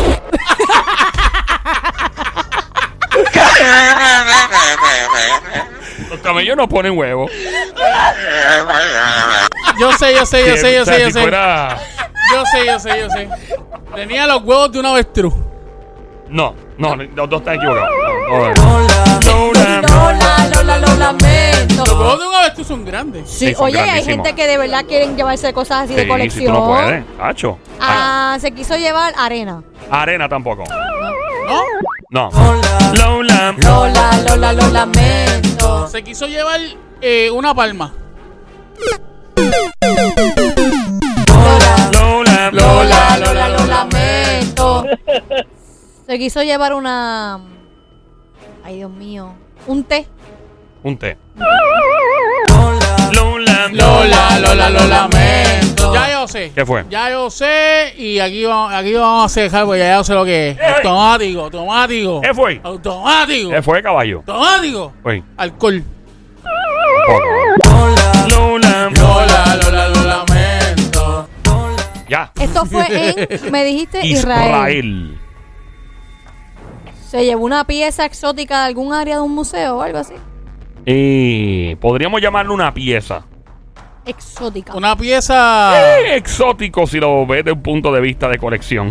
Los 6.09 6.19
camellos 6.21 6.57
no 6.57 6.67
ponen 6.67 6.97
huevos. 6.97 7.31
Yo 9.79 9.91
sé, 9.93 10.13
yo 10.15 10.25
sé, 10.25 10.47
yo 10.47 10.57
sé, 10.57 10.73
yo 10.73 10.85
sé, 10.85 11.01
yo 11.01 11.05
si 11.07 11.11
sé. 11.13 11.31
Yo 12.31 12.43
sé, 12.45 12.65
yo 12.65 12.79
sé, 12.79 12.99
yo 12.99 13.09
sé. 13.09 13.29
Tenía 13.95 14.27
los 14.27 14.43
huevos 14.43 14.71
de 14.71 14.79
un 14.79 14.85
avestruz. 14.85 15.33
No, 16.29 16.53
no, 16.77 16.95
los 16.95 17.29
dos 17.29 17.39
están 17.41 17.55
equivocados. 17.55 17.89
No, 18.29 18.53
no, 18.53 18.79
no. 18.81 19.81
Lola, 19.81 20.49
Lola, 20.53 20.77
lo 20.77 20.95
lamento. 20.95 21.85
Los 21.85 21.89
huevos 21.97 22.19
de 22.19 22.27
un 22.27 22.35
avestruz 22.35 22.67
son 22.67 22.85
grandes. 22.85 23.29
Sí, 23.29 23.47
Sí, 23.47 23.53
son 23.55 23.65
oye, 23.65 23.79
hay 23.79 23.85
grandísimos. 23.87 24.27
gente 24.27 24.41
que 24.41 24.47
de 24.47 24.57
verdad 24.57 24.85
quieren 24.87 25.15
llevarse 25.17 25.51
cosas 25.53 25.85
así 25.85 25.95
de 25.95 26.03
Sí, 26.03 26.07
colección. 26.07 26.41
si 26.45 26.45
tú 26.47 26.53
no 26.53 26.67
puedes, 26.67 27.03
Hacho. 27.19 27.57
Ah, 27.81 28.37
se 28.39 28.51
quiso 28.51 28.75
llevar 28.77 29.13
arena. 29.17 29.63
Arena 29.89 30.29
tampoco. 30.29 30.63
¿No? 32.11 32.29
No. 32.29 32.29
Lola. 32.93 33.55
Lola, 33.63 34.11
Lola, 34.27 34.53
lo 34.53 34.67
lamento. 34.69 35.87
Se 35.87 36.03
quiso 36.03 36.27
llevar 36.27 36.59
eh, 37.01 37.31
una 37.31 37.55
palma. 37.55 37.93
Se 46.09 46.17
quiso 46.17 46.41
llevar 46.41 46.73
una. 46.73 47.39
Ay, 48.63 48.77
Dios 48.77 48.89
mío. 48.89 49.31
Un 49.67 49.83
té. 49.83 50.07
Un 50.81 50.97
té. 50.97 51.15
Lola. 53.13 53.69
Lola, 53.71 54.39
Lola, 54.39 54.69
lo 54.71 54.87
lamento. 54.87 55.93
Ya 55.93 56.11
yo 56.11 56.27
sé. 56.27 56.51
¿Qué 56.55 56.65
fue? 56.65 56.83
Ya 56.89 57.11
yo 57.11 57.29
sé. 57.29 57.93
Y 57.95 58.17
aquí 58.17 58.43
vamos, 58.43 58.73
aquí 58.73 58.93
vamos 58.93 59.37
a 59.37 59.41
dejar, 59.41 59.65
porque 59.65 59.81
ya 59.81 59.97
yo 59.97 60.03
sé 60.03 60.15
lo 60.15 60.25
que 60.25 60.49
es. 60.49 60.57
Automático, 60.77 61.41
automático. 61.41 62.21
¿Qué 62.21 62.33
fue? 62.33 62.59
Automático. 62.63 63.51
¿Qué 63.51 63.61
fue, 63.61 63.83
caballo? 63.83 64.17
Automático. 64.25 64.93
Alcohol. 65.37 65.83
tampoco. 67.05 67.21
Lola. 68.29 68.89
Lola, 68.97 69.59
Lola, 69.63 69.89
lo 69.89 70.03
lamento. 70.05 71.29
Ya. 72.09 72.31
Esto 72.41 72.65
fue 72.65 72.87
en, 72.89 73.51
me 73.51 73.63
dijiste, 73.63 74.03
Israel. 74.07 74.49
Israel. 74.49 75.19
Se 77.09 77.25
llevó 77.25 77.43
una 77.45 77.63
pieza 77.65 78.05
exótica 78.05 78.59
de 78.61 78.65
algún 78.67 78.93
área 78.93 79.15
de 79.15 79.21
un 79.21 79.33
museo 79.33 79.77
o 79.77 79.81
algo 79.81 79.97
así. 79.97 80.13
Eh, 80.85 81.75
podríamos 81.81 82.21
llamarlo 82.21 82.53
una 82.53 82.73
pieza. 82.73 83.23
Exótica. 84.05 84.75
Una 84.75 84.95
pieza. 84.95 85.99
Eh, 86.01 86.15
exótico 86.17 86.85
si 86.87 86.99
lo 86.99 87.25
ves 87.25 87.43
de 87.45 87.51
un 87.51 87.61
punto 87.61 87.91
de 87.91 87.99
vista 88.01 88.27
de 88.27 88.37
colección. 88.37 88.87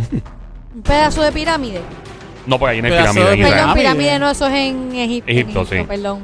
Un 0.75 0.83
pedazo 0.83 1.23
de 1.23 1.33
pirámide. 1.33 1.81
no, 2.47 2.59
pues 2.59 2.73
ahí 2.73 2.83
no 2.83 2.87
hay 2.87 2.93
Pedazo 2.93 3.13
pirámide 3.15 3.25
de 3.25 3.33
en 3.35 3.39
Perdón, 3.41 3.49
Israel. 3.49 3.73
Pirámide. 3.75 3.83
pirámide 3.83 4.19
no, 4.19 4.31
eso 4.31 4.47
es 4.47 4.55
en 4.55 4.95
Egipto. 4.95 5.31
Egipto, 5.31 5.61
en 5.61 5.67
sí. 5.67 5.85
Perdón. 5.89 6.23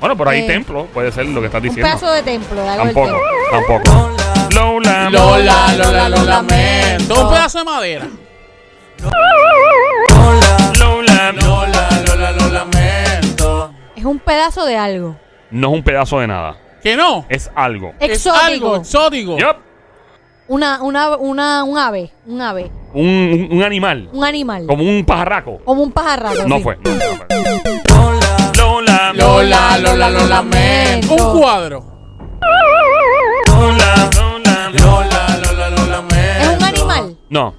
Bueno, 0.00 0.16
por 0.16 0.28
ahí 0.28 0.40
Eh, 0.40 0.46
templo, 0.46 0.86
puede 0.92 1.10
ser 1.12 1.26
lo 1.26 1.40
que 1.40 1.46
estás 1.46 1.62
Un 1.62 1.68
diciendo. 1.68 1.88
pedazo 1.88 2.12
de 2.12 2.22
templo, 2.22 2.62
de 2.62 2.68
algo 2.68 2.84
del 2.86 2.94
Tampoco, 2.94 3.20
templo. 3.50 3.80
tampoco. 3.80 4.50
Lola. 4.54 5.10
Lola, 5.10 5.74
Lola, 5.76 6.08
lo 6.08 6.24
lamento. 6.24 7.24
Un 7.26 7.30
pedazo 7.32 7.58
de 7.58 7.64
madera. 7.64 8.06
Lola. 9.00 10.56
Lola, 11.08 11.88
Lola, 12.06 12.30
lo 12.32 12.48
lamento. 12.48 13.70
Es 13.96 14.04
un 14.04 14.18
pedazo 14.18 14.64
de 14.64 14.76
algo. 14.76 15.16
No 15.50 15.68
es 15.68 15.74
un 15.74 15.82
pedazo 15.82 16.18
de 16.20 16.26
nada. 16.26 16.56
Que 16.82 16.96
no. 16.96 17.24
Es 17.28 17.50
algo. 17.54 17.92
Es 18.00 18.26
algo 18.26 18.76
Exótico. 18.76 18.76
exótico. 18.76 19.38
Yup. 19.38 19.56
Una, 20.48 20.82
una, 20.82 21.16
una, 21.16 21.64
un 21.64 21.78
ave. 21.78 22.10
Un 22.26 22.40
ave. 22.42 22.70
Un, 22.92 23.06
un- 23.06 23.48
un 23.52 23.62
animal. 23.62 24.08
Un 24.12 24.24
animal. 24.24 24.66
Como 24.66 24.84
un 24.84 25.04
pajarraco. 25.04 25.58
Como 25.64 25.82
un 25.82 25.92
pajarraco. 25.92 26.46
No 26.46 26.56
sí. 26.58 26.62
fue. 26.62 26.76
no, 26.84 26.90
no 26.92 27.16
fue. 27.16 27.26
Lola. 28.58 29.12
Lola, 29.14 29.78
Lola, 29.78 30.10
lo 30.10 30.26
lamento. 30.26 31.14
Un 31.14 31.40
cuadro. 31.40 31.84
Lola. 33.46 34.10
Lola. 34.14 34.70
Lola, 34.72 35.38
Lola, 35.38 35.70
lo 35.70 35.86
lamento. 35.86 36.42
Es 36.42 36.56
un 36.58 36.62
animal. 36.64 37.16
No. 37.30 37.54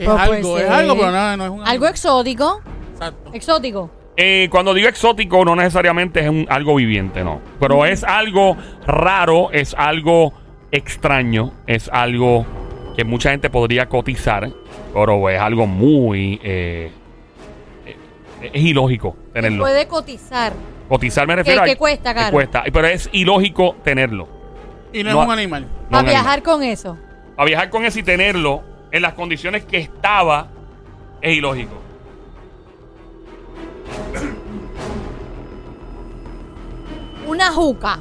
Es 0.00 0.06
Pues 0.06 0.16
puede 0.28 0.36
algo, 0.38 0.58
es 0.58 0.70
algo, 0.70 0.96
pero 0.96 1.10
no, 1.10 1.36
no 1.36 1.44
es 1.44 1.50
un 1.50 1.68
Algo 1.68 1.86
exótico. 1.86 2.62
Exacto. 2.92 3.30
Exótico. 3.34 3.90
Eh, 4.16 4.48
cuando 4.50 4.72
digo 4.72 4.88
exótico, 4.88 5.44
no 5.44 5.54
necesariamente 5.54 6.20
es 6.20 6.28
un, 6.30 6.46
algo 6.48 6.74
viviente, 6.74 7.22
no. 7.22 7.40
Pero 7.60 7.84
es 7.84 8.02
algo 8.02 8.56
raro, 8.86 9.50
es 9.52 9.74
algo 9.76 10.32
extraño, 10.72 11.52
es 11.66 11.90
algo 11.92 12.46
que 12.96 13.04
mucha 13.04 13.30
gente 13.30 13.50
podría 13.50 13.90
cotizar, 13.90 14.50
pero 14.94 15.28
es 15.28 15.38
algo 15.38 15.66
muy, 15.66 16.40
eh, 16.42 16.90
es 18.40 18.62
ilógico 18.62 19.16
tenerlo. 19.34 19.64
Puede 19.64 19.86
cotizar. 19.86 20.54
Cotizar 20.88 21.26
me 21.26 21.36
refiero 21.36 21.62
que 21.64 21.72
a 21.72 21.76
cuesta, 21.76 22.14
que 22.14 22.20
caro. 22.20 22.32
cuesta, 22.32 22.64
pero 22.72 22.86
es 22.86 23.10
ilógico 23.12 23.76
tenerlo. 23.84 24.28
Y 24.94 25.04
no, 25.04 25.12
No, 25.12 25.20
es 25.20 25.26
un 25.28 25.32
animal. 25.34 25.66
No 25.90 25.98
a 25.98 26.00
un 26.00 26.06
viajar 26.06 26.32
animal. 26.38 26.42
con 26.42 26.62
eso. 26.62 26.96
A 27.36 27.44
viajar 27.44 27.68
con 27.68 27.84
eso 27.84 27.98
y 27.98 28.02
tenerlo 28.02 28.69
en 28.92 29.02
las 29.02 29.14
condiciones 29.14 29.64
que 29.64 29.78
estaba 29.78 30.48
es 31.20 31.36
ilógico. 31.36 31.80
Una 37.26 37.50
juca. 37.52 37.98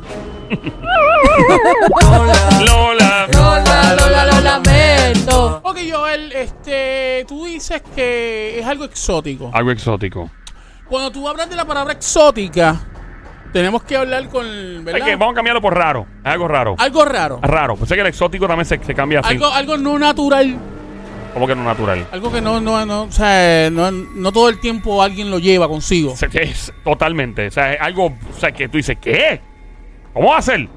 Lola. 2.66 3.28
Lola, 3.32 3.96
Lola, 3.96 4.26
lo 4.26 4.42
lamento. 4.42 5.62
Ok, 5.64 5.78
Joel, 5.92 6.32
este, 6.32 7.26
tú 7.28 7.46
dices 7.46 7.82
que 7.96 8.60
es 8.60 8.66
algo 8.66 8.86
exótico. 8.86 9.52
Algo 9.54 9.72
exótico. 9.72 10.30
Cuando 10.88 11.12
tú 11.12 11.28
hablas 11.30 11.50
de 11.50 11.56
la 11.56 11.66
palabra 11.66 11.94
exótica, 11.94 12.76
tenemos 13.54 13.84
que 13.84 13.96
hablar 13.98 14.28
con, 14.30 14.48
Es 14.48 14.84
¿verdad? 14.84 15.06
que 15.06 15.16
vamos 15.16 15.34
a 15.34 15.36
cambiarlo 15.36 15.62
por 15.62 15.76
raro. 15.76 16.08
Es 16.24 16.32
algo 16.32 16.48
raro. 16.48 16.76
Algo 16.80 17.06
raro. 17.06 17.40
Raro. 17.44 17.76
Pues 17.76 17.90
sé 17.90 17.96
que 17.96 18.02
el 18.02 18.08
exótico 18.08 18.48
también 18.48 18.66
se, 18.66 18.84
se 18.84 18.96
cambia 18.96 19.20
así. 19.20 19.34
Algo, 19.34 19.48
algo 19.54 19.78
no 19.78 20.00
natural. 20.00 20.58
Como 21.34 21.48
que 21.48 21.56
no 21.56 21.64
natural. 21.64 22.08
Algo 22.12 22.32
que 22.32 22.42
no, 22.42 22.60
no, 22.60 22.86
no, 22.86 23.04
o 23.04 23.12
sea, 23.12 23.70
no, 23.70 23.92
no 23.92 24.32
todo 24.32 24.50
el 24.50 24.60
tiempo 24.60 25.02
alguien 25.04 25.30
lo 25.30 25.40
lleva 25.40 25.68
consigo. 25.68 26.14
O 26.14 26.18
sea, 26.18 26.28
que 26.30 26.42
es 26.44 26.74
totalmente. 26.84 27.48
O 27.48 27.52
sea, 27.52 27.74
es 27.74 27.82
algo 27.82 28.08
o 28.08 28.40
sea, 28.40 28.52
que 28.52 28.68
tú 28.68 28.78
dices, 28.78 28.98
¿qué? 29.02 29.40
¿Cómo 30.14 30.30
va 30.32 30.38
a 30.38 30.42
ser? 30.42 30.68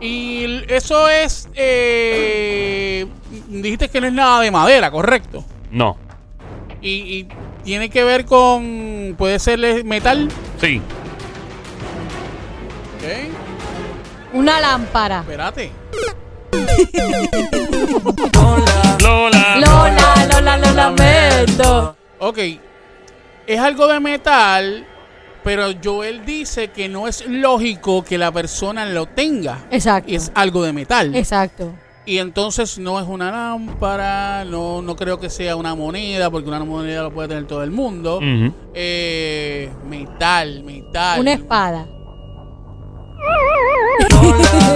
Y 0.00 0.62
eso 0.68 1.08
es, 1.08 1.48
eh, 1.54 3.06
dijiste 3.48 3.88
que 3.88 4.00
no 4.00 4.06
es 4.08 4.12
nada 4.12 4.40
de 4.40 4.50
madera, 4.50 4.90
correcto. 4.90 5.44
No. 5.70 5.96
Y, 6.82 6.90
y 6.90 7.28
tiene 7.62 7.88
que 7.88 8.04
ver 8.04 8.24
con, 8.24 9.14
puede 9.16 9.38
ser 9.38 9.84
metal. 9.84 10.28
Sí. 10.60 10.80
Ok, 12.96 14.34
Una 14.34 14.60
lámpara. 14.60 15.20
espérate. 15.20 15.70
Lola. 19.02 19.56
Lola, 19.56 20.26
Lola, 20.30 20.56
lo 20.58 20.72
lamento. 20.72 21.96
Ok, 22.18 22.38
es 23.46 23.60
algo 23.60 23.86
de 23.86 24.00
metal, 24.00 24.86
pero 25.42 25.68
Joel 25.82 26.24
dice 26.24 26.68
que 26.68 26.88
no 26.88 27.06
es 27.06 27.26
lógico 27.26 28.02
que 28.02 28.16
la 28.16 28.32
persona 28.32 28.86
lo 28.86 29.06
tenga. 29.06 29.66
Exacto. 29.70 30.10
Y 30.10 30.14
es 30.16 30.32
algo 30.34 30.62
de 30.62 30.72
metal. 30.72 31.14
Exacto. 31.14 31.74
Y 32.06 32.18
entonces 32.18 32.78
no 32.78 33.00
es 33.00 33.06
una 33.06 33.30
lámpara, 33.30 34.44
no, 34.44 34.82
no 34.82 34.94
creo 34.94 35.18
que 35.18 35.30
sea 35.30 35.56
una 35.56 35.74
moneda, 35.74 36.30
porque 36.30 36.48
una 36.48 36.62
moneda 36.62 37.02
lo 37.02 37.12
puede 37.12 37.28
tener 37.28 37.46
todo 37.46 37.62
el 37.62 37.70
mundo. 37.70 38.20
Eh, 38.74 39.70
metal, 39.88 40.62
metal. 40.64 41.20
Una 41.20 41.32
espada. 41.32 41.86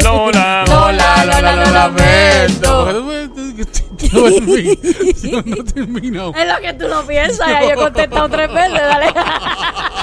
Lola. 0.04 0.64
Lola, 0.66 1.24
Lola, 1.24 1.52
lo 1.56 1.70
lamento. 1.70 3.18
Yo 4.08 5.42
no 5.44 5.64
termino. 5.64 6.32
Es 6.34 6.48
lo 6.48 6.56
que 6.60 6.72
tú 6.74 6.88
no 6.88 7.02
piensas. 7.04 7.46
Ya 7.48 7.62
yo 7.62 7.70
he 7.70 7.74
contestado 7.74 8.28
tres 8.28 8.50
veces. 8.52 8.72
Dale. 8.80 9.12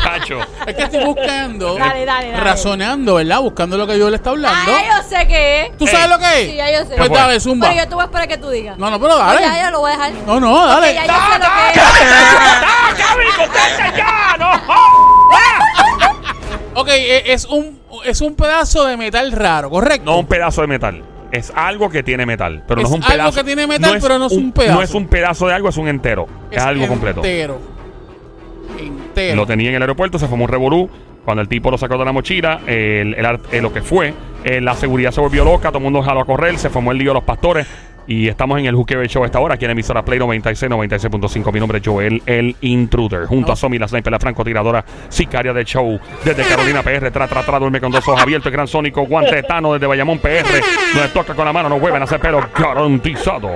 Cacho. 0.03 0.39
Es 0.67 0.75
que 0.75 0.83
estoy 0.83 1.03
buscando, 1.05 1.75
Dale, 1.75 2.05
dale, 2.05 2.31
dale. 2.31 2.43
razonando, 2.43 3.15
¿verdad? 3.15 3.39
Buscando 3.39 3.77
lo 3.77 3.87
que 3.87 3.97
yo 3.97 4.09
le 4.09 4.17
está 4.17 4.29
hablando. 4.31 4.71
Ah, 4.75 4.81
yo 5.01 5.03
sé 5.17 5.25
qué 5.27 5.61
es. 5.61 5.77
¿Tú 5.77 5.87
sabes 5.87 6.09
lo 6.09 6.19
que 6.19 6.25
es? 6.43 6.49
Sí, 6.51 6.55
ya 6.57 6.71
yo 6.71 6.79
sé. 6.87 6.95
Pues 6.97 7.07
fue? 7.07 7.17
dale, 7.17 7.39
zumba. 7.39 7.67
Pero 7.69 7.81
yo 7.83 7.87
te 7.89 7.95
voy 7.95 8.01
a 8.03 8.05
esperar 8.05 8.27
que 8.27 8.37
tú 8.37 8.49
digas. 8.49 8.77
No, 8.77 8.89
no, 8.91 8.99
pero 8.99 9.17
dale. 9.17 9.41
Ya, 9.41 9.55
ya 9.55 9.71
lo 9.71 9.79
voy 9.79 9.91
a 9.91 9.93
dejar. 9.95 10.11
No, 10.27 10.39
no, 10.39 10.67
dale. 10.67 10.93
ya 10.93 11.05
yo 11.07 11.13
sé 11.13 11.39
lo 11.39 11.45
que 11.45 11.71
es. 11.71 11.79
¡Ah, 12.63 12.93
Gaby, 12.97 13.25
contesta 13.37 13.95
ya! 13.95 14.35
¡No! 14.37 14.51
Ok, 16.77 16.89
e- 16.89 17.31
es 17.31 17.45
un, 17.45 17.79
es 18.05 18.21
un 18.21 18.35
pedazo 18.35 18.85
de 18.85 18.97
metal 18.97 19.31
raro, 19.31 19.69
¿correcto? 19.69 20.11
No 20.11 20.19
un 20.19 20.25
pedazo 20.25 20.61
de 20.61 20.67
metal. 20.67 21.03
Es 21.31 21.51
algo 21.55 21.89
que 21.89 22.03
tiene 22.03 22.25
metal. 22.25 22.63
Pero 22.67 22.81
no 22.81 22.87
es 22.87 22.93
un 22.93 23.03
algo 23.03 23.13
pedazo. 23.13 23.37
que 23.37 23.43
tiene 23.43 23.67
metal, 23.67 23.97
pero 24.01 24.19
no 24.19 24.27
es 24.27 24.33
un 24.33 24.51
pedazo. 24.51 24.75
No 24.75 24.81
es 24.81 24.93
un 24.93 25.07
pedazo 25.07 25.47
de 25.47 25.53
algo, 25.53 25.69
es 25.69 25.77
un 25.77 25.87
entero. 25.87 26.27
Es, 26.51 26.61
algo 26.61 26.87
completo. 26.87 27.19
Entero. 27.19 27.59
Entero. 28.79 29.35
Lo 29.35 29.45
tenía 29.45 29.69
en 29.69 29.75
el 29.75 29.81
aeropuerto, 29.81 30.19
se 30.19 30.27
formó 30.27 30.45
un 30.45 30.51
revolú. 30.51 30.89
Cuando 31.25 31.41
el 31.41 31.47
tipo 31.47 31.71
lo 31.71 31.77
sacó 31.77 31.97
de 31.97 32.05
la 32.05 32.11
mochila, 32.11 32.61
el, 32.67 33.15
el 33.15 33.39
eh, 33.51 33.59
lo 33.59 33.73
que 33.73 33.81
fue, 33.81 34.13
eh, 34.43 34.61
la 34.61 34.75
seguridad 34.75 35.09
se 35.09 35.21
volvió 35.21 35.43
loca, 35.43 35.69
todo 35.69 35.79
el 35.79 35.85
mundo 35.85 36.03
jaló 36.03 36.21
a 36.21 36.25
correr, 36.25 36.59
se 36.59 36.69
formó 36.69 36.91
el 36.91 36.99
lío 36.99 37.09
de 37.09 37.15
los 37.15 37.23
pastores. 37.23 37.65
Y 38.07 38.27
estamos 38.27 38.59
en 38.59 38.67
el 38.67 38.75
Hooker 38.75 39.07
Show 39.07 39.23
a 39.23 39.25
esta 39.25 39.39
hora, 39.39 39.55
aquí 39.55 39.65
en 39.65 39.71
emisora 39.71 40.05
Play 40.05 40.19
96, 40.19 40.71
96.5. 40.71 41.51
Mi 41.51 41.59
nombre 41.59 41.79
es 41.79 41.83
Joel, 41.87 42.21
el 42.27 42.55
intruder. 42.61 43.25
Junto 43.25 43.51
a 43.51 43.55
Somi, 43.55 43.79
la 43.79 43.87
sniper, 43.87 44.11
la 44.11 44.19
francotiradora, 44.19 44.85
sicaria 45.09 45.51
del 45.53 45.65
show. 45.65 45.99
Desde 46.23 46.43
Carolina 46.43 46.83
PR, 46.83 47.09
tra, 47.09 47.27
tra, 47.27 47.41
tra, 47.43 47.57
duerme 47.59 47.81
con 47.81 47.91
dos 47.91 48.07
ojos 48.07 48.21
abiertos. 48.21 48.45
El 48.47 48.53
gran 48.53 48.67
sónico, 48.67 49.07
guante 49.07 49.41
tano 49.41 49.73
desde 49.73 49.87
Bayamón 49.87 50.19
PR. 50.19 50.45
Donde 50.93 51.09
toca 51.13 51.33
con 51.33 51.45
la 51.45 51.53
mano, 51.53 51.67
no 51.67 51.79
vuelven 51.79 52.01
a 52.01 52.05
hacer 52.05 52.19
pelo 52.19 52.41
garantizado. 52.55 53.49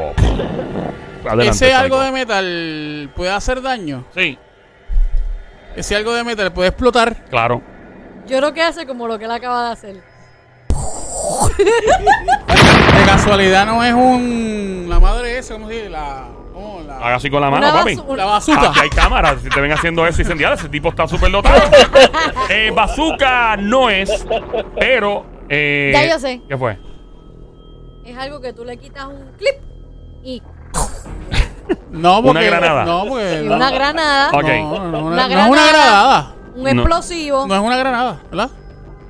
Adelante, 1.25 1.49
Ese 1.51 1.71
algo 1.73 1.97
Sónico. 1.97 2.05
de 2.05 2.11
metal 2.25 3.09
puede 3.15 3.31
hacer 3.31 3.61
daño. 3.61 4.05
Sí, 4.15 4.35
Ese 5.75 5.95
algo 5.95 6.13
de 6.15 6.23
metal 6.23 6.51
puede 6.51 6.69
explotar. 6.69 7.23
claro. 7.29 7.61
Yo 8.27 8.37
creo 8.37 8.53
que 8.53 8.61
hace 8.61 8.85
como 8.85 9.07
lo 9.07 9.17
que 9.17 9.25
él 9.25 9.31
acaba 9.31 9.67
de 9.67 9.73
hacer. 9.73 9.95
De 12.47 13.05
casualidad 13.05 13.65
no 13.65 13.83
es 13.83 13.93
un. 13.93 14.85
La 14.89 14.99
madre 14.99 15.37
esa, 15.37 15.53
¿cómo 15.53 15.67
se 15.67 15.73
dice? 15.75 15.89
La. 15.89 16.25
¿cómo? 16.53 16.81
La, 16.87 16.97
Haga 16.97 17.15
así 17.15 17.29
con 17.29 17.41
la 17.41 17.49
mano, 17.49 17.67
Una 17.69 17.79
papi. 17.79 17.95
basu- 17.95 18.15
la 18.15 18.25
bazooka. 18.25 18.69
Aquí 18.69 18.79
hay 18.81 18.89
cámaras. 18.89 19.41
Si 19.41 19.49
te 19.49 19.61
ven 19.61 19.71
haciendo 19.71 20.05
eso 20.05 20.21
y 20.21 20.23
dicen, 20.23 20.37
"Diablo, 20.37 20.57
ese 20.57 20.69
tipo 20.69 20.89
está 20.89 21.07
súper 21.07 21.31
dotado. 21.31 21.61
eh, 22.49 22.71
bazooka 22.75 23.57
no 23.57 23.89
es, 23.89 24.25
pero. 24.79 25.25
eh, 25.49 25.91
Ya 25.93 26.05
yo 26.13 26.19
sé. 26.19 26.41
¿Qué 26.47 26.57
fue? 26.57 26.77
Es 28.05 28.17
algo 28.17 28.41
que 28.41 28.53
tú 28.53 28.65
le 28.65 28.77
quitas 28.77 29.05
un 29.05 29.31
clip 29.37 29.55
y, 30.23 30.41
No, 31.91 32.15
porque, 32.23 32.29
Una 32.31 32.41
granada. 32.41 32.85
No, 32.85 33.05
porque. 33.07 33.41
y 33.43 33.47
una 33.47 33.71
granada, 33.71 34.29
Ok. 34.33 34.43
No, 34.43 34.79
no, 34.79 34.91
no, 34.91 35.05
Una 35.05 35.27
no 35.27 35.39
es 35.39 35.47
una 35.49 35.67
granada. 35.67 36.35
un 36.55 36.63
No. 36.63 36.69
explosivo. 36.69 37.45
No 37.47 37.55
es 37.55 37.61
una 37.61 37.77
granada, 37.77 38.19
¿verdad? 38.31 38.49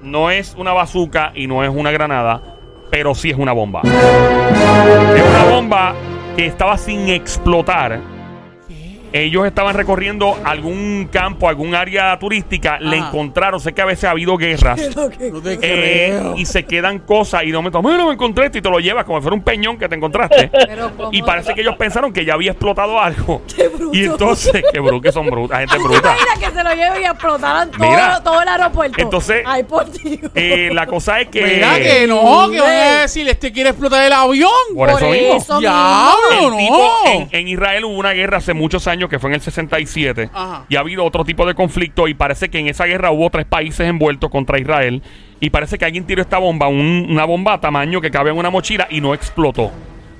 No 0.01 0.31
es 0.31 0.55
una 0.57 0.71
bazooka 0.73 1.33
y 1.35 1.47
no 1.47 1.63
es 1.63 1.69
una 1.69 1.91
granada, 1.91 2.41
pero 2.89 3.13
sí 3.13 3.29
es 3.31 3.37
una 3.37 3.51
bomba. 3.51 3.81
Es 3.83 5.23
una 5.23 5.43
bomba 5.51 5.93
que 6.35 6.45
estaba 6.45 6.77
sin 6.77 7.09
explotar. 7.09 7.99
Ellos 9.13 9.45
estaban 9.45 9.75
recorriendo 9.75 10.37
algún 10.43 11.09
campo, 11.11 11.49
algún 11.49 11.73
área 11.75 12.17
turística, 12.19 12.79
le 12.79 12.97
encontraron, 12.97 13.59
sé 13.59 13.73
que 13.73 13.81
a 13.81 13.85
veces 13.85 14.05
ha 14.05 14.11
habido 14.11 14.37
guerras. 14.37 14.79
No 14.95 15.41
te 15.41 15.53
Eh, 15.61 16.09
creo. 16.11 16.35
y 16.37 16.45
se 16.45 16.65
quedan 16.65 16.99
cosas 16.99 17.43
y 17.43 17.47
de 17.51 17.57
momento, 17.57 17.81
mira, 17.81 18.03
me 18.05 18.13
encontré 18.13 18.45
esto", 18.45 18.57
y 18.57 18.61
te 18.61 18.69
lo 18.69 18.79
llevas 18.79 19.03
como 19.05 19.19
si 19.19 19.23
fuera 19.23 19.35
un 19.35 19.43
peñón 19.43 19.77
que 19.77 19.87
te 19.89 19.95
encontraste. 19.95 20.49
Y 21.11 21.21
parece 21.23 21.53
que 21.53 21.61
ellos 21.61 21.75
pensaron 21.77 22.11
que 22.13 22.25
ya 22.25 22.33
había 22.33 22.51
explotado 22.51 22.99
algo. 22.99 23.41
Qué 23.55 23.67
bruto. 23.67 23.95
Y 23.97 24.05
entonces, 24.05 24.63
qué 24.71 24.79
brutos 24.79 25.01
que 25.01 25.11
son 25.11 25.27
brutas, 25.29 25.59
gente 25.59 25.75
¿Tú 25.77 25.81
te 25.83 25.87
bruta. 25.87 26.15
imaginas 26.15 26.39
que 26.39 26.55
se 26.57 26.63
lo 26.63 26.73
lleven 26.75 27.01
y 27.01 27.05
explotaran 27.05 27.71
todo, 27.71 27.89
Mira. 27.89 28.21
todo 28.23 28.41
el 28.41 28.47
aeropuerto? 28.47 29.01
Entonces, 29.01 29.43
Ay, 29.45 29.63
por 29.63 29.89
Dios. 29.91 30.31
Eh, 30.35 30.69
la 30.73 30.85
cosa 30.85 31.21
es 31.21 31.27
que. 31.29 31.41
Mira 31.43 31.77
que 31.79 32.05
no, 32.07 32.49
que 32.51 32.59
van 32.61 32.69
a 32.71 33.01
decir, 33.01 33.27
este 33.29 33.51
quiere 33.51 33.69
explotar 33.71 34.05
el 34.05 34.13
avión. 34.13 34.49
Por 34.75 34.89
eso 34.89 35.09
mismo. 35.09 35.35
eso 35.37 35.61
Ya, 35.61 36.11
mismo. 36.31 36.45
El 36.47 36.51
no. 36.51 36.57
tipo, 36.57 36.91
en, 37.05 37.27
en 37.31 37.47
Israel 37.47 37.85
hubo 37.85 37.97
una 37.97 38.11
guerra 38.11 38.37
hace 38.37 38.53
muchos 38.53 38.87
años 38.87 38.98
que 39.07 39.19
fue 39.19 39.29
en 39.29 39.35
el 39.35 39.41
67 39.41 40.29
Ajá. 40.33 40.65
y 40.67 40.75
ha 40.75 40.79
habido 40.79 41.05
otro 41.05 41.23
tipo 41.23 41.45
de 41.45 41.53
conflicto 41.53 42.07
y 42.07 42.13
parece 42.15 42.49
que 42.49 42.59
en 42.59 42.67
esa 42.67 42.85
guerra 42.85 43.11
hubo 43.11 43.29
tres 43.29 43.45
países 43.45 43.87
envueltos 43.87 44.29
contra 44.29 44.59
Israel 44.59 45.01
y 45.39 45.49
parece 45.51 45.77
que 45.77 45.85
alguien 45.85 46.05
tiró 46.05 46.21
esta 46.21 46.37
bomba, 46.39 46.67
un- 46.67 47.07
una 47.09 47.23
bomba 47.25 47.53
a 47.53 47.61
tamaño 47.61 48.01
que 48.01 48.11
cabe 48.11 48.31
en 48.31 48.37
una 48.37 48.49
mochila 48.49 48.87
y 48.89 48.99
no 48.99 49.13
explotó. 49.13 49.71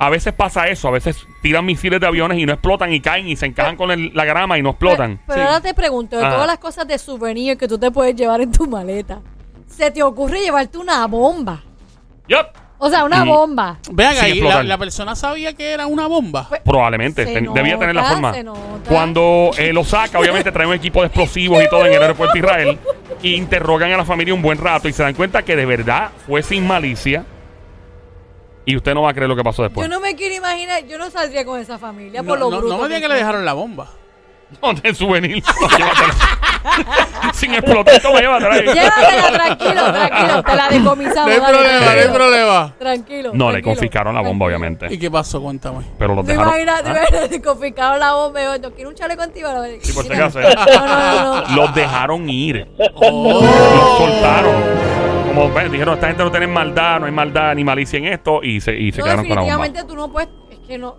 A 0.01 0.09
veces 0.09 0.31
pasa 0.31 0.67
eso, 0.67 0.87
a 0.87 0.91
veces 0.91 1.17
tiran 1.41 1.65
misiles 1.65 1.99
de 1.99 2.07
aviones 2.07 2.37
y 2.37 2.45
no 2.45 2.53
explotan 2.53 2.93
y 2.93 3.01
caen 3.01 3.27
y 3.27 3.35
se 3.35 3.47
encajan 3.47 3.75
con 3.75 3.91
el- 3.91 4.11
la 4.13 4.23
grama 4.23 4.57
y 4.57 4.61
no 4.61 4.69
explotan. 4.69 5.17
Pero, 5.27 5.35
pero 5.39 5.43
ahora 5.49 5.59
te 5.61 5.73
pregunto, 5.73 6.15
de 6.17 6.23
Ajá. 6.23 6.35
todas 6.35 6.47
las 6.47 6.57
cosas 6.59 6.87
de 6.87 6.97
souvenir 6.97 7.57
que 7.57 7.67
tú 7.67 7.77
te 7.77 7.91
puedes 7.91 8.15
llevar 8.15 8.39
en 8.39 8.49
tu 8.51 8.65
maleta, 8.65 9.19
¿se 9.67 9.91
te 9.91 10.01
ocurre 10.01 10.39
llevarte 10.39 10.77
una 10.77 11.05
bomba? 11.07 11.61
Yup. 12.29 12.45
O 12.81 12.89
sea, 12.89 13.03
una 13.03 13.25
bomba. 13.25 13.77
Vean 13.91 14.13
Sin 14.15 14.23
ahí, 14.23 14.29
la, 14.31 14.35
explotar. 14.37 14.65
la 14.65 14.77
persona 14.77 15.15
sabía 15.15 15.53
que 15.53 15.71
era 15.73 15.85
una 15.85 16.07
bomba. 16.07 16.47
Pues, 16.47 16.61
Probablemente, 16.63 17.25
Se 17.25 17.33
ten- 17.33 17.53
debía 17.53 17.77
tener 17.77 17.93
la 17.93 18.01
nota, 18.03 18.13
forma. 18.13 18.33
se 18.33 18.43
nota. 18.43 18.59
Cuando 18.87 19.51
eh, 19.57 19.73
lo 19.73 19.83
saca, 19.83 20.17
obviamente 20.17 20.49
trae 20.51 20.65
un 20.65 20.73
equipo 20.73 21.01
de 21.01 21.07
explosivos 21.07 21.61
y 21.61 21.67
todo 21.69 21.85
en 21.85 21.93
el 21.93 22.01
aeropuerto 22.01 22.33
de 22.33 22.39
Israel. 22.39 22.79
Y 23.21 23.35
interrogan 23.35 23.91
a 23.91 23.97
la 23.97 24.05
familia 24.05 24.33
un 24.33 24.41
buen 24.41 24.57
rato 24.57 24.87
y 24.87 24.93
se 24.93 25.03
dan 25.03 25.13
cuenta 25.13 25.43
que 25.43 25.57
de 25.57 25.65
verdad 25.65 26.11
fue 26.25 26.41
sin 26.41 26.65
malicia. 26.65 27.25
Y 28.65 28.75
usted 28.77 28.93
no 28.93 29.01
va 29.01 29.09
a 29.09 29.13
creer 29.13 29.27
lo 29.27 29.35
que 29.35 29.43
pasó 29.43 29.63
después. 29.63 29.85
Yo 29.85 29.93
no 29.93 29.99
me 29.99 30.15
quiero 30.15 30.35
imaginar, 30.35 30.85
yo 30.85 30.97
no 30.97 31.09
saldría 31.09 31.43
con 31.43 31.59
esa 31.59 31.77
familia 31.79 32.21
No, 32.21 32.27
por 32.29 32.39
lo 32.39 32.49
no, 32.49 32.57
bruto. 32.59 32.77
no 32.77 32.81
me 32.83 32.87
digan 32.87 33.01
que 33.01 33.07
le 33.07 33.13
son. 33.15 33.19
dejaron 33.19 33.45
la 33.45 33.53
bomba. 33.53 33.89
No, 34.61 34.73
de 34.73 34.93
souvenir. 34.95 35.43
Llévatela. 35.77 36.15
Sin 37.33 37.53
explotar, 37.53 38.01
toma, 38.01 38.19
llévatela 38.19 38.55
ahí. 38.55 38.63
Llévatela, 38.65 39.31
tranquilo, 39.31 39.93
tranquilo. 39.93 40.43
Te 40.43 40.55
la 40.55 40.67
decomisamos. 40.69 41.25
No 41.29 41.33
hay 41.33 41.39
dale, 41.39 41.57
problema, 41.57 41.79
no 41.79 41.89
hay 41.89 41.89
tranquilo. 41.95 42.13
problema. 42.13 42.73
Tranquilo. 42.79 43.31
No, 43.33 43.45
le 43.47 43.51
tranquilo, 43.53 43.63
confiscaron 43.75 44.13
la 44.15 44.21
bomba, 44.21 44.45
tranquilo. 44.45 44.45
obviamente. 44.45 44.93
¿Y 44.93 44.97
qué 44.99 45.11
pasó? 45.11 45.41
Cuéntame. 45.41 45.85
Pero 45.97 46.15
los 46.15 46.25
¿Te 46.25 46.31
dejaron. 46.33 46.51
imaginas? 46.61 46.83
¿Te 46.83 46.89
¿Ah? 46.89 46.91
imaginas? 46.91 47.29
Te 47.29 47.41
confiscaron 47.41 47.99
la 47.99 48.13
bomba. 48.13 48.41
y 48.41 48.43
yo, 48.45 48.57
¿No 48.59 48.71
quiero 48.75 48.89
un 48.89 48.95
chale 48.95 49.15
contigo? 49.17 49.49
Sí, 49.81 49.93
por 49.93 50.05
si 50.05 50.13
acaso. 50.13 50.39
No, 50.69 50.85
no, 50.85 51.41
no, 51.41 51.41
no. 51.49 51.55
Los 51.55 51.75
dejaron 51.75 52.29
ir. 52.29 52.67
Oh. 52.95 53.41
Los 53.41 53.97
soltaron. 54.11 54.55
Como 55.27 55.51
ven, 55.53 55.71
dijeron, 55.71 55.93
esta 55.93 56.07
gente 56.07 56.23
no 56.23 56.31
tiene 56.31 56.47
maldad, 56.47 56.99
no 56.99 57.05
hay 57.05 57.11
maldad 57.11 57.53
ni 57.55 57.63
malicia 57.63 57.97
en 57.99 58.07
esto. 58.07 58.41
Y 58.43 58.59
se, 58.61 58.75
y 58.77 58.91
se 58.91 58.99
No, 58.99 59.03
quedaron 59.05 59.25
con 59.27 59.35
la 59.35 59.41
bomba. 59.41 59.53
definitivamente 59.67 59.83
tú 59.85 59.95
no 59.95 60.11
puedes. 60.11 60.29
Es 60.51 60.59
que 60.67 60.77
no. 60.77 60.95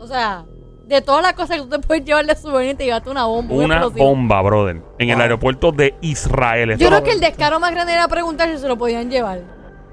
O 0.00 0.06
sea, 0.06 0.44
de 0.92 1.02
todas 1.02 1.22
las 1.22 1.32
cosas 1.34 1.56
que 1.56 1.62
tú 1.62 1.68
te 1.68 1.78
puedes 1.80 2.04
llevar 2.04 2.24
de 2.26 2.34
souvenir, 2.36 2.76
te 2.76 2.84
llevaste 2.84 3.10
una 3.10 3.24
bomba. 3.24 3.54
un 3.54 3.64
Una 3.64 3.74
explosivo. 3.76 4.06
bomba, 4.06 4.42
brother. 4.42 4.80
En 4.98 5.10
el 5.10 5.20
aeropuerto 5.20 5.72
de 5.72 5.94
Israel. 6.00 6.70
Esto 6.72 6.82
Yo 6.84 6.88
creo 6.88 7.02
que 7.02 7.12
el 7.12 7.20
descaro 7.20 7.58
más 7.60 7.70
grande 7.72 7.92
era 7.92 8.06
preguntar 8.08 8.48
si 8.50 8.58
se 8.58 8.68
lo 8.68 8.76
podían 8.78 9.10
llevar. 9.10 9.40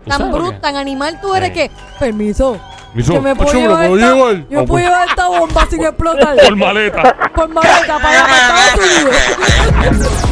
Tan 0.08 0.18
sabes 0.18 0.32
por 0.32 0.42
bruto, 0.44 0.60
tan 0.60 0.76
animal 0.78 1.20
tú 1.22 1.36
eres 1.36 1.50
Sí. 1.50 1.54
que. 1.56 1.72
Permiso. 2.00 2.58
Permiso. 2.94 3.14
Que 3.14 3.20
me 3.20 3.36
puedo 3.36 3.54
¿me 3.54 3.60
llevar, 3.62 3.88
puedo 3.88 3.96
esta, 3.98 4.14
llevar? 4.16 4.48
yo 4.50 4.62
Oh, 4.62 4.66
puedo 4.66 4.86
llevar 4.86 5.08
esta 5.08 5.28
bomba 5.28 5.66
sin 5.70 5.84
explotar. 5.84 6.36
Por 6.38 6.56
maleta. 6.56 7.16
Por 7.36 7.50
maleta 7.50 8.00
para 8.00 8.10
allá, 8.10 8.26
para 8.26 8.66
Estados 8.66 9.02
Unidos. 9.04 10.29